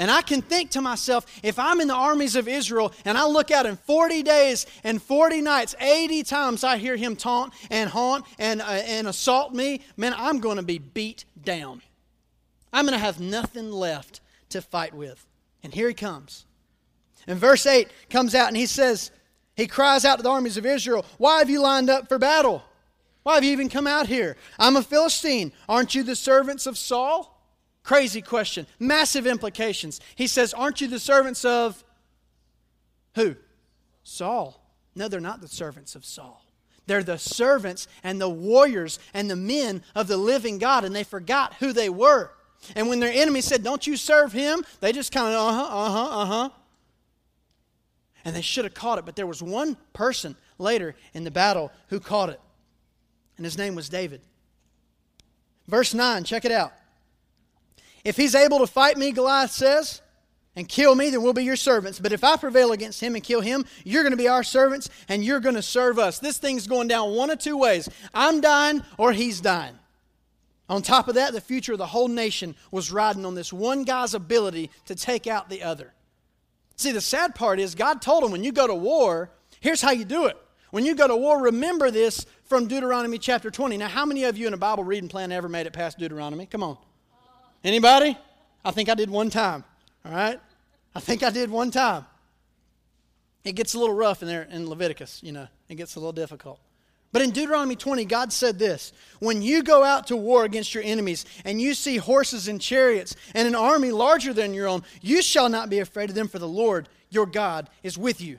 And 0.00 0.10
I 0.10 0.22
can 0.22 0.40
think 0.40 0.70
to 0.70 0.80
myself, 0.80 1.26
if 1.42 1.58
I'm 1.58 1.78
in 1.78 1.88
the 1.88 1.94
armies 1.94 2.34
of 2.34 2.48
Israel 2.48 2.90
and 3.04 3.18
I 3.18 3.26
look 3.26 3.50
out 3.50 3.66
in 3.66 3.76
40 3.76 4.22
days 4.22 4.64
and 4.82 5.00
40 5.00 5.42
nights, 5.42 5.74
80 5.78 6.22
times 6.22 6.64
I 6.64 6.78
hear 6.78 6.96
him 6.96 7.16
taunt 7.16 7.52
and 7.70 7.90
haunt 7.90 8.24
and, 8.38 8.62
uh, 8.62 8.64
and 8.64 9.06
assault 9.06 9.52
me, 9.52 9.82
man, 9.98 10.14
I'm 10.16 10.40
going 10.40 10.56
to 10.56 10.62
be 10.62 10.78
beat 10.78 11.26
down. 11.44 11.82
I'm 12.72 12.86
going 12.86 12.98
to 12.98 13.04
have 13.04 13.20
nothing 13.20 13.70
left 13.70 14.22
to 14.48 14.62
fight 14.62 14.94
with. 14.94 15.26
And 15.62 15.74
here 15.74 15.88
he 15.88 15.94
comes. 15.94 16.46
And 17.26 17.38
verse 17.38 17.66
8 17.66 17.90
comes 18.08 18.34
out 18.34 18.48
and 18.48 18.56
he 18.56 18.64
says, 18.64 19.10
he 19.54 19.66
cries 19.66 20.06
out 20.06 20.16
to 20.16 20.22
the 20.22 20.30
armies 20.30 20.56
of 20.56 20.64
Israel, 20.64 21.04
Why 21.18 21.40
have 21.40 21.50
you 21.50 21.60
lined 21.60 21.90
up 21.90 22.08
for 22.08 22.18
battle? 22.18 22.64
Why 23.22 23.34
have 23.34 23.44
you 23.44 23.52
even 23.52 23.68
come 23.68 23.86
out 23.86 24.06
here? 24.06 24.38
I'm 24.58 24.76
a 24.76 24.82
Philistine. 24.82 25.52
Aren't 25.68 25.94
you 25.94 26.02
the 26.02 26.16
servants 26.16 26.66
of 26.66 26.78
Saul? 26.78 27.29
Crazy 27.82 28.22
question. 28.22 28.66
Massive 28.78 29.26
implications. 29.26 30.00
He 30.14 30.26
says, 30.26 30.54
Aren't 30.54 30.80
you 30.80 30.88
the 30.88 30.98
servants 30.98 31.44
of 31.44 31.82
who? 33.14 33.36
Saul. 34.02 34.62
No, 34.94 35.08
they're 35.08 35.20
not 35.20 35.40
the 35.40 35.48
servants 35.48 35.94
of 35.94 36.04
Saul. 36.04 36.44
They're 36.86 37.02
the 37.02 37.18
servants 37.18 37.86
and 38.02 38.20
the 38.20 38.28
warriors 38.28 38.98
and 39.14 39.30
the 39.30 39.36
men 39.36 39.82
of 39.94 40.08
the 40.08 40.16
living 40.16 40.58
God, 40.58 40.84
and 40.84 40.94
they 40.94 41.04
forgot 41.04 41.54
who 41.54 41.72
they 41.72 41.88
were. 41.88 42.32
And 42.74 42.88
when 42.88 43.00
their 43.00 43.12
enemy 43.12 43.40
said, 43.40 43.62
Don't 43.62 43.86
you 43.86 43.96
serve 43.96 44.32
him? 44.32 44.64
They 44.80 44.92
just 44.92 45.12
kind 45.12 45.34
of, 45.34 45.48
uh 45.48 45.52
huh, 45.52 45.68
uh 45.70 45.90
huh, 45.90 46.20
uh 46.20 46.26
huh. 46.26 46.50
And 48.24 48.36
they 48.36 48.42
should 48.42 48.64
have 48.64 48.74
caught 48.74 48.98
it, 48.98 49.06
but 49.06 49.16
there 49.16 49.26
was 49.26 49.42
one 49.42 49.76
person 49.94 50.36
later 50.58 50.94
in 51.14 51.24
the 51.24 51.30
battle 51.30 51.72
who 51.88 52.00
caught 52.00 52.28
it 52.28 52.40
and 53.40 53.46
his 53.46 53.56
name 53.56 53.74
was 53.74 53.88
David. 53.88 54.20
Verse 55.66 55.94
9, 55.94 56.24
check 56.24 56.44
it 56.44 56.52
out. 56.52 56.74
If 58.04 58.16
he's 58.16 58.34
able 58.34 58.58
to 58.60 58.66
fight 58.66 58.96
me, 58.96 59.12
Goliath 59.12 59.50
says, 59.50 60.00
and 60.56 60.68
kill 60.68 60.94
me, 60.94 61.10
then 61.10 61.22
we'll 61.22 61.32
be 61.32 61.44
your 61.44 61.56
servants. 61.56 62.00
But 62.00 62.12
if 62.12 62.24
I 62.24 62.36
prevail 62.36 62.72
against 62.72 63.00
him 63.00 63.14
and 63.14 63.22
kill 63.22 63.40
him, 63.40 63.64
you're 63.84 64.02
going 64.02 64.12
to 64.12 64.16
be 64.16 64.28
our 64.28 64.42
servants 64.42 64.88
and 65.08 65.24
you're 65.24 65.40
going 65.40 65.54
to 65.54 65.62
serve 65.62 65.98
us. 65.98 66.18
This 66.18 66.38
thing's 66.38 66.66
going 66.66 66.88
down 66.88 67.14
one 67.14 67.30
of 67.30 67.38
two 67.38 67.56
ways 67.56 67.88
I'm 68.12 68.40
dying 68.40 68.82
or 68.98 69.12
he's 69.12 69.40
dying. 69.40 69.78
On 70.68 70.82
top 70.82 71.08
of 71.08 71.16
that, 71.16 71.32
the 71.32 71.40
future 71.40 71.72
of 71.72 71.78
the 71.78 71.86
whole 71.86 72.08
nation 72.08 72.54
was 72.70 72.92
riding 72.92 73.24
on 73.24 73.34
this 73.34 73.52
one 73.52 73.84
guy's 73.84 74.14
ability 74.14 74.70
to 74.86 74.94
take 74.94 75.26
out 75.26 75.48
the 75.48 75.62
other. 75.62 75.92
See, 76.76 76.92
the 76.92 77.00
sad 77.00 77.34
part 77.34 77.58
is 77.58 77.74
God 77.74 78.00
told 78.00 78.24
him 78.24 78.30
when 78.30 78.44
you 78.44 78.52
go 78.52 78.66
to 78.66 78.74
war, 78.74 79.30
here's 79.60 79.82
how 79.82 79.90
you 79.90 80.04
do 80.04 80.26
it. 80.26 80.36
When 80.70 80.86
you 80.86 80.94
go 80.94 81.08
to 81.08 81.16
war, 81.16 81.42
remember 81.42 81.90
this 81.90 82.24
from 82.44 82.68
Deuteronomy 82.68 83.18
chapter 83.18 83.50
20. 83.50 83.76
Now, 83.76 83.88
how 83.88 84.06
many 84.06 84.24
of 84.24 84.38
you 84.38 84.46
in 84.46 84.54
a 84.54 84.56
Bible 84.56 84.84
reading 84.84 85.08
plan 85.08 85.32
ever 85.32 85.48
made 85.48 85.66
it 85.66 85.72
past 85.72 85.98
Deuteronomy? 85.98 86.46
Come 86.46 86.62
on. 86.62 86.78
Anybody? 87.62 88.16
I 88.64 88.70
think 88.70 88.88
I 88.88 88.94
did 88.94 89.10
one 89.10 89.30
time. 89.30 89.64
All 90.04 90.12
right? 90.12 90.40
I 90.94 91.00
think 91.00 91.22
I 91.22 91.30
did 91.30 91.50
one 91.50 91.70
time. 91.70 92.06
It 93.44 93.52
gets 93.52 93.74
a 93.74 93.78
little 93.78 93.94
rough 93.94 94.22
in 94.22 94.28
there 94.28 94.46
in 94.50 94.68
Leviticus, 94.68 95.20
you 95.22 95.32
know. 95.32 95.48
It 95.68 95.76
gets 95.76 95.96
a 95.96 95.98
little 95.98 96.12
difficult. 96.12 96.60
But 97.12 97.22
in 97.22 97.30
Deuteronomy 97.30 97.74
20, 97.74 98.04
God 98.04 98.32
said 98.32 98.58
this 98.58 98.92
When 99.18 99.42
you 99.42 99.62
go 99.62 99.82
out 99.82 100.06
to 100.08 100.16
war 100.16 100.44
against 100.44 100.74
your 100.74 100.84
enemies, 100.84 101.24
and 101.44 101.60
you 101.60 101.74
see 101.74 101.96
horses 101.96 102.48
and 102.48 102.60
chariots, 102.60 103.16
and 103.34 103.48
an 103.48 103.54
army 103.54 103.92
larger 103.92 104.32
than 104.32 104.54
your 104.54 104.68
own, 104.68 104.82
you 105.00 105.22
shall 105.22 105.48
not 105.48 105.70
be 105.70 105.78
afraid 105.78 106.10
of 106.10 106.14
them, 106.14 106.28
for 106.28 106.38
the 106.38 106.48
Lord 106.48 106.88
your 107.08 107.26
God 107.26 107.68
is 107.82 107.98
with 107.98 108.20
you 108.20 108.38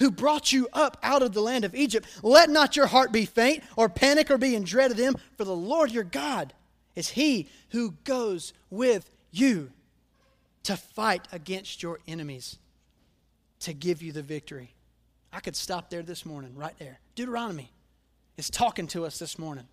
who 0.00 0.10
brought 0.10 0.50
you 0.50 0.66
up 0.72 0.96
out 1.02 1.22
of 1.22 1.32
the 1.32 1.42
land 1.42 1.64
of 1.64 1.74
Egypt. 1.74 2.08
Let 2.22 2.48
not 2.50 2.74
your 2.74 2.86
heart 2.86 3.12
be 3.12 3.26
faint 3.26 3.62
or 3.76 3.88
panic 3.88 4.30
or 4.30 4.38
be 4.38 4.54
in 4.54 4.64
dread 4.64 4.90
of 4.90 4.96
them, 4.96 5.14
for 5.36 5.44
the 5.44 5.54
Lord 5.54 5.92
your 5.92 6.04
God 6.04 6.54
is 6.96 7.10
he 7.10 7.48
who 7.70 7.92
goes 8.04 8.52
with 8.70 9.10
you 9.30 9.70
to 10.64 10.76
fight 10.76 11.26
against 11.32 11.82
your 11.82 11.98
enemies, 12.06 12.58
to 13.60 13.72
give 13.72 14.02
you 14.02 14.12
the 14.12 14.22
victory. 14.22 14.74
I 15.32 15.40
could 15.40 15.56
stop 15.56 15.90
there 15.90 16.02
this 16.02 16.26
morning, 16.26 16.54
right 16.54 16.76
there. 16.78 16.98
Deuteronomy 17.14 17.72
is 18.36 18.50
talking 18.50 18.86
to 18.88 19.04
us 19.04 19.18
this 19.18 19.38
morning. 19.38 19.66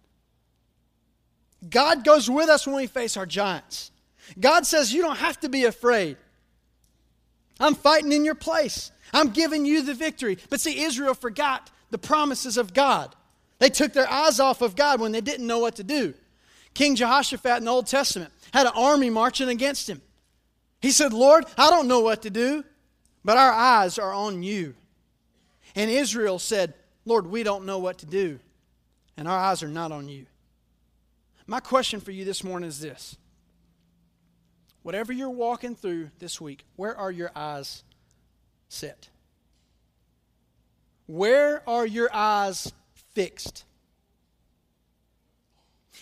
God 1.69 2.05
goes 2.05 2.29
with 2.29 2.49
us 2.49 2.67
when 2.67 2.75
we 2.75 2.87
face 2.87 3.17
our 3.17 3.25
giants. 3.25 3.91
God 4.39 4.65
says, 4.65 4.93
You 4.93 5.01
don't 5.01 5.17
have 5.17 5.39
to 5.39 5.49
be 5.49 5.65
afraid. 5.65 6.17
I'm 7.59 7.73
fighting 7.73 8.11
in 8.11 8.23
your 8.23 8.35
place. 8.35 8.91
I'm 9.13 9.29
giving 9.29 9.65
you 9.65 9.81
the 9.81 9.93
victory. 9.93 10.37
But 10.49 10.61
see, 10.61 10.83
Israel 10.83 11.13
forgot 11.15 11.71
the 11.89 11.97
promises 11.97 12.57
of 12.57 12.73
God. 12.73 13.15
They 13.59 13.69
took 13.69 13.93
their 13.93 14.09
eyes 14.09 14.39
off 14.39 14.61
of 14.61 14.75
God 14.75 15.01
when 15.01 15.11
they 15.11 15.21
didn't 15.21 15.47
know 15.47 15.59
what 15.59 15.77
to 15.77 15.83
do. 15.83 16.13
King 16.77 16.95
Jehoshaphat 16.95 17.57
in 17.57 17.65
the 17.65 17.71
Old 17.71 17.87
Testament 17.87 18.31
had 18.53 18.67
an 18.67 18.73
army 18.75 19.09
marching 19.09 19.49
against 19.49 19.89
him. 19.89 19.99
He 20.79 20.91
said, 20.91 21.11
Lord, 21.11 21.43
I 21.57 21.71
don't 21.71 21.87
know 21.87 22.01
what 22.01 22.21
to 22.21 22.29
do, 22.29 22.63
but 23.25 23.35
our 23.35 23.51
eyes 23.51 23.97
are 23.97 24.13
on 24.13 24.43
you. 24.43 24.75
And 25.75 25.89
Israel 25.89 26.37
said, 26.37 26.75
Lord, 27.03 27.25
we 27.25 27.41
don't 27.41 27.65
know 27.65 27.79
what 27.79 27.97
to 27.99 28.05
do, 28.05 28.39
and 29.17 29.27
our 29.27 29.39
eyes 29.39 29.63
are 29.63 29.67
not 29.67 29.91
on 29.91 30.07
you. 30.07 30.27
My 31.47 31.61
question 31.61 31.99
for 31.99 32.11
you 32.11 32.25
this 32.25 32.43
morning 32.43 32.69
is 32.69 32.79
this 32.79 33.17
Whatever 34.83 35.11
you're 35.11 35.31
walking 35.31 35.75
through 35.75 36.11
this 36.19 36.39
week, 36.39 36.63
where 36.75 36.95
are 36.95 37.11
your 37.11 37.31
eyes 37.35 37.83
set? 38.69 39.09
Where 41.07 41.67
are 41.67 41.87
your 41.87 42.11
eyes 42.13 42.71
fixed? 43.15 43.63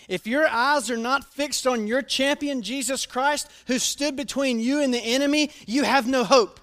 If 0.08 0.28
your 0.28 0.48
eyes 0.48 0.90
are 0.92 0.98
not 0.98 1.34
fixed 1.34 1.66
on 1.66 1.88
your 1.88 2.02
champion, 2.02 2.62
Jesus 2.62 3.06
Christ, 3.06 3.50
who 3.68 3.80
stood 3.80 4.16
between 4.16 4.60
you 4.60 4.82
and 4.82 4.94
the 4.94 5.00
enemy, 5.00 5.52
you 5.66 5.84
have 5.84 6.08
no 6.08 6.24
hope. 6.24 6.60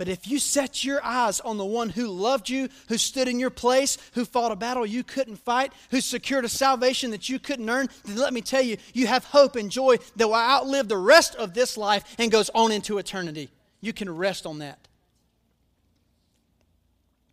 But 0.00 0.08
if 0.08 0.26
you 0.26 0.38
set 0.38 0.82
your 0.82 1.04
eyes 1.04 1.40
on 1.40 1.58
the 1.58 1.64
one 1.64 1.90
who 1.90 2.08
loved 2.08 2.48
you, 2.48 2.70
who 2.88 2.96
stood 2.96 3.28
in 3.28 3.38
your 3.38 3.50
place, 3.50 3.98
who 4.14 4.24
fought 4.24 4.50
a 4.50 4.56
battle 4.56 4.86
you 4.86 5.04
couldn't 5.04 5.36
fight, 5.36 5.74
who 5.90 6.00
secured 6.00 6.46
a 6.46 6.48
salvation 6.48 7.10
that 7.10 7.28
you 7.28 7.38
couldn't 7.38 7.68
earn, 7.68 7.86
then 8.06 8.16
let 8.16 8.32
me 8.32 8.40
tell 8.40 8.62
you, 8.62 8.78
you 8.94 9.06
have 9.08 9.24
hope 9.24 9.56
and 9.56 9.70
joy 9.70 9.98
that 10.16 10.26
will 10.26 10.34
outlive 10.34 10.88
the 10.88 10.96
rest 10.96 11.34
of 11.34 11.52
this 11.52 11.76
life 11.76 12.16
and 12.18 12.32
goes 12.32 12.48
on 12.54 12.72
into 12.72 12.96
eternity. 12.96 13.50
You 13.82 13.92
can 13.92 14.08
rest 14.16 14.46
on 14.46 14.60
that. 14.60 14.88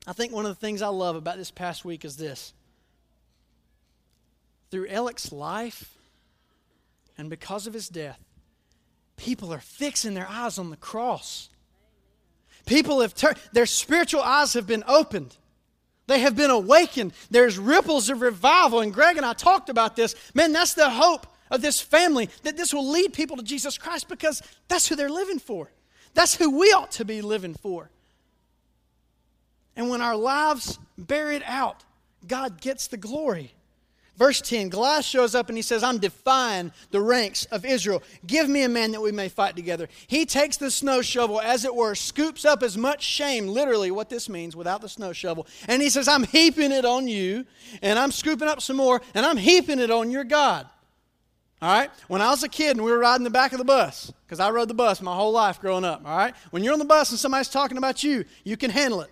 I 0.06 0.12
think 0.12 0.34
one 0.34 0.46
of 0.46 0.52
the 0.52 0.60
things 0.60 0.82
I 0.82 0.88
love 0.88 1.16
about 1.16 1.38
this 1.38 1.52
past 1.52 1.86
week 1.86 2.04
is 2.04 2.18
this. 2.18 2.52
Through 4.70 4.88
Alec's 4.90 5.32
life 5.32 5.98
and 7.18 7.30
because 7.30 7.68
of 7.68 7.74
his 7.74 7.90
death, 7.90 8.20
people 9.16 9.54
are 9.54 9.60
fixing 9.60 10.14
their 10.14 10.28
eyes 10.30 10.58
on 10.58 10.70
the 10.70 10.78
cross. 10.78 11.50
People 12.66 13.02
have 13.02 13.16
turned, 13.16 13.38
their 13.54 13.66
spiritual 13.66 14.22
eyes 14.22 14.54
have 14.54 14.68
been 14.68 14.84
opened. 14.88 15.36
They 16.08 16.20
have 16.20 16.36
been 16.36 16.52
awakened. 16.52 17.14
There's 17.30 17.58
ripples 17.58 18.10
of 18.10 18.22
revival. 18.22 18.82
And 18.82 18.94
Greg 18.94 19.18
and 19.18 19.26
I 19.26 19.34
talked 19.34 19.70
about 19.70 19.96
this. 19.96 20.16
Man, 20.34 20.54
that's 20.54 20.74
the 20.74 20.90
hope 20.90 21.28
of 21.52 21.62
this 21.62 21.82
family 21.82 22.30
that 22.44 22.58
this 22.58 22.74
will 22.74 22.90
lead 22.90 23.14
people 23.14 23.38
to 23.38 23.44
Jesus 23.44 23.78
Christ 23.78 24.08
because 24.08 24.42
that's 24.68 24.88
who 24.88 24.96
they're 24.96 25.10
living 25.10 25.40
for. 25.40 25.70
That's 26.14 26.36
who 26.36 26.58
we 26.58 26.72
ought 26.72 26.92
to 26.94 27.06
be 27.06 27.22
living 27.22 27.54
for. 27.54 27.90
And 29.76 29.90
when 29.90 30.02
our 30.02 30.16
lives 30.16 30.80
bear 30.98 31.32
it 31.32 31.44
out, 31.46 31.84
God 32.26 32.60
gets 32.60 32.88
the 32.88 32.98
glory. 32.98 33.54
Verse 34.18 34.42
10 34.42 34.70
Goliath 34.70 35.06
shows 35.06 35.36
up 35.36 35.48
and 35.50 35.58
he 35.58 35.62
says, 35.62 35.84
I'm 35.84 36.00
defying 36.00 36.72
the 36.90 37.00
ranks 37.00 37.46
of 37.46 37.64
Israel. 37.64 38.02
Give 38.26 38.50
me 38.50 38.64
a 38.64 38.70
man 38.70 38.92
that 38.92 39.02
we 39.02 39.12
may 39.12 39.30
fight 39.30 39.56
together. 39.56 39.88
He 40.08 40.26
takes 40.26 40.58
the 40.58 40.72
snow 40.72 41.04
shovel, 41.04 41.40
as 41.40 41.66
it 41.66 41.74
were, 41.74 41.94
scoops 41.94 42.44
up 42.44 42.64
as 42.64 42.78
much 42.78 43.04
shame, 43.04 43.48
literally 43.48 43.92
what 43.92 44.10
this 44.10 44.28
means 44.28 44.56
without 44.56 44.82
the 44.82 44.90
snow 44.90 45.14
shovel, 45.14 45.46
and 45.68 45.82
he 45.82 45.90
says, 45.90 46.08
I'm 46.08 46.24
heaping 46.24 46.72
it 46.72 46.84
on 46.84 47.08
you, 47.08 47.46
and 47.82 48.00
I'm 48.00 48.12
scooping 48.12 48.48
up 48.48 48.62
some 48.62 48.78
more, 48.78 49.02
and 49.14 49.26
I'm 49.26 49.38
heaping 49.38 49.80
it 49.80 49.92
on 49.92 50.10
your 50.10 50.24
God. 50.24 50.68
All 51.62 51.70
right? 51.70 51.92
When 52.08 52.22
I 52.22 52.30
was 52.30 52.44
a 52.44 52.50
kid 52.50 52.78
and 52.78 52.86
we 52.86 52.92
were 52.92 53.00
riding 53.00 53.24
the 53.24 53.30
back 53.30 53.52
of 53.52 53.60
the 53.60 53.66
bus, 53.66 54.12
because 54.26 54.40
I 54.40 54.50
rode 54.50 54.68
the 54.68 54.74
bus 54.74 55.02
my 55.02 55.16
whole 55.16 55.32
life 55.32 55.62
growing 55.62 55.86
up, 55.86 56.02
all 56.06 56.18
right? 56.18 56.36
When 56.50 56.64
you're 56.64 56.74
on 56.74 56.80
the 56.80 56.86
bus 56.86 57.12
and 57.12 57.20
somebody's 57.20 57.50
talking 57.50 57.78
about 57.78 58.04
you, 58.04 58.26
you 58.44 58.58
can 58.58 58.72
handle 58.72 59.02
it. 59.02 59.12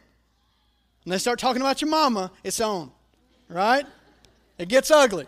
When 1.04 1.12
they 1.12 1.20
start 1.20 1.38
talking 1.38 1.62
about 1.62 1.82
your 1.82 1.89
mama, 1.91 2.32
it's 2.44 2.60
on, 2.60 2.91
right? 3.50 3.86
It 4.58 4.70
gets 4.70 4.91
ugly. 4.91 5.28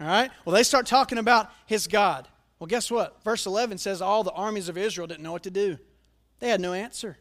All 0.00 0.06
right? 0.06 0.30
Well, 0.44 0.54
they 0.54 0.62
start 0.62 0.86
talking 0.86 1.18
about 1.18 1.50
his 1.66 1.86
God. 1.86 2.26
Well, 2.58 2.66
guess 2.66 2.90
what? 2.90 3.22
Verse 3.22 3.46
11 3.46 3.78
says 3.78 4.00
all 4.02 4.24
the 4.24 4.32
armies 4.32 4.68
of 4.68 4.76
Israel 4.76 5.06
didn't 5.06 5.22
know 5.22 5.32
what 5.32 5.42
to 5.44 5.50
do, 5.50 5.78
they 6.40 6.48
had 6.48 6.60
no 6.60 6.72
answer. 6.72 7.18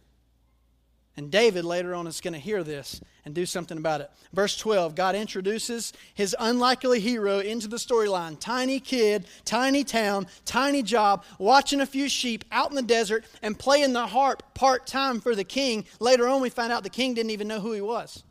And 1.15 1.29
David 1.29 1.63
later 1.63 1.93
on 1.93 2.07
is 2.07 2.21
going 2.21 2.33
to 2.33 2.39
hear 2.39 2.63
this 2.63 2.99
and 3.23 3.35
do 3.35 3.45
something 3.45 3.77
about 3.77 4.01
it. 4.01 4.09
Verse 4.33 4.57
12 4.57 4.95
God 4.95 5.15
introduces 5.15 5.93
his 6.15 6.35
unlikely 6.39 6.99
hero 6.99 7.37
into 7.37 7.67
the 7.67 7.77
storyline. 7.77 8.39
Tiny 8.39 8.79
kid, 8.79 9.27
tiny 9.45 9.83
town, 9.83 10.25
tiny 10.43 10.81
job, 10.81 11.23
watching 11.37 11.81
a 11.81 11.85
few 11.85 12.09
sheep 12.09 12.43
out 12.51 12.71
in 12.71 12.75
the 12.75 12.81
desert 12.81 13.25
and 13.43 13.59
playing 13.59 13.93
the 13.93 14.07
harp 14.07 14.41
part 14.55 14.87
time 14.87 15.19
for 15.21 15.35
the 15.35 15.43
king. 15.43 15.85
Later 15.99 16.27
on, 16.27 16.41
we 16.41 16.49
find 16.49 16.73
out 16.73 16.83
the 16.83 16.89
king 16.89 17.13
didn't 17.13 17.31
even 17.31 17.47
know 17.47 17.59
who 17.59 17.73
he 17.73 17.81
was. 17.81 18.23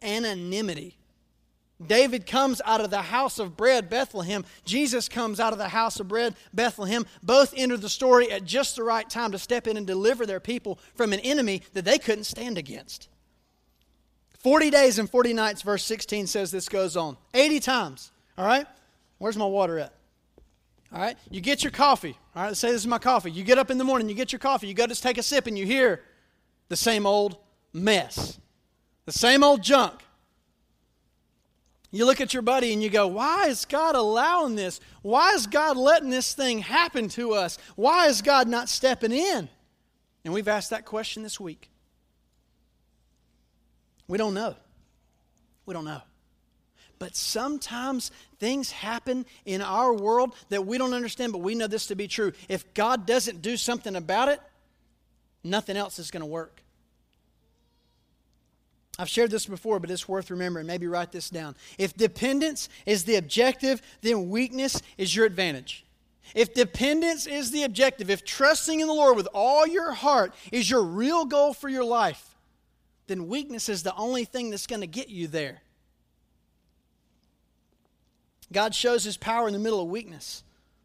Anonymity 0.00 0.97
David 1.84 2.26
comes 2.26 2.60
out 2.64 2.80
of 2.80 2.90
the 2.90 3.02
house 3.02 3.38
of 3.38 3.56
bread, 3.56 3.88
Bethlehem. 3.88 4.44
Jesus 4.64 5.08
comes 5.08 5.38
out 5.38 5.52
of 5.52 5.58
the 5.58 5.68
house 5.68 6.00
of 6.00 6.08
bread, 6.08 6.34
Bethlehem. 6.52 7.06
Both 7.22 7.54
enter 7.56 7.76
the 7.76 7.88
story 7.88 8.30
at 8.32 8.44
just 8.44 8.74
the 8.76 8.82
right 8.82 9.08
time 9.08 9.30
to 9.32 9.38
step 9.38 9.68
in 9.68 9.76
and 9.76 9.86
deliver 9.86 10.26
their 10.26 10.40
people 10.40 10.78
from 10.94 11.12
an 11.12 11.20
enemy 11.20 11.62
that 11.74 11.84
they 11.84 11.98
couldn't 11.98 12.24
stand 12.24 12.58
against. 12.58 13.08
40 14.38 14.70
days 14.70 14.98
and 14.98 15.08
40 15.08 15.34
nights, 15.34 15.62
verse 15.62 15.84
16 15.84 16.26
says 16.26 16.50
this 16.50 16.68
goes 16.68 16.96
on. 16.96 17.16
80 17.34 17.60
times. 17.60 18.10
All 18.36 18.44
right? 18.44 18.66
Where's 19.18 19.36
my 19.36 19.46
water 19.46 19.78
at? 19.78 19.92
All 20.92 21.00
right? 21.00 21.16
You 21.30 21.40
get 21.40 21.62
your 21.62 21.72
coffee. 21.72 22.16
All 22.34 22.42
right? 22.42 22.48
Let's 22.48 22.60
say 22.60 22.72
this 22.72 22.80
is 22.80 22.86
my 22.86 22.98
coffee. 22.98 23.30
You 23.30 23.44
get 23.44 23.58
up 23.58 23.70
in 23.70 23.78
the 23.78 23.84
morning, 23.84 24.08
you 24.08 24.14
get 24.14 24.32
your 24.32 24.38
coffee, 24.38 24.66
you 24.66 24.74
go 24.74 24.86
to 24.86 24.94
take 24.94 25.18
a 25.18 25.22
sip, 25.22 25.46
and 25.46 25.58
you 25.58 25.66
hear 25.66 26.02
the 26.68 26.76
same 26.76 27.06
old 27.06 27.36
mess, 27.72 28.38
the 29.06 29.12
same 29.12 29.44
old 29.44 29.62
junk. 29.62 30.00
You 31.90 32.04
look 32.04 32.20
at 32.20 32.34
your 32.34 32.42
buddy 32.42 32.72
and 32.72 32.82
you 32.82 32.90
go, 32.90 33.06
Why 33.06 33.46
is 33.46 33.64
God 33.64 33.94
allowing 33.94 34.56
this? 34.56 34.80
Why 35.02 35.32
is 35.32 35.46
God 35.46 35.76
letting 35.76 36.10
this 36.10 36.34
thing 36.34 36.58
happen 36.58 37.08
to 37.10 37.32
us? 37.32 37.58
Why 37.76 38.08
is 38.08 38.20
God 38.20 38.46
not 38.48 38.68
stepping 38.68 39.12
in? 39.12 39.48
And 40.24 40.34
we've 40.34 40.48
asked 40.48 40.70
that 40.70 40.84
question 40.84 41.22
this 41.22 41.40
week. 41.40 41.70
We 44.06 44.18
don't 44.18 44.34
know. 44.34 44.54
We 45.64 45.74
don't 45.74 45.84
know. 45.84 46.02
But 46.98 47.14
sometimes 47.14 48.10
things 48.38 48.70
happen 48.72 49.24
in 49.44 49.62
our 49.62 49.94
world 49.94 50.34
that 50.48 50.66
we 50.66 50.78
don't 50.78 50.94
understand, 50.94 51.32
but 51.32 51.38
we 51.38 51.54
know 51.54 51.68
this 51.68 51.86
to 51.86 51.94
be 51.94 52.08
true. 52.08 52.32
If 52.48 52.74
God 52.74 53.06
doesn't 53.06 53.40
do 53.40 53.56
something 53.56 53.94
about 53.94 54.28
it, 54.28 54.40
nothing 55.44 55.76
else 55.76 55.98
is 55.98 56.10
going 56.10 56.22
to 56.22 56.26
work. 56.26 56.62
I've 58.98 59.08
shared 59.08 59.30
this 59.30 59.46
before, 59.46 59.78
but 59.78 59.90
it's 59.90 60.08
worth 60.08 60.30
remembering. 60.30 60.66
Maybe 60.66 60.88
write 60.88 61.12
this 61.12 61.30
down. 61.30 61.54
If 61.78 61.96
dependence 61.96 62.68
is 62.84 63.04
the 63.04 63.14
objective, 63.16 63.80
then 64.02 64.28
weakness 64.28 64.82
is 64.96 65.14
your 65.14 65.24
advantage. 65.24 65.84
If 66.34 66.52
dependence 66.52 67.26
is 67.26 67.52
the 67.52 67.62
objective, 67.62 68.10
if 68.10 68.24
trusting 68.24 68.80
in 68.80 68.88
the 68.88 68.92
Lord 68.92 69.16
with 69.16 69.28
all 69.32 69.66
your 69.66 69.92
heart 69.92 70.34
is 70.50 70.68
your 70.68 70.82
real 70.82 71.24
goal 71.24 71.54
for 71.54 71.68
your 71.68 71.84
life, 71.84 72.36
then 73.06 73.28
weakness 73.28 73.68
is 73.68 73.82
the 73.82 73.94
only 73.94 74.24
thing 74.24 74.50
that's 74.50 74.66
going 74.66 74.80
to 74.80 74.86
get 74.86 75.08
you 75.08 75.28
there. 75.28 75.62
God 78.52 78.74
shows 78.74 79.04
his 79.04 79.16
power 79.16 79.46
in 79.46 79.52
the 79.52 79.58
middle 79.58 79.80
of 79.80 79.88
weakness 79.88 80.42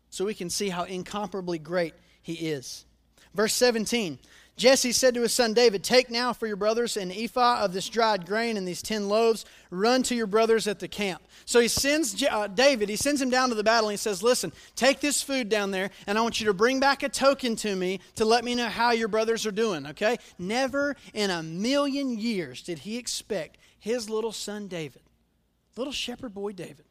so 0.09 0.25
we 0.25 0.33
can 0.33 0.49
see 0.49 0.69
how 0.69 0.83
incomparably 0.83 1.57
great 1.57 1.93
he 2.21 2.33
is. 2.33 2.85
Verse 3.33 3.53
17 3.53 4.19
Jesse 4.55 4.91
said 4.91 5.15
to 5.15 5.21
his 5.21 5.33
son 5.33 5.53
David, 5.53 5.83
Take 5.83 6.11
now 6.11 6.31
for 6.31 6.45
your 6.45 6.55
brothers 6.55 6.95
an 6.95 7.11
ephah 7.11 7.63
of 7.63 7.73
this 7.73 7.89
dried 7.89 8.27
grain 8.27 8.55
and 8.55 8.67
these 8.67 8.83
ten 8.83 9.09
loaves. 9.09 9.45
Run 9.71 10.03
to 10.03 10.15
your 10.15 10.27
brothers 10.27 10.67
at 10.67 10.79
the 10.79 10.87
camp. 10.87 11.23
So 11.45 11.59
he 11.59 11.67
sends 11.67 12.23
uh, 12.23 12.47
David, 12.47 12.87
he 12.87 12.95
sends 12.95 13.19
him 13.19 13.31
down 13.31 13.49
to 13.49 13.55
the 13.55 13.63
battle 13.63 13.89
and 13.89 13.93
he 13.93 13.97
says, 13.97 14.21
Listen, 14.21 14.51
take 14.75 14.99
this 14.99 15.23
food 15.23 15.49
down 15.49 15.71
there 15.71 15.89
and 16.05 16.17
I 16.17 16.21
want 16.21 16.39
you 16.39 16.45
to 16.45 16.53
bring 16.53 16.79
back 16.79 17.01
a 17.01 17.09
token 17.09 17.55
to 17.57 17.75
me 17.75 17.99
to 18.15 18.25
let 18.25 18.43
me 18.43 18.53
know 18.53 18.69
how 18.69 18.91
your 18.91 19.07
brothers 19.07 19.47
are 19.47 19.51
doing, 19.51 19.87
okay? 19.87 20.17
Never 20.37 20.95
in 21.15 21.31
a 21.31 21.41
million 21.41 22.19
years 22.19 22.61
did 22.61 22.79
he 22.79 22.97
expect 22.97 23.57
his 23.79 24.07
little 24.07 24.31
son 24.31 24.67
David, 24.67 25.01
little 25.75 25.91
shepherd 25.91 26.33
boy 26.35 26.51
David, 26.51 26.85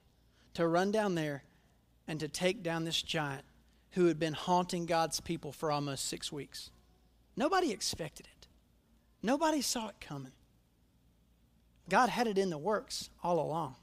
to 0.55 0.67
run 0.67 0.91
down 0.91 1.15
there 1.15 1.45
and 2.09 2.19
to 2.19 2.27
take 2.27 2.65
down 2.65 2.85
this 2.85 3.01
giant 3.01 3.45
who 3.93 4.07
had 4.07 4.19
been 4.19 4.33
haunting 4.33 4.85
God's 4.85 5.21
people 5.21 5.53
for 5.53 5.71
almost 5.71 6.07
six 6.07 6.33
weeks. 6.33 6.72
Nobody 7.37 7.71
expected 7.71 8.27
it, 8.27 8.47
nobody 9.23 9.61
saw 9.61 9.89
it 9.89 10.01
coming. 10.01 10.33
God 11.89 12.09
had 12.09 12.27
it 12.27 12.39
in 12.39 12.51
the 12.51 12.59
works 12.59 13.11
all 13.23 13.41
along. 13.41 13.75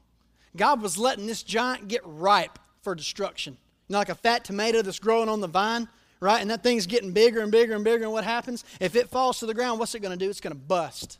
God 0.56 0.82
was 0.82 0.98
letting 0.98 1.26
this 1.26 1.42
giant 1.42 1.88
get 1.88 2.00
ripe 2.04 2.58
for 2.82 2.94
destruction. 2.94 3.56
You 3.88 3.92
know, 3.92 3.98
like 3.98 4.08
a 4.08 4.14
fat 4.14 4.44
tomato 4.44 4.82
that's 4.82 4.98
growing 4.98 5.28
on 5.28 5.40
the 5.40 5.46
vine, 5.46 5.88
right? 6.18 6.40
And 6.40 6.50
that 6.50 6.62
thing's 6.62 6.86
getting 6.86 7.12
bigger 7.12 7.40
and 7.40 7.52
bigger 7.52 7.74
and 7.74 7.84
bigger. 7.84 8.04
And 8.04 8.12
what 8.12 8.24
happens? 8.24 8.64
If 8.80 8.96
it 8.96 9.10
falls 9.10 9.38
to 9.40 9.46
the 9.46 9.54
ground, 9.54 9.78
what's 9.78 9.94
it 9.94 10.00
going 10.00 10.18
to 10.18 10.24
do? 10.24 10.30
It's 10.30 10.40
going 10.40 10.54
to 10.54 10.58
bust. 10.58 11.18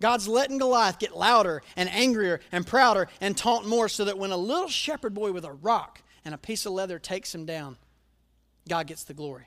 God's 0.00 0.26
letting 0.28 0.58
Goliath 0.58 0.98
get 0.98 1.16
louder 1.16 1.62
and 1.76 1.88
angrier 1.88 2.40
and 2.50 2.66
prouder 2.66 3.08
and 3.20 3.36
taunt 3.36 3.66
more 3.66 3.88
so 3.88 4.04
that 4.04 4.18
when 4.18 4.32
a 4.32 4.36
little 4.36 4.68
shepherd 4.68 5.14
boy 5.14 5.32
with 5.32 5.44
a 5.44 5.52
rock 5.52 6.02
and 6.24 6.34
a 6.34 6.38
piece 6.38 6.66
of 6.66 6.72
leather 6.72 6.98
takes 6.98 7.34
him 7.34 7.46
down, 7.46 7.76
God 8.68 8.86
gets 8.86 9.04
the 9.04 9.14
glory. 9.14 9.44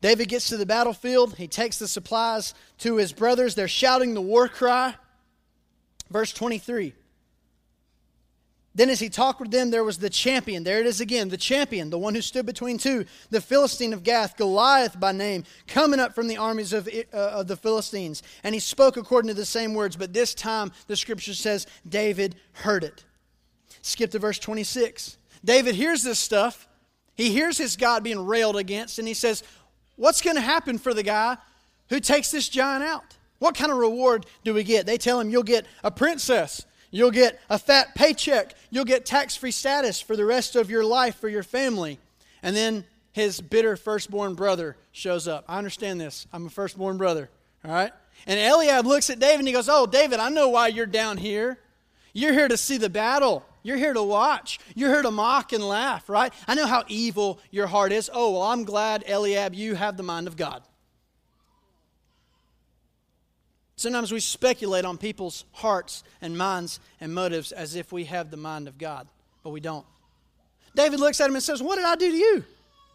David 0.00 0.28
gets 0.28 0.48
to 0.48 0.56
the 0.56 0.66
battlefield. 0.66 1.36
He 1.36 1.48
takes 1.48 1.78
the 1.78 1.88
supplies 1.88 2.54
to 2.78 2.96
his 2.96 3.12
brothers. 3.12 3.54
They're 3.54 3.68
shouting 3.68 4.14
the 4.14 4.20
war 4.20 4.48
cry. 4.48 4.94
Verse 6.10 6.32
23. 6.32 6.94
Then, 8.76 8.90
as 8.90 9.00
he 9.00 9.08
talked 9.08 9.40
with 9.40 9.50
them, 9.50 9.70
there 9.70 9.84
was 9.84 9.96
the 9.96 10.10
champion. 10.10 10.62
There 10.62 10.80
it 10.80 10.86
is 10.86 11.00
again, 11.00 11.30
the 11.30 11.38
champion, 11.38 11.88
the 11.88 11.98
one 11.98 12.14
who 12.14 12.20
stood 12.20 12.44
between 12.44 12.76
two, 12.76 13.06
the 13.30 13.40
Philistine 13.40 13.94
of 13.94 14.02
Gath, 14.02 14.36
Goliath 14.36 15.00
by 15.00 15.12
name, 15.12 15.44
coming 15.66 15.98
up 15.98 16.14
from 16.14 16.28
the 16.28 16.36
armies 16.36 16.74
of, 16.74 16.86
uh, 16.86 17.16
of 17.16 17.46
the 17.46 17.56
Philistines. 17.56 18.22
And 18.44 18.54
he 18.54 18.60
spoke 18.60 18.98
according 18.98 19.28
to 19.28 19.34
the 19.34 19.46
same 19.46 19.72
words, 19.72 19.96
but 19.96 20.12
this 20.12 20.34
time 20.34 20.72
the 20.88 20.96
scripture 20.96 21.32
says 21.32 21.66
David 21.88 22.36
heard 22.52 22.84
it. 22.84 23.02
Skip 23.80 24.10
to 24.10 24.18
verse 24.18 24.38
26. 24.38 25.16
David 25.42 25.74
hears 25.74 26.02
this 26.02 26.18
stuff. 26.18 26.68
He 27.14 27.30
hears 27.30 27.56
his 27.56 27.76
God 27.76 28.04
being 28.04 28.26
railed 28.26 28.56
against, 28.56 28.98
and 28.98 29.08
he 29.08 29.14
says, 29.14 29.42
What's 29.96 30.22
going 30.22 30.36
to 30.36 30.42
happen 30.42 30.78
for 30.78 30.94
the 30.94 31.02
guy 31.02 31.36
who 31.88 32.00
takes 32.00 32.30
this 32.30 32.48
giant 32.48 32.84
out? 32.84 33.16
What 33.38 33.54
kind 33.54 33.70
of 33.70 33.78
reward 33.78 34.26
do 34.44 34.54
we 34.54 34.64
get? 34.64 34.86
They 34.86 34.98
tell 34.98 35.20
him 35.20 35.30
you'll 35.30 35.42
get 35.42 35.66
a 35.82 35.90
princess, 35.90 36.64
you'll 36.90 37.10
get 37.10 37.40
a 37.50 37.58
fat 37.58 37.94
paycheck, 37.94 38.54
you'll 38.70 38.84
get 38.84 39.04
tax 39.04 39.36
free 39.36 39.50
status 39.50 40.00
for 40.00 40.16
the 40.16 40.24
rest 40.24 40.56
of 40.56 40.70
your 40.70 40.84
life 40.84 41.16
for 41.16 41.28
your 41.28 41.42
family. 41.42 41.98
And 42.42 42.56
then 42.56 42.84
his 43.12 43.40
bitter 43.40 43.76
firstborn 43.76 44.34
brother 44.34 44.76
shows 44.92 45.26
up. 45.26 45.44
I 45.48 45.58
understand 45.58 46.00
this. 46.00 46.26
I'm 46.32 46.46
a 46.46 46.50
firstborn 46.50 46.96
brother, 46.98 47.30
all 47.64 47.72
right? 47.72 47.92
And 48.26 48.38
Eliab 48.38 48.86
looks 48.86 49.10
at 49.10 49.18
David 49.18 49.40
and 49.40 49.48
he 49.48 49.54
goes, 49.54 49.68
Oh, 49.68 49.86
David, 49.86 50.20
I 50.20 50.28
know 50.28 50.48
why 50.48 50.68
you're 50.68 50.86
down 50.86 51.16
here. 51.16 51.58
You're 52.12 52.32
here 52.32 52.48
to 52.48 52.56
see 52.56 52.78
the 52.78 52.88
battle. 52.88 53.44
You're 53.66 53.78
here 53.78 53.94
to 53.94 54.02
watch. 54.02 54.60
You're 54.76 54.90
here 54.90 55.02
to 55.02 55.10
mock 55.10 55.52
and 55.52 55.66
laugh, 55.66 56.08
right? 56.08 56.32
I 56.46 56.54
know 56.54 56.68
how 56.68 56.84
evil 56.86 57.40
your 57.50 57.66
heart 57.66 57.90
is. 57.90 58.08
Oh, 58.14 58.34
well, 58.34 58.44
I'm 58.44 58.62
glad, 58.62 59.02
Eliab, 59.08 59.54
you 59.54 59.74
have 59.74 59.96
the 59.96 60.04
mind 60.04 60.28
of 60.28 60.36
God. 60.36 60.62
Sometimes 63.74 64.12
we 64.12 64.20
speculate 64.20 64.84
on 64.84 64.96
people's 64.98 65.44
hearts 65.50 66.04
and 66.22 66.38
minds 66.38 66.78
and 67.00 67.12
motives 67.12 67.50
as 67.50 67.74
if 67.74 67.90
we 67.90 68.04
have 68.04 68.30
the 68.30 68.36
mind 68.36 68.68
of 68.68 68.78
God, 68.78 69.08
but 69.42 69.50
we 69.50 69.58
don't. 69.58 69.84
David 70.76 71.00
looks 71.00 71.20
at 71.20 71.28
him 71.28 71.34
and 71.34 71.42
says, 71.42 71.60
What 71.60 71.74
did 71.74 71.86
I 71.86 71.96
do 71.96 72.12
to 72.12 72.16
you? 72.16 72.44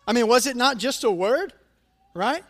I 0.07 0.13
mean, 0.13 0.29
was 0.29 0.47
it 0.47 0.55
not 0.55 0.77
just 0.77 1.03
a 1.03 1.11
word, 1.11 1.51
right? 2.13 2.45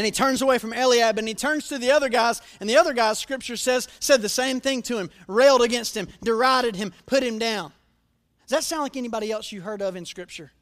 And 0.00 0.06
he 0.06 0.10
turns 0.10 0.40
away 0.40 0.56
from 0.56 0.72
Eliab 0.72 1.18
and 1.18 1.28
he 1.28 1.34
turns 1.34 1.68
to 1.68 1.76
the 1.76 1.90
other 1.90 2.08
guys, 2.08 2.40
and 2.58 2.70
the 2.70 2.78
other 2.78 2.94
guys, 2.94 3.18
scripture 3.18 3.58
says, 3.58 3.86
said 4.00 4.22
the 4.22 4.30
same 4.30 4.58
thing 4.58 4.80
to 4.84 4.96
him, 4.96 5.10
railed 5.28 5.60
against 5.60 5.94
him, 5.94 6.08
derided 6.24 6.74
him, 6.74 6.94
put 7.04 7.22
him 7.22 7.38
down. 7.38 7.70
Does 8.46 8.56
that 8.56 8.64
sound 8.64 8.84
like 8.84 8.96
anybody 8.96 9.30
else 9.30 9.52
you 9.52 9.60
heard 9.60 9.82
of 9.82 9.96
in 9.96 10.06
scripture? 10.06 10.52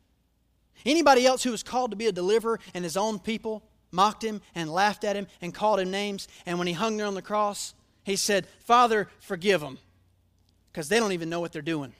Anybody 0.84 1.24
else 1.24 1.44
who 1.44 1.52
was 1.52 1.62
called 1.62 1.92
to 1.92 1.96
be 1.96 2.08
a 2.08 2.12
deliverer 2.12 2.58
and 2.74 2.82
his 2.82 2.96
own 2.96 3.20
people 3.20 3.62
mocked 3.92 4.24
him 4.24 4.42
and 4.56 4.68
laughed 4.68 5.04
at 5.04 5.14
him 5.14 5.28
and 5.40 5.54
called 5.54 5.78
him 5.78 5.92
names. 5.92 6.26
And 6.44 6.58
when 6.58 6.66
he 6.66 6.72
hung 6.72 6.96
there 6.96 7.06
on 7.06 7.14
the 7.14 7.22
cross, 7.22 7.74
he 8.02 8.16
said, 8.16 8.44
Father, 8.64 9.06
forgive 9.20 9.60
them, 9.60 9.78
because 10.72 10.88
they 10.88 10.98
don't 10.98 11.12
even 11.12 11.30
know 11.30 11.38
what 11.38 11.52
they're 11.52 11.62
doing. 11.62 11.92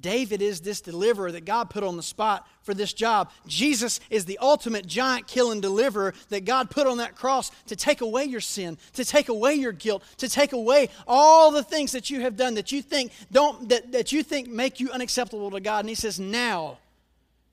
David 0.00 0.42
is 0.42 0.60
this 0.60 0.80
deliverer 0.80 1.32
that 1.32 1.44
God 1.44 1.70
put 1.70 1.82
on 1.82 1.96
the 1.96 2.02
spot 2.02 2.46
for 2.62 2.74
this 2.74 2.92
job. 2.92 3.30
Jesus 3.46 4.00
is 4.10 4.24
the 4.24 4.38
ultimate 4.38 4.86
giant 4.86 5.26
killing 5.26 5.60
deliverer 5.60 6.14
that 6.28 6.44
God 6.44 6.70
put 6.70 6.86
on 6.86 6.98
that 6.98 7.16
cross 7.16 7.50
to 7.66 7.76
take 7.76 8.00
away 8.00 8.24
your 8.24 8.40
sin, 8.40 8.78
to 8.94 9.04
take 9.04 9.28
away 9.28 9.54
your 9.54 9.72
guilt, 9.72 10.02
to 10.18 10.28
take 10.28 10.52
away 10.52 10.88
all 11.06 11.50
the 11.50 11.62
things 11.62 11.92
that 11.92 12.10
you 12.10 12.20
have 12.20 12.36
done 12.36 12.54
that 12.54 12.72
you 12.72 12.82
think 12.82 13.12
don't 13.32 13.68
that, 13.68 13.92
that 13.92 14.12
you 14.12 14.22
think 14.22 14.48
make 14.48 14.80
you 14.80 14.90
unacceptable 14.90 15.50
to 15.50 15.60
God. 15.60 15.80
And 15.80 15.88
he 15.88 15.94
says, 15.94 16.20
Now 16.20 16.78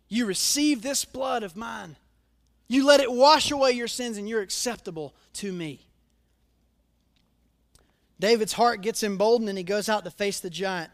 you 0.07 0.25
receive 0.25 0.81
this 0.81 1.05
blood 1.05 1.43
of 1.43 1.55
mine. 1.55 1.95
You 2.67 2.85
let 2.85 2.99
it 2.99 3.11
wash 3.11 3.51
away 3.51 3.71
your 3.71 3.87
sins 3.87 4.17
and 4.17 4.27
you're 4.27 4.41
acceptable 4.41 5.13
to 5.33 5.51
me. 5.51 5.81
David's 8.19 8.53
heart 8.53 8.81
gets 8.81 9.03
emboldened 9.03 9.49
and 9.49 9.57
he 9.57 9.63
goes 9.63 9.89
out 9.89 10.05
to 10.05 10.11
face 10.11 10.39
the 10.39 10.49
giant. 10.49 10.91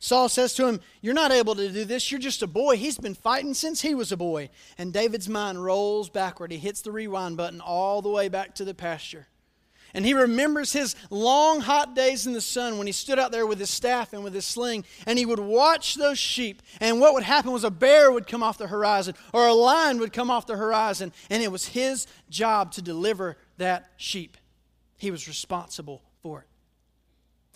Saul 0.00 0.28
says 0.28 0.54
to 0.54 0.66
him, 0.66 0.80
You're 1.00 1.14
not 1.14 1.32
able 1.32 1.54
to 1.56 1.70
do 1.70 1.84
this. 1.84 2.10
You're 2.10 2.20
just 2.20 2.42
a 2.42 2.46
boy. 2.46 2.76
He's 2.76 2.98
been 2.98 3.14
fighting 3.14 3.54
since 3.54 3.82
he 3.82 3.94
was 3.94 4.12
a 4.12 4.16
boy. 4.16 4.50
And 4.76 4.92
David's 4.92 5.28
mind 5.28 5.64
rolls 5.64 6.08
backward. 6.08 6.52
He 6.52 6.58
hits 6.58 6.82
the 6.82 6.92
rewind 6.92 7.36
button 7.36 7.60
all 7.60 8.00
the 8.00 8.08
way 8.08 8.28
back 8.28 8.54
to 8.56 8.64
the 8.64 8.74
pasture. 8.74 9.26
And 9.94 10.04
he 10.04 10.12
remembers 10.12 10.72
his 10.72 10.94
long, 11.10 11.60
hot 11.60 11.94
days 11.94 12.26
in 12.26 12.34
the 12.34 12.40
sun 12.40 12.76
when 12.76 12.86
he 12.86 12.92
stood 12.92 13.18
out 13.18 13.32
there 13.32 13.46
with 13.46 13.58
his 13.58 13.70
staff 13.70 14.12
and 14.12 14.22
with 14.22 14.34
his 14.34 14.44
sling, 14.44 14.84
and 15.06 15.18
he 15.18 15.24
would 15.24 15.38
watch 15.38 15.94
those 15.94 16.18
sheep. 16.18 16.62
And 16.78 17.00
what 17.00 17.14
would 17.14 17.22
happen 17.22 17.52
was 17.52 17.64
a 17.64 17.70
bear 17.70 18.12
would 18.12 18.26
come 18.26 18.42
off 18.42 18.58
the 18.58 18.66
horizon, 18.66 19.14
or 19.32 19.46
a 19.46 19.54
lion 19.54 19.98
would 19.98 20.12
come 20.12 20.30
off 20.30 20.46
the 20.46 20.56
horizon, 20.56 21.12
and 21.30 21.42
it 21.42 21.50
was 21.50 21.68
his 21.68 22.06
job 22.28 22.72
to 22.72 22.82
deliver 22.82 23.38
that 23.56 23.90
sheep. 23.96 24.36
He 24.98 25.10
was 25.10 25.26
responsible 25.26 26.02
for 26.22 26.40
it. 26.40 26.46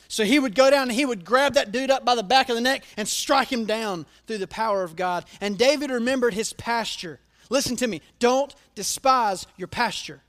So 0.09 0.25
he 0.25 0.39
would 0.39 0.55
go 0.55 0.71
down 0.71 0.85
and 0.89 0.93
he 0.93 1.07
would 1.07 1.25
grab 1.25 1.55
that 1.55 1.73
dude 1.73 1.91
up 1.91 2.05
by 2.05 2.15
the 2.15 2.23
back 2.23 2.49
of 2.49 2.55
the 2.55 2.61
neck 2.61 2.85
and 2.97 3.09
strike 3.09 3.51
him 3.51 3.65
down 3.65 4.07
through 4.27 4.39
the 4.39 4.47
power 4.47 4.83
of 4.83 4.97
God. 4.97 5.25
And 5.41 5.57
David 5.57 5.91
remembered 5.91 6.35
his 6.35 6.53
pasture. 6.53 7.19
Listen 7.49 7.77
to 7.77 7.87
me. 7.87 8.03
Don't 8.19 8.55
despise 8.75 9.47
your 9.57 9.69
pasture. 9.69 10.23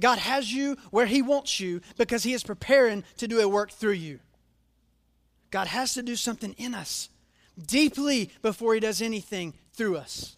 God 0.00 0.18
has 0.18 0.52
you 0.52 0.76
where 0.90 1.06
he 1.06 1.22
wants 1.22 1.58
you 1.58 1.80
because 1.96 2.22
he 2.22 2.32
is 2.32 2.44
preparing 2.44 3.04
to 3.16 3.28
do 3.28 3.40
a 3.40 3.48
work 3.48 3.70
through 3.70 3.92
you. 3.92 4.20
God 5.50 5.66
has 5.66 5.94
to 5.94 6.02
do 6.02 6.14
something 6.14 6.54
in 6.58 6.74
us 6.74 7.08
deeply 7.58 8.30
before 8.42 8.74
he 8.74 8.80
does 8.80 9.02
anything 9.02 9.54
through 9.72 9.96
us. 9.96 10.36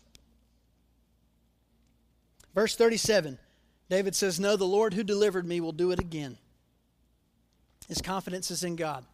Verse 2.55 2.75
37, 2.75 3.39
David 3.89 4.15
says, 4.15 4.41
No, 4.41 4.57
the 4.57 4.65
Lord 4.65 4.95
who 4.95 5.05
delivered 5.05 5.47
me 5.47 5.61
will 5.61 5.73
do 5.73 5.91
it 5.93 6.01
again. 6.01 6.39
His 7.91 8.01
confidence 8.01 8.51
is 8.51 8.65
in 8.65 8.77
God. 8.77 9.05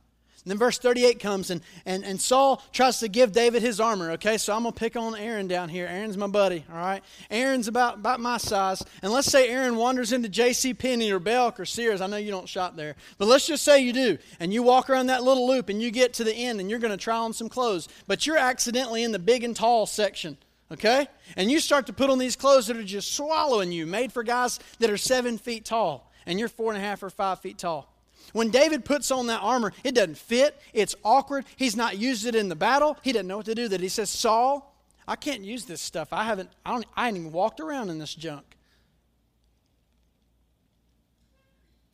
And 0.45 0.53
then 0.53 0.59
verse 0.59 0.79
38 0.79 1.19
comes, 1.19 1.51
and, 1.51 1.61
and, 1.85 2.05
and 2.05 2.21
Saul 2.21 2.63
tries 2.73 3.01
to 3.01 3.09
give 3.09 3.33
David 3.33 3.63
his 3.63 3.81
armor, 3.81 4.13
okay? 4.13 4.39
So 4.39 4.55
I'm 4.55 4.63
going 4.63 4.75
to 4.75 4.79
pick 4.79 4.95
on 4.95 5.17
Aaron 5.17 5.49
down 5.49 5.69
here. 5.69 5.89
Aaron's 5.89 6.17
my 6.17 6.29
buddy, 6.29 6.65
all 6.71 6.79
right? 6.79 7.03
Aaron's 7.33 7.67
about, 7.67 7.97
about 7.97 8.21
my 8.21 8.37
size. 8.37 8.81
And 9.03 9.13
let's 9.13 9.27
say 9.27 9.49
Aaron 9.49 9.75
wanders 9.75 10.13
into 10.13 10.29
J.C. 10.29 10.73
Penney 10.73 11.11
or 11.11 11.19
Belk 11.19 11.59
or 11.59 11.65
Sears. 11.65 12.01
I 12.01 12.07
know 12.07 12.17
you 12.17 12.31
don't 12.31 12.49
shop 12.49 12.77
there. 12.77 12.95
But 13.19 13.27
let's 13.27 13.49
just 13.49 13.65
say 13.65 13.81
you 13.81 13.93
do. 13.93 14.19
And 14.39 14.55
you 14.55 14.63
walk 14.63 14.89
around 14.89 15.07
that 15.07 15.25
little 15.25 15.49
loop 15.49 15.69
and 15.69 15.83
you 15.83 15.91
get 15.91 16.13
to 16.15 16.25
the 16.25 16.33
end 16.33 16.61
and 16.61 16.71
you're 16.71 16.79
going 16.79 16.97
to 16.97 17.03
try 17.03 17.17
on 17.17 17.33
some 17.33 17.49
clothes. 17.49 17.89
But 18.07 18.25
you're 18.25 18.39
accidentally 18.39 19.03
in 19.03 19.11
the 19.11 19.19
big 19.19 19.43
and 19.43 19.57
tall 19.57 19.87
section 19.87 20.37
okay? 20.73 21.07
And 21.37 21.49
you 21.49 21.61
start 21.61 21.87
to 21.87 21.93
put 21.93 22.11
on 22.11 22.19
these 22.19 22.35
clothes 22.35 22.67
that 22.67 22.77
are 22.77 22.83
just 22.83 23.15
swallowing 23.15 23.71
you, 23.71 23.87
made 23.87 24.13
for 24.13 24.25
guys 24.25 24.59
that 24.81 24.91
are 24.91 24.97
seven 24.97 25.39
feet 25.39 25.65
tall, 25.65 26.11
and 26.27 26.41
you're 26.41 26.49
four 26.49 26.73
and 26.73 26.83
a 26.83 26.85
half 26.85 27.05
or 27.05 27.11
five 27.11 27.39
feet 27.39 27.59
tall. 27.59 27.96
When 28.33 28.51
David 28.51 28.85
puts 28.85 29.11
on 29.11 29.29
that 29.29 29.41
armor, 29.43 29.73
it 29.85 29.95
doesn't 29.95 30.19
fit. 30.19 30.61
It's 30.73 30.95
awkward. 31.05 31.45
He's 31.57 31.77
not 31.77 31.99
used 31.99 32.27
it 32.27 32.35
in 32.35 32.49
the 32.49 32.57
battle. 32.57 32.99
He 33.03 33.13
doesn't 33.13 33.27
know 33.27 33.39
what 33.39 33.47
to 33.47 33.55
do. 33.55 33.69
That 33.69 33.81
he 33.81 33.89
says, 33.89 34.11
Saul, 34.11 34.75
I 35.07 35.17
can't 35.17 35.43
use 35.43 35.65
this 35.65 35.81
stuff. 35.81 36.13
I 36.13 36.25
haven't. 36.25 36.51
I 36.65 36.73
don't. 36.73 36.87
I 36.97 37.09
ain't 37.09 37.17
even 37.17 37.33
walked 37.33 37.61
around 37.61 37.91
in 37.91 37.99
this 37.99 38.15
junk. 38.15 38.45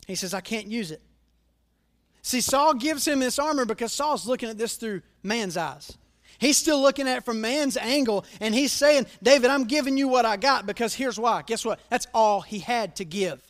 He 0.07 0.15
says, 0.15 0.33
I 0.33 0.41
can't 0.41 0.67
use 0.67 0.91
it. 0.91 1.01
See, 2.21 2.41
Saul 2.41 2.73
gives 2.73 3.07
him 3.07 3.19
this 3.19 3.37
armor 3.39 3.65
because 3.65 3.91
Saul's 3.93 4.27
looking 4.27 4.49
at 4.49 4.57
this 4.57 4.75
through 4.75 5.01
man's 5.23 5.57
eyes. 5.57 5.97
He's 6.39 6.57
still 6.57 6.81
looking 6.81 7.07
at 7.07 7.17
it 7.17 7.25
from 7.25 7.41
man's 7.41 7.77
angle, 7.77 8.25
and 8.39 8.55
he's 8.55 8.71
saying, 8.71 9.05
David, 9.21 9.49
I'm 9.49 9.65
giving 9.65 9.97
you 9.97 10.07
what 10.07 10.25
I 10.25 10.35
got 10.35 10.65
because 10.65 10.93
here's 10.93 11.19
why. 11.19 11.43
Guess 11.43 11.63
what? 11.63 11.79
That's 11.89 12.07
all 12.13 12.41
he 12.41 12.59
had 12.59 12.95
to 12.97 13.05
give. 13.05 13.41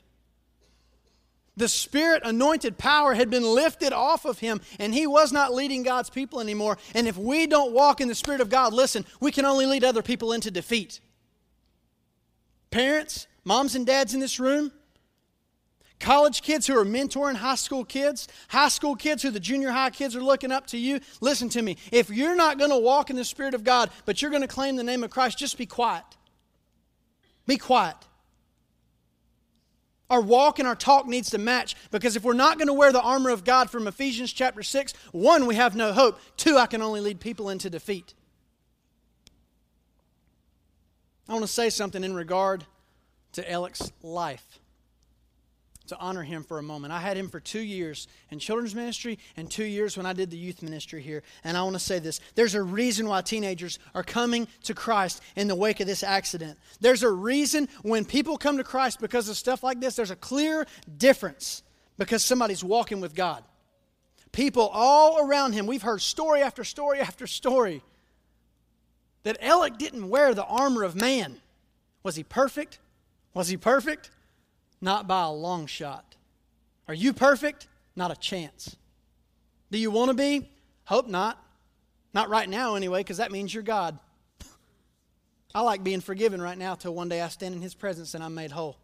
The 1.56 1.68
Spirit 1.68 2.24
anointed 2.26 2.78
power 2.78 3.14
had 3.14 3.30
been 3.30 3.44
lifted 3.44 3.94
off 3.94 4.26
of 4.26 4.40
him, 4.40 4.62
and 4.80 4.94
he 4.94 5.06
was 5.06 5.32
not 5.32 5.54
leading 5.54 5.84
God's 5.84 6.10
people 6.10 6.40
anymore. 6.40 6.78
And 6.96 7.08
if 7.08 7.16
we 7.16 7.46
don't 7.46 7.74
walk 7.74 8.02
in 8.02 8.08
the 8.08 8.16
Spirit 8.16 8.42
of 8.42 8.50
God, 8.50 8.74
listen, 8.74 9.06
we 9.20 9.32
can 9.32 9.46
only 9.46 9.68
lead 9.68 9.84
other 9.84 10.02
people 10.02 10.34
into 10.34 10.50
defeat. 10.50 11.00
Parents, 12.72 13.28
moms 13.44 13.76
and 13.76 13.86
dads 13.86 14.16
in 14.16 14.20
this 14.20 14.40
room, 14.40 14.72
college 16.00 16.42
kids 16.42 16.66
who 16.66 16.76
are 16.78 16.84
mentoring 16.84 17.36
high 17.36 17.54
school 17.54 17.86
kids, 17.86 18.28
high 18.48 18.68
school 18.68 18.96
kids 18.96 19.22
who 19.22 19.30
the 19.30 19.40
junior 19.40 19.70
high 19.70 19.92
kids 19.92 20.16
are 20.16 20.24
looking 20.24 20.52
up 20.52 20.66
to 20.68 20.78
you, 20.78 21.00
listen 21.22 21.50
to 21.50 21.62
me. 21.62 21.78
If 21.92 22.10
you're 22.10 22.36
not 22.36 22.58
going 22.58 22.72
to 22.72 22.78
walk 22.78 23.12
in 23.12 23.16
the 23.16 23.24
Spirit 23.24 23.54
of 23.54 23.64
God, 23.64 23.92
but 24.06 24.22
you're 24.22 24.32
going 24.32 24.42
to 24.42 24.48
claim 24.48 24.76
the 24.76 24.84
name 24.84 25.04
of 25.04 25.12
Christ, 25.12 25.38
just 25.38 25.56
be 25.58 25.68
quiet. 25.68 26.04
Be 27.46 27.58
quiet. 27.58 27.96
Our 30.10 30.22
walk 30.22 30.60
and 30.60 30.68
our 30.68 30.76
talk 30.76 31.08
needs 31.08 31.30
to 31.32 31.38
match 31.38 31.76
because 31.90 32.16
if 32.16 32.24
we're 32.24 32.34
not 32.34 32.58
going 32.58 32.68
to 32.68 32.74
wear 32.74 32.92
the 32.92 33.02
armor 33.02 33.30
of 33.30 33.44
God 33.44 33.70
from 33.70 33.88
Ephesians 33.88 34.32
chapter 34.32 34.62
6, 34.62 34.94
one, 35.12 35.46
we 35.46 35.56
have 35.56 35.76
no 35.76 35.94
hope. 35.94 36.20
Two, 36.38 36.58
I 36.58 36.66
can 36.66 36.82
only 36.82 37.00
lead 37.00 37.20
people 37.20 37.50
into 37.50 37.70
defeat. 37.70 38.14
I 41.28 41.34
want 41.34 41.46
to 41.46 41.52
say 41.52 41.70
something 41.70 42.04
in 42.04 42.14
regard 42.14 42.66
to 43.32 43.52
Alec's 43.52 43.92
life 44.02 44.60
to 45.88 45.98
honor 45.98 46.24
him 46.24 46.44
for 46.44 46.60
a 46.60 46.64
moment. 46.64 46.94
I 46.94 47.00
had 47.00 47.18
him 47.18 47.30
for 47.30 47.40
two 47.40 47.60
years 47.60 48.08
in 48.30 48.40
children's 48.40 48.74
ministry 48.74 49.20
and 49.36 49.50
two 49.50 49.66
years 49.66 49.98
when 49.98 50.06
I 50.06 50.14
did 50.14 50.32
the 50.32 50.38
youth 50.38 50.62
ministry 50.62 51.02
here. 51.02 51.24
And 51.44 51.58
I 51.58 51.64
want 51.64 51.76
to 51.76 51.80
say 51.80 52.00
this 52.00 52.20
there's 52.36 52.56
a 52.56 52.64
reason 52.64 53.08
why 53.08 53.22
teenagers 53.22 53.80
are 53.94 54.04
coming 54.04 54.48
to 54.64 54.74
Christ 54.74 55.22
in 55.36 55.48
the 55.48 55.56
wake 55.56 55.80
of 55.80 55.88
this 55.88 56.04
accident. 56.04 56.58
There's 56.80 57.04
a 57.04 57.12
reason 57.12 57.68
when 57.82 58.06
people 58.06 58.38
come 58.38 58.58
to 58.58 58.64
Christ 58.64 59.02
because 59.02 59.28
of 59.28 59.36
stuff 59.36 59.64
like 59.64 59.80
this, 59.80 59.96
there's 59.96 60.12
a 60.12 60.16
clear 60.16 60.66
difference 60.98 61.64
because 61.98 62.24
somebody's 62.24 62.64
walking 62.64 63.02
with 63.02 63.14
God. 63.14 63.44
People 64.32 64.70
all 64.74 65.28
around 65.28 65.54
him, 65.54 65.68
we've 65.68 65.84
heard 65.84 66.02
story 66.02 66.42
after 66.42 66.64
story 66.64 67.00
after 67.00 67.28
story 67.28 67.84
that 69.24 69.38
Alec 69.42 69.78
didn't 69.78 70.10
wear 70.10 70.34
the 70.34 70.46
armor 70.46 70.84
of 70.84 70.96
man. 70.96 71.38
Was 72.04 72.16
he 72.16 72.24
perfect? 72.24 72.80
Was 73.34 73.48
he 73.48 73.58
perfect? 73.58 74.10
Not 74.84 75.08
by 75.08 75.24
a 75.24 75.32
long 75.32 75.66
shot. 75.66 76.18
Are 76.90 76.94
you 76.94 77.14
perfect? 77.14 77.70
Not 77.96 78.12
a 78.12 78.18
chance. 78.18 78.76
Do 79.72 79.78
you 79.78 79.90
want 79.90 80.10
to 80.10 80.14
be? 80.14 80.50
Hope 80.84 81.08
not. 81.08 81.42
Not 82.14 82.28
right 82.28 82.50
now, 82.50 82.76
anyway, 82.76 83.00
because 83.00 83.16
that 83.16 83.32
means 83.32 83.54
you're 83.54 83.64
God. 83.64 83.98
I 85.56 85.62
like 85.62 85.86
being 85.86 86.02
forgiven 86.02 86.42
right 86.42 86.58
now 86.58 86.76
till 86.76 86.94
one 86.94 87.08
day 87.08 87.22
I 87.22 87.30
stand 87.30 87.56
in 87.56 87.62
His 87.62 87.74
presence 87.74 88.14
and 88.14 88.22
I'm 88.22 88.36
made 88.36 88.52
whole. 88.52 88.78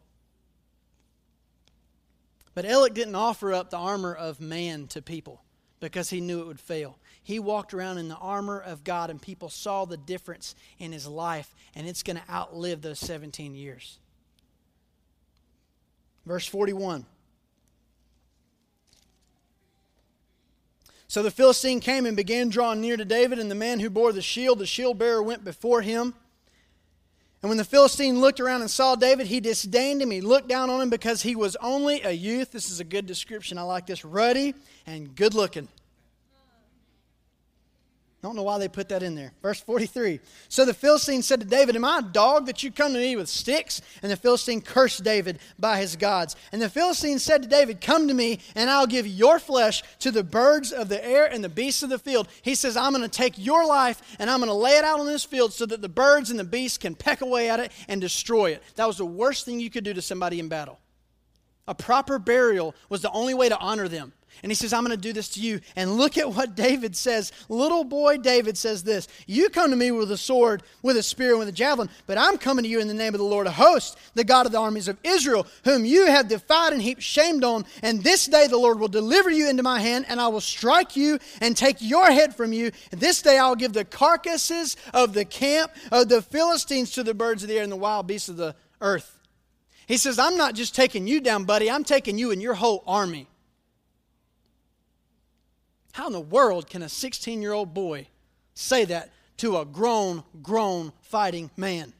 But 2.54 2.64
Alec 2.64 2.94
didn't 2.94 3.16
offer 3.16 3.52
up 3.52 3.70
the 3.70 3.78
armor 3.78 4.16
of 4.16 4.40
man 4.40 4.88
to 4.88 5.02
people 5.02 5.44
because 5.82 6.10
he 6.10 6.22
knew 6.22 6.40
it 6.40 6.48
would 6.48 6.62
fail. 6.62 6.98
He 7.22 7.40
walked 7.40 7.74
around 7.74 7.98
in 7.98 8.08
the 8.08 8.16
armor 8.16 8.60
of 8.62 8.86
God, 8.86 9.10
and 9.10 9.22
people 9.22 9.50
saw 9.50 9.84
the 9.84 9.98
difference 9.98 10.56
in 10.78 10.94
his 10.94 11.06
life, 11.06 11.54
and 11.76 11.86
it's 11.86 12.04
going 12.04 12.18
to 12.18 12.32
outlive 12.32 12.82
those 12.82 13.00
17 13.00 13.54
years. 13.54 14.00
Verse 16.26 16.46
41. 16.46 17.06
So 21.08 21.24
the 21.24 21.32
Philistine 21.32 21.80
came 21.80 22.06
and 22.06 22.16
began 22.16 22.50
drawing 22.50 22.82
near 22.82 22.96
to 22.96 23.04
David, 23.04 23.40
and 23.40 23.50
the 23.50 23.56
man 23.56 23.80
who 23.80 23.90
bore 23.90 24.14
the 24.14 24.22
shield, 24.22 24.60
the 24.60 24.68
shield 24.68 25.00
bearer, 25.00 25.24
went 25.24 25.44
before 25.44 25.82
him. 25.82 26.14
And 27.42 27.50
when 27.50 27.58
the 27.58 27.66
Philistine 27.66 28.20
looked 28.20 28.40
around 28.40 28.62
and 28.62 28.70
saw 28.70 28.96
David, 28.96 29.26
he 29.26 29.40
disdained 29.40 30.02
him. 30.02 30.12
He 30.12 30.22
looked 30.22 30.50
down 30.50 30.70
on 30.70 30.82
him 30.82 30.90
because 30.90 31.24
he 31.24 31.36
was 31.36 31.56
only 31.62 32.02
a 32.04 32.12
youth. 32.12 32.52
This 32.52 32.70
is 32.70 32.80
a 32.80 32.84
good 32.84 33.06
description. 33.06 33.58
I 33.58 33.62
like 33.62 33.88
this 33.88 34.06
ruddy 34.06 34.54
and 34.86 35.16
good 35.16 35.34
looking. 35.34 35.68
I 38.22 38.28
don't 38.28 38.36
know 38.36 38.44
why 38.44 38.58
they 38.58 38.68
put 38.68 38.90
that 38.90 39.02
in 39.02 39.16
there. 39.16 39.32
Verse 39.42 39.62
43. 39.62 40.20
So 40.50 40.66
the 40.66 40.74
Philistine 40.74 41.22
said 41.22 41.40
to 41.40 41.46
David, 41.46 41.78
Am 41.78 41.86
I 41.86 42.00
a 42.00 42.02
dog 42.02 42.48
that 42.48 42.62
you 42.62 42.70
come 42.70 42.92
to 42.92 43.00
me 43.00 43.16
with 43.16 43.30
sticks? 43.30 43.82
And 44.02 44.12
the 44.12 44.18
Philistine 44.18 44.60
cursed 44.60 45.06
David 45.06 45.40
by 45.58 45.78
his 45.78 45.96
gods. 45.96 46.36
And 46.52 46.62
the 46.62 46.70
Philistine 46.70 47.20
said 47.20 47.44
to 47.44 47.48
David, 47.48 47.80
Come 47.80 48.10
to 48.10 48.14
me, 48.14 48.40
and 48.56 48.70
I'll 48.70 48.88
give 48.88 49.08
your 49.08 49.40
flesh 49.40 49.84
to 50.00 50.12
the 50.12 50.24
birds 50.24 50.74
of 50.74 50.90
the 50.90 51.04
air 51.04 51.32
and 51.32 51.42
the 51.42 51.48
beasts 51.48 51.82
of 51.82 51.90
the 51.90 51.98
field. 51.98 52.28
He 52.42 52.56
says, 52.56 52.76
I'm 52.76 52.92
going 52.92 53.04
to 53.04 53.08
take 53.08 53.38
your 53.38 53.66
life 53.66 54.02
and 54.20 54.30
I'm 54.30 54.40
going 54.40 54.50
to 54.50 54.54
lay 54.54 54.78
it 54.78 54.84
out 54.84 55.00
on 55.00 55.06
this 55.06 55.24
field 55.24 55.54
so 55.54 55.66
that 55.68 55.82
the 55.82 55.88
birds 55.88 56.30
and 56.30 56.38
the 56.38 56.44
beasts 56.44 56.78
can 56.78 56.96
peck 56.96 57.22
away 57.22 57.50
at 57.50 57.62
it 57.62 57.72
and 57.88 58.02
destroy 58.02 58.52
it. 58.52 58.62
That 58.76 58.88
was 58.88 58.98
the 58.98 59.06
worst 59.06 59.46
thing 59.46 59.62
you 59.62 59.70
could 59.70 59.86
do 59.86 59.94
to 59.94 60.02
somebody 60.02 60.42
in 60.42 60.50
battle. 60.50 60.78
A 61.70 61.76
proper 61.76 62.20
burial 62.20 62.76
was 62.90 63.02
the 63.02 63.12
only 63.12 63.34
way 63.34 63.48
to 63.48 63.58
honor 63.60 63.88
them. 63.88 64.12
And 64.42 64.52
he 64.52 64.56
says, 64.56 64.72
I'm 64.72 64.86
going 64.86 64.96
to 64.96 65.02
do 65.02 65.14
this 65.14 65.30
to 65.30 65.42
you. 65.42 65.60
And 65.76 65.98
look 65.98 66.18
at 66.18 66.34
what 66.34 66.56
David 66.56 66.96
says. 66.96 67.32
Little 67.50 67.84
boy 67.84 68.18
David 68.18 68.58
says 68.58 68.84
this 68.84 69.08
You 69.28 69.50
come 69.50 69.72
to 69.72 69.76
me 69.76 69.92
with 69.92 70.12
a 70.12 70.18
sword, 70.18 70.64
with 70.82 70.98
a 70.98 71.04
spear, 71.04 71.32
and 71.32 71.40
with 71.40 71.50
a 71.50 71.54
javelin, 71.54 71.90
but 72.08 72.18
I'm 72.18 72.38
coming 72.38 72.64
to 72.64 72.70
you 72.70 72.80
in 72.80 72.88
the 72.88 72.94
name 72.94 73.14
of 73.14 73.20
the 73.20 73.26
Lord 73.26 73.48
of 73.48 73.54
hosts, 73.54 73.96
the 74.14 74.24
God 74.24 74.46
of 74.46 74.52
the 74.52 74.60
armies 74.60 74.88
of 74.88 74.98
Israel, 75.04 75.46
whom 75.64 75.86
you 75.86 76.06
have 76.06 76.28
defied 76.28 76.74
and 76.74 76.82
heaped 76.82 77.02
shamed 77.02 77.44
on. 77.44 77.66
And 77.82 78.04
this 78.04 78.28
day 78.28 78.48
the 78.48 78.58
Lord 78.58 78.80
will 78.80 78.88
deliver 78.88 79.30
you 79.30 79.50
into 79.50 79.64
my 79.64 79.80
hand, 79.80 80.06
and 80.08 80.22
I 80.22 80.28
will 80.30 80.42
strike 80.42 80.96
you 80.96 81.20
and 81.42 81.56
take 81.56 81.78
your 81.80 82.06
head 82.08 82.36
from 82.36 82.54
you. 82.54 82.72
And 82.92 83.02
this 83.02 83.22
day 83.22 83.38
I 83.38 83.48
will 83.50 83.56
give 83.56 83.74
the 83.74 83.86
carcasses 83.86 84.78
of 84.94 85.14
the 85.14 85.26
camp 85.26 85.72
of 85.92 86.10
the 86.10 86.22
Philistines 86.22 86.92
to 86.92 87.04
the 87.04 87.14
birds 87.14 87.44
of 87.44 87.50
the 87.50 87.58
air 87.58 87.64
and 87.64 87.72
the 87.72 87.76
wild 87.78 88.08
beasts 88.08 88.30
of 88.30 88.38
the 88.38 88.56
earth. 88.82 89.20
He 89.88 89.98
says, 89.98 90.20
I'm 90.20 90.38
not 90.38 90.54
just 90.54 90.76
taking 90.76 91.08
you 91.08 91.20
down, 91.20 91.46
buddy, 91.46 91.70
I'm 91.70 91.84
taking 91.84 92.20
you 92.20 92.32
and 92.32 92.42
your 92.42 92.54
whole 92.54 92.84
army. 92.86 93.28
How 96.00 96.08
in 96.08 96.14
the 96.14 96.22
world 96.22 96.70
can 96.70 96.82
a 96.82 96.88
16 96.88 97.42
year 97.42 97.52
old 97.52 97.74
boy 97.74 98.08
say 98.54 98.86
that 98.86 99.12
to 99.36 99.58
a 99.58 99.66
grown, 99.66 100.24
grown 100.42 100.94
fighting 101.02 101.52
man? 101.58 101.92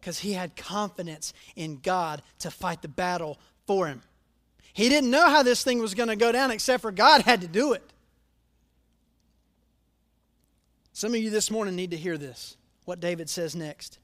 Because 0.00 0.20
he 0.20 0.32
had 0.32 0.56
confidence 0.56 1.34
in 1.54 1.80
God 1.80 2.22
to 2.38 2.50
fight 2.50 2.80
the 2.80 2.88
battle 2.88 3.38
for 3.66 3.88
him. 3.88 4.00
He 4.72 4.88
didn't 4.88 5.10
know 5.10 5.28
how 5.28 5.42
this 5.42 5.62
thing 5.62 5.80
was 5.80 5.92
going 5.92 6.08
to 6.08 6.16
go 6.16 6.32
down, 6.32 6.50
except 6.50 6.80
for 6.80 6.90
God 6.90 7.20
had 7.20 7.42
to 7.42 7.46
do 7.46 7.74
it. 7.74 7.82
Some 10.94 11.12
of 11.12 11.20
you 11.20 11.28
this 11.28 11.50
morning 11.50 11.76
need 11.76 11.90
to 11.90 11.98
hear 11.98 12.16
this, 12.16 12.56
what 12.86 13.00
David 13.00 13.28
says 13.28 13.54
next. 13.54 13.98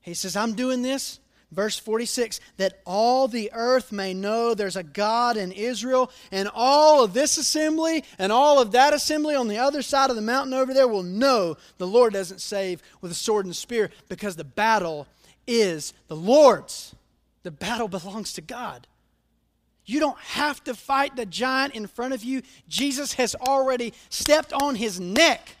He 0.00 0.14
says, 0.14 0.34
I'm 0.34 0.54
doing 0.54 0.82
this 0.82 1.20
Verse 1.50 1.78
46 1.78 2.40
that 2.58 2.80
all 2.84 3.26
the 3.26 3.50
earth 3.54 3.90
may 3.90 4.12
know 4.12 4.52
there's 4.52 4.76
a 4.76 4.82
God 4.82 5.36
in 5.36 5.50
Israel, 5.52 6.10
and 6.30 6.48
all 6.54 7.02
of 7.02 7.14
this 7.14 7.38
assembly 7.38 8.04
and 8.18 8.30
all 8.30 8.60
of 8.60 8.72
that 8.72 8.92
assembly 8.92 9.34
on 9.34 9.48
the 9.48 9.58
other 9.58 9.80
side 9.82 10.10
of 10.10 10.16
the 10.16 10.22
mountain 10.22 10.52
over 10.54 10.74
there 10.74 10.88
will 10.88 11.02
know 11.02 11.56
the 11.78 11.86
Lord 11.86 12.12
doesn't 12.12 12.40
save 12.40 12.82
with 13.00 13.12
a 13.12 13.14
sword 13.14 13.46
and 13.46 13.56
spear 13.56 13.90
because 14.08 14.36
the 14.36 14.44
battle 14.44 15.06
is 15.46 15.94
the 16.08 16.16
Lord's. 16.16 16.94
The 17.44 17.50
battle 17.50 17.88
belongs 17.88 18.34
to 18.34 18.42
God. 18.42 18.86
You 19.86 20.00
don't 20.00 20.18
have 20.18 20.62
to 20.64 20.74
fight 20.74 21.16
the 21.16 21.24
giant 21.24 21.74
in 21.74 21.86
front 21.86 22.12
of 22.12 22.22
you. 22.22 22.42
Jesus 22.68 23.14
has 23.14 23.34
already 23.34 23.94
stepped 24.10 24.52
on 24.52 24.74
his 24.74 25.00
neck 25.00 25.56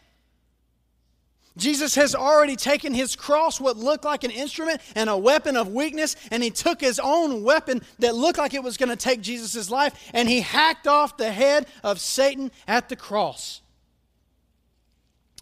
Jesus 1.58 1.96
has 1.96 2.14
already 2.14 2.56
taken 2.56 2.94
his 2.94 3.16
cross, 3.16 3.60
what 3.60 3.76
looked 3.76 4.04
like 4.04 4.24
an 4.24 4.30
instrument 4.30 4.80
and 4.94 5.10
a 5.10 5.16
weapon 5.18 5.56
of 5.56 5.68
weakness, 5.68 6.16
and 6.30 6.42
he 6.42 6.50
took 6.50 6.80
his 6.80 6.98
own 6.98 7.42
weapon 7.42 7.82
that 7.98 8.14
looked 8.14 8.38
like 8.38 8.54
it 8.54 8.62
was 8.62 8.76
going 8.76 8.88
to 8.88 8.96
take 8.96 9.20
Jesus' 9.20 9.70
life, 9.70 10.10
and 10.14 10.28
he 10.28 10.40
hacked 10.40 10.86
off 10.86 11.16
the 11.16 11.30
head 11.30 11.66
of 11.82 12.00
Satan 12.00 12.50
at 12.66 12.88
the 12.88 12.96
cross. 12.96 13.60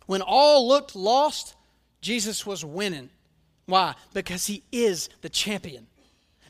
When 0.07 0.22
all 0.22 0.66
looked 0.66 0.96
lost, 0.96 1.55
Jesus 2.00 2.46
was 2.46 2.64
winning. 2.64 3.11
Why? 3.66 3.94
Because 4.14 4.46
he 4.46 4.62
is 4.72 5.09
the 5.20 5.29
champion. 5.29 5.87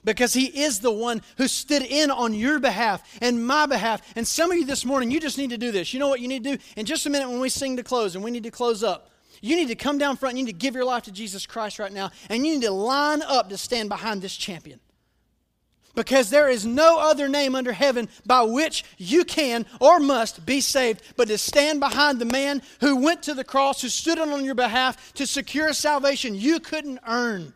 Because 0.05 0.33
he 0.33 0.47
is 0.47 0.81
the 0.81 0.93
one 0.93 1.23
who 1.39 1.49
stood 1.49 1.83
in 1.83 2.13
on 2.13 2.33
your 2.33 2.61
behalf 2.61 3.03
and 3.21 3.45
my 3.45 3.67
behalf. 3.67 4.03
And 4.15 4.29
some 4.29 4.53
of 4.53 4.57
you 4.57 4.65
this 4.65 4.85
morning, 4.85 5.11
you 5.11 5.19
just 5.19 5.37
need 5.37 5.51
to 5.51 5.59
do 5.59 5.73
this. 5.73 5.93
You 5.93 5.99
know 5.99 6.09
what 6.09 6.21
you 6.21 6.29
need 6.29 6.45
to 6.45 6.57
do? 6.57 6.63
In 6.77 6.87
just 6.87 7.07
a 7.07 7.11
minute, 7.11 7.29
when 7.29 7.41
we 7.41 7.49
sing 7.49 7.77
to 7.79 7.83
close, 7.83 8.15
and 8.15 8.23
we 8.23 8.31
need 8.31 8.45
to 8.45 8.51
close 8.53 8.85
up, 8.85 9.11
you 9.41 9.57
need 9.57 9.69
to 9.69 9.75
come 9.75 9.99
down 9.99 10.17
front. 10.17 10.37
You 10.37 10.45
need 10.45 10.53
to 10.53 10.57
give 10.59 10.75
your 10.75 10.85
life 10.85 11.05
to 11.05 11.13
Jesus 11.13 11.47
Christ 11.47 11.79
right 11.79 11.93
now. 11.93 12.11
And 12.29 12.47
you 12.47 12.55
need 12.55 12.63
to 12.63 12.71
line 12.71 13.23
up 13.23 13.49
to 13.51 13.59
stand 13.59 13.89
behind 13.89 14.23
this 14.23 14.37
champion. 14.37 14.81
Because 15.95 16.29
there 16.29 16.49
is 16.49 16.67
no 16.67 16.99
other 16.99 17.27
name 17.27 17.55
under 17.55 17.73
heaven 17.73 18.09
by 18.27 18.43
which 18.43 18.85
you 18.99 19.25
can 19.25 19.65
or 19.81 19.99
must 19.99 20.45
be 20.45 20.61
saved 20.61 21.01
but 21.17 21.29
to 21.29 21.39
stand 21.39 21.81
behind 21.81 22.19
the 22.19 22.27
man 22.27 22.61
who 22.81 22.97
went 22.97 23.23
to 23.23 23.35
the 23.35 23.45
cross, 23.45 23.81
who 23.81 23.89
stood 23.89 24.19
on 24.19 24.45
your 24.45 24.55
behalf 24.55 25.15
to 25.15 25.27
secure 25.27 25.73
salvation 25.73 26.35
you 26.35 26.61
couldn't 26.61 27.01
earn. 27.07 27.55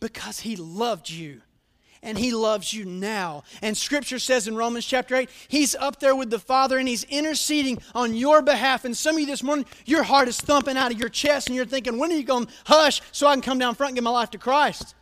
Because 0.00 0.40
he 0.40 0.56
loved 0.56 1.08
you 1.08 1.40
and 2.02 2.16
he 2.16 2.32
loves 2.32 2.72
you 2.72 2.84
now. 2.84 3.44
And 3.62 3.76
scripture 3.76 4.18
says 4.18 4.48
in 4.48 4.56
Romans 4.56 4.86
chapter 4.86 5.14
8, 5.14 5.28
he's 5.48 5.74
up 5.74 6.00
there 6.00 6.16
with 6.16 6.30
the 6.30 6.38
Father 6.38 6.78
and 6.78 6.88
he's 6.88 7.04
interceding 7.04 7.80
on 7.94 8.14
your 8.14 8.42
behalf. 8.42 8.84
And 8.84 8.96
some 8.96 9.16
of 9.16 9.20
you 9.20 9.26
this 9.26 9.42
morning, 9.42 9.66
your 9.84 10.02
heart 10.02 10.28
is 10.28 10.40
thumping 10.40 10.76
out 10.76 10.92
of 10.92 10.98
your 10.98 11.08
chest 11.08 11.48
and 11.48 11.56
you're 11.56 11.66
thinking, 11.66 11.98
when 11.98 12.10
are 12.10 12.16
you 12.16 12.24
going 12.24 12.46
to 12.46 12.52
hush 12.64 13.02
so 13.12 13.26
I 13.26 13.34
can 13.34 13.42
come 13.42 13.58
down 13.58 13.74
front 13.74 13.90
and 13.90 13.96
give 13.96 14.04
my 14.04 14.10
life 14.10 14.30
to 14.30 14.38
Christ? 14.38 14.94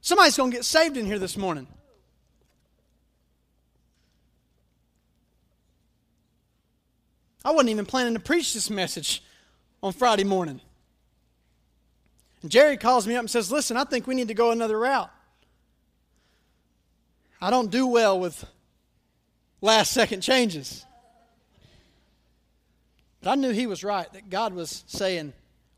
Somebody's 0.00 0.36
going 0.36 0.50
to 0.50 0.56
get 0.56 0.64
saved 0.64 0.96
in 0.96 1.06
here 1.06 1.18
this 1.18 1.36
morning. 1.36 1.66
I 7.44 7.50
wasn't 7.50 7.70
even 7.70 7.84
planning 7.84 8.14
to 8.14 8.20
preach 8.20 8.54
this 8.54 8.70
message 8.70 9.22
on 9.82 9.92
Friday 9.92 10.24
morning. 10.24 10.62
And 12.40 12.50
Jerry 12.50 12.78
calls 12.78 13.06
me 13.06 13.16
up 13.16 13.20
and 13.20 13.30
says, 13.30 13.52
Listen, 13.52 13.76
I 13.76 13.84
think 13.84 14.06
we 14.06 14.14
need 14.14 14.28
to 14.28 14.34
go 14.34 14.50
another 14.50 14.78
route. 14.78 15.10
I 17.40 17.50
don't 17.50 17.70
do 17.70 17.86
well 17.86 18.18
with 18.18 18.44
last 19.60 19.92
second 19.92 20.20
changes. 20.20 20.84
But 23.20 23.30
I 23.30 23.34
knew 23.34 23.50
he 23.50 23.66
was 23.66 23.82
right, 23.82 24.12
that 24.12 24.28
God 24.28 24.52
was 24.52 24.84
saying, 24.86 25.32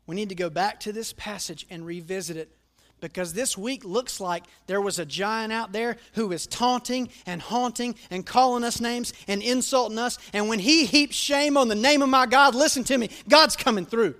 we 0.05 0.15
need 0.15 0.29
to 0.29 0.35
go 0.35 0.49
back 0.49 0.81
to 0.81 0.91
this 0.91 1.13
passage 1.13 1.65
and 1.69 1.85
revisit 1.85 2.37
it 2.37 2.51
because 2.99 3.33
this 3.33 3.57
week 3.57 3.85
looks 3.85 4.19
like 4.19 4.43
there 4.65 4.81
was 4.81 4.99
a 4.99 5.05
giant 5.05 5.53
out 5.53 5.71
there 5.71 5.97
who 6.13 6.31
is 6.31 6.47
taunting 6.47 7.09
and 7.25 7.41
haunting 7.41 7.95
and 8.09 8.25
calling 8.25 8.63
us 8.63 8.81
names 8.81 9.13
and 9.27 9.41
insulting 9.41 9.99
us. 9.99 10.17
And 10.33 10.49
when 10.49 10.59
he 10.59 10.85
heaps 10.85 11.15
shame 11.15 11.57
on 11.57 11.67
the 11.67 11.75
name 11.75 12.01
of 12.01 12.09
my 12.09 12.25
God, 12.25 12.55
listen 12.55 12.83
to 12.85 12.97
me, 12.97 13.09
God's 13.29 13.55
coming 13.55 13.85
through. 13.85 14.15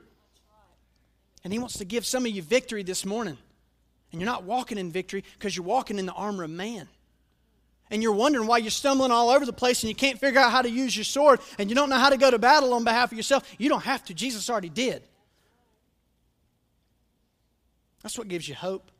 And 1.43 1.51
he 1.51 1.59
wants 1.59 1.77
to 1.77 1.85
give 1.85 2.05
some 2.05 2.25
of 2.25 2.31
you 2.31 2.41
victory 2.41 2.83
this 2.83 3.05
morning. 3.05 3.37
And 4.11 4.21
you're 4.21 4.29
not 4.29 4.43
walking 4.43 4.77
in 4.77 4.91
victory 4.91 5.23
because 5.37 5.55
you're 5.55 5.65
walking 5.65 5.97
in 5.97 6.05
the 6.05 6.13
armor 6.13 6.43
of 6.43 6.49
man 6.49 6.87
and 7.89 8.03
you're 8.03 8.13
wondering 8.13 8.47
why 8.47 8.57
you're 8.57 8.71
stumbling 8.71 9.11
all 9.11 9.29
over 9.29 9.45
the 9.45 9.53
place 9.53 9.83
and 9.83 9.89
you 9.89 9.95
can't 9.95 10.19
figure 10.19 10.39
out 10.39 10.51
how 10.51 10.61
to 10.61 10.69
use 10.69 10.95
your 10.95 11.03
sword 11.03 11.39
and 11.57 11.69
you 11.69 11.75
don't 11.75 11.89
know 11.89 11.97
how 11.97 12.09
to 12.09 12.17
go 12.17 12.29
to 12.29 12.39
battle 12.39 12.73
on 12.73 12.83
behalf 12.83 13.11
of 13.11 13.17
yourself, 13.17 13.49
you 13.57 13.69
don't 13.69 13.83
have 13.83 14.03
to. 14.05 14.13
Jesus 14.13 14.49
already 14.49 14.69
did. 14.69 15.03
That's 18.03 18.17
what 18.17 18.27
gives 18.27 18.47
you 18.47 18.55
hope. 18.55 18.91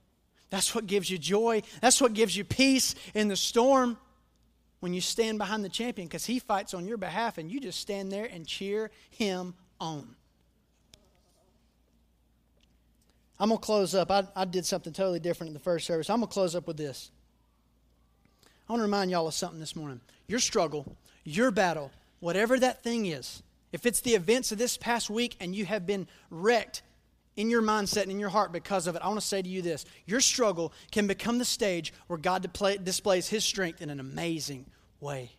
That's 0.50 0.74
what 0.74 0.88
gives 0.88 1.10
you 1.10 1.18
joy. 1.18 1.62
That's 1.82 2.02
what 2.02 2.14
gives 2.14 2.36
you 2.36 2.44
peace 2.44 2.96
in 3.14 3.28
the 3.28 3.36
storm 3.36 3.98
when 4.80 4.94
you 4.94 5.02
stand 5.02 5.38
behind 5.38 5.64
the 5.64 5.70
champion 5.70 6.08
because 6.08 6.26
he 6.26 6.40
fights 6.40 6.74
on 6.74 6.88
your 6.88 6.98
behalf 6.98 7.38
and 7.38 7.52
you 7.52 7.60
just 7.60 7.80
stand 7.80 8.12
there 8.12 8.26
and 8.26 8.46
cheer 8.46 8.92
him 9.10 9.54
on. 9.80 10.16
I'm 13.40 13.50
going 13.50 13.60
to 13.60 13.66
close 13.66 13.94
up. 13.94 14.10
I, 14.10 14.28
I 14.36 14.46
did 14.46 14.66
something 14.66 14.94
totally 14.94 15.20
different 15.20 15.50
in 15.50 15.54
the 15.54 15.60
first 15.60 15.86
service. 15.86 16.10
I'm 16.10 16.20
going 16.20 16.28
to 16.28 16.34
close 16.34 16.56
up 16.56 16.68
with 16.68 16.78
this. 16.78 17.12
I 18.68 18.74
want 18.74 18.82
to 18.82 18.86
remind 18.86 19.12
y'all 19.12 19.28
of 19.28 19.34
something 19.34 19.60
this 19.60 19.76
morning. 19.76 20.02
Your 20.28 20.40
struggle, 20.40 20.98
your 21.24 21.52
battle, 21.52 21.92
whatever 22.20 22.60
that 22.60 22.84
thing 22.84 23.06
is, 23.06 23.42
if 23.72 23.86
it's 23.86 24.02
the 24.02 24.16
events 24.16 24.52
of 24.52 24.58
this 24.58 24.78
past 24.78 25.10
week 25.10 25.38
and 25.40 25.56
you 25.56 25.66
have 25.66 25.86
been 25.86 26.08
wrecked 26.30 26.82
in 27.38 27.50
your 27.50 27.62
mindset 27.62 28.04
and 28.04 28.12
in 28.12 28.20
your 28.20 28.30
heart 28.30 28.52
because 28.52 28.88
of 28.88 28.96
it, 28.96 29.02
I 29.02 29.08
want 29.08 29.22
to 29.22 29.26
say 29.26 29.42
to 29.42 29.48
you 29.48 29.62
this 29.62 29.86
your 30.06 30.20
struggle 30.20 30.74
can 30.92 31.08
become 31.08 31.38
the 31.38 31.46
stage 31.46 31.94
where 32.08 32.20
God 32.20 32.46
displays 32.84 33.30
His 33.30 33.46
strength 33.46 33.82
in 33.82 33.90
an 33.90 34.00
amazing 34.00 34.66
way. 35.00 35.32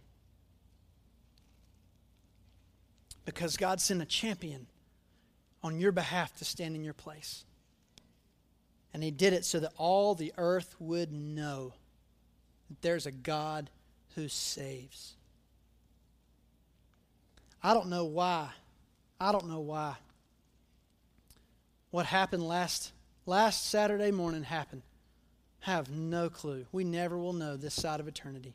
Because 3.27 3.59
God 3.59 3.79
sent 3.79 4.01
a 4.01 4.07
champion 4.07 4.67
on 5.63 5.81
your 5.81 5.93
behalf 5.93 6.35
to 6.39 6.47
stand 6.47 6.75
in 6.75 6.83
your 6.83 6.95
place. 6.95 7.45
And 8.95 9.03
He 9.03 9.11
did 9.11 9.35
it 9.35 9.45
so 9.45 9.61
that 9.61 9.73
all 9.77 10.15
the 10.15 10.33
earth 10.39 10.75
would 10.79 11.13
know 11.13 11.75
that 12.69 12.83
there's 12.83 13.07
a 13.07 13.13
God 13.13 13.71
who 14.15 14.29
saves. 14.29 15.15
I 17.63 17.75
don't 17.75 17.89
know 17.89 18.05
why. 18.05 18.51
I 19.21 19.33
don't 19.33 19.49
know 19.49 19.61
why. 19.61 19.97
What 21.91 22.07
happened 22.07 22.47
last 22.47 22.93
last 23.27 23.69
Saturday 23.69 24.11
morning 24.11 24.43
happened. 24.43 24.83
have 25.61 25.91
no 25.91 26.31
clue. 26.31 26.67
We 26.73 26.85
never 26.85 27.19
will 27.19 27.33
know 27.33 27.57
this 27.57 27.75
side 27.75 28.01
of 28.01 28.09
eternity. 28.09 28.55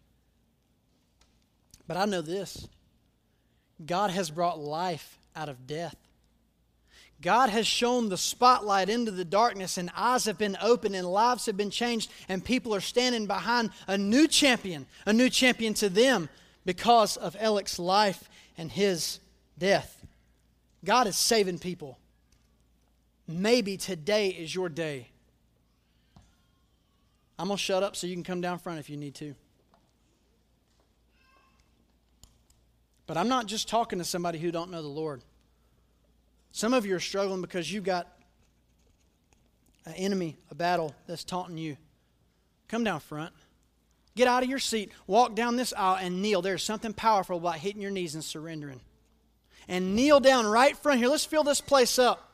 But 1.87 1.97
I 1.97 2.05
know 2.05 2.21
this. 2.21 2.67
God 3.85 4.09
has 4.11 4.31
brought 4.31 4.59
life 4.59 5.19
out 5.35 5.49
of 5.49 5.67
death. 5.67 5.95
God 7.23 7.49
has 7.49 7.65
shown 7.65 8.09
the 8.09 8.17
spotlight 8.17 8.89
into 8.89 9.09
the 9.09 9.23
darkness, 9.23 9.77
and 9.77 9.89
eyes 9.95 10.25
have 10.25 10.37
been 10.37 10.57
opened, 10.61 10.93
and 10.93 11.07
lives 11.07 11.45
have 11.45 11.55
been 11.55 11.69
changed, 11.69 12.11
and 12.27 12.43
people 12.43 12.75
are 12.75 12.81
standing 12.81 13.25
behind 13.27 13.71
a 13.87 13.97
new 13.97 14.27
champion, 14.27 14.85
a 15.05 15.13
new 15.13 15.29
champion 15.29 15.73
to 15.75 15.87
them 15.87 16.27
because 16.65 17.15
of 17.15 17.37
Alec's 17.39 17.79
life 17.79 18.29
and 18.57 18.69
his 18.69 19.19
death. 19.57 20.05
God 20.83 21.07
is 21.07 21.15
saving 21.15 21.59
people. 21.59 21.97
Maybe 23.25 23.77
today 23.77 24.27
is 24.27 24.53
your 24.53 24.67
day. 24.67 25.07
I'm 27.39 27.47
going 27.47 27.57
to 27.57 27.63
shut 27.63 27.83
up 27.83 27.95
so 27.95 28.05
you 28.05 28.15
can 28.15 28.23
come 28.23 28.41
down 28.41 28.59
front 28.59 28.79
if 28.79 28.89
you 28.89 28.97
need 28.97 29.15
to. 29.15 29.33
But 33.07 33.15
I'm 33.15 33.29
not 33.29 33.47
just 33.47 33.69
talking 33.69 33.99
to 33.99 34.05
somebody 34.05 34.39
who 34.39 34.51
don't 34.51 34.71
know 34.71 34.81
the 34.81 34.89
Lord. 34.89 35.21
Some 36.53 36.75
of 36.75 36.85
you 36.85 36.95
are 36.95 36.99
struggling 36.99 37.41
because 37.41 37.69
you've 37.73 37.83
got 37.83 38.07
an 39.87 39.93
enemy, 39.93 40.37
a 40.51 40.55
battle 40.55 40.93
that's 41.07 41.23
taunting 41.23 41.57
you. 41.57 41.77
Come 42.67 42.83
down 42.83 42.99
front. 42.99 43.33
Get 44.15 44.27
out 44.27 44.43
of 44.43 44.49
your 44.49 44.59
seat, 44.59 44.91
walk 45.07 45.33
down 45.33 45.55
this 45.55 45.73
aisle, 45.75 45.97
and 45.99 46.21
kneel. 46.21 46.43
There's 46.43 46.63
something 46.63 46.93
powerful 46.93 47.37
about 47.37 47.55
hitting 47.55 47.81
your 47.81 47.89
knees 47.89 48.13
and 48.13 48.23
surrendering. 48.23 48.81
And 49.67 49.95
kneel 49.95 50.19
down 50.19 50.45
right 50.45 50.77
front 50.77 50.99
here. 50.99 51.09
Let's 51.09 51.25
fill 51.25 51.43
this 51.43 51.59
place 51.59 51.97
up. 51.97 52.31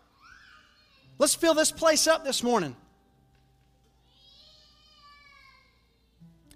Let's 1.17 1.33
fill 1.33 1.53
this 1.53 1.71
place 1.71 2.05
up 2.05 2.25
this 2.25 2.43
morning. 2.43 2.75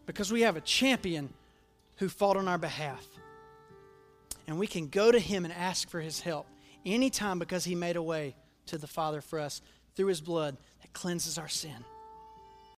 Because 0.06 0.34
we 0.34 0.42
have 0.42 0.58
a 0.58 0.62
champion 0.62 1.34
who 1.96 2.10
fought 2.10 2.36
on 2.36 2.50
our 2.50 2.58
behalf. 2.58 3.08
And 4.48 4.60
we 4.60 4.68
can 4.68 4.90
go 4.90 5.10
to 5.10 5.20
him 5.20 5.46
and 5.46 5.54
ask 5.54 5.90
for 5.90 6.02
his 6.02 6.20
help 6.20 6.46
anytime 6.86 7.40
because 7.40 7.66
he 7.66 7.76
made 7.76 7.96
a 7.96 8.04
way 8.04 8.36
to 8.68 8.78
the 8.78 8.88
Father 8.88 9.22
for 9.22 9.40
us 9.40 9.62
through 9.96 10.08
his 10.08 10.22
blood 10.22 10.58
that 10.82 10.94
cleanses 10.94 11.38
our 11.38 11.48
sin. 11.48 11.86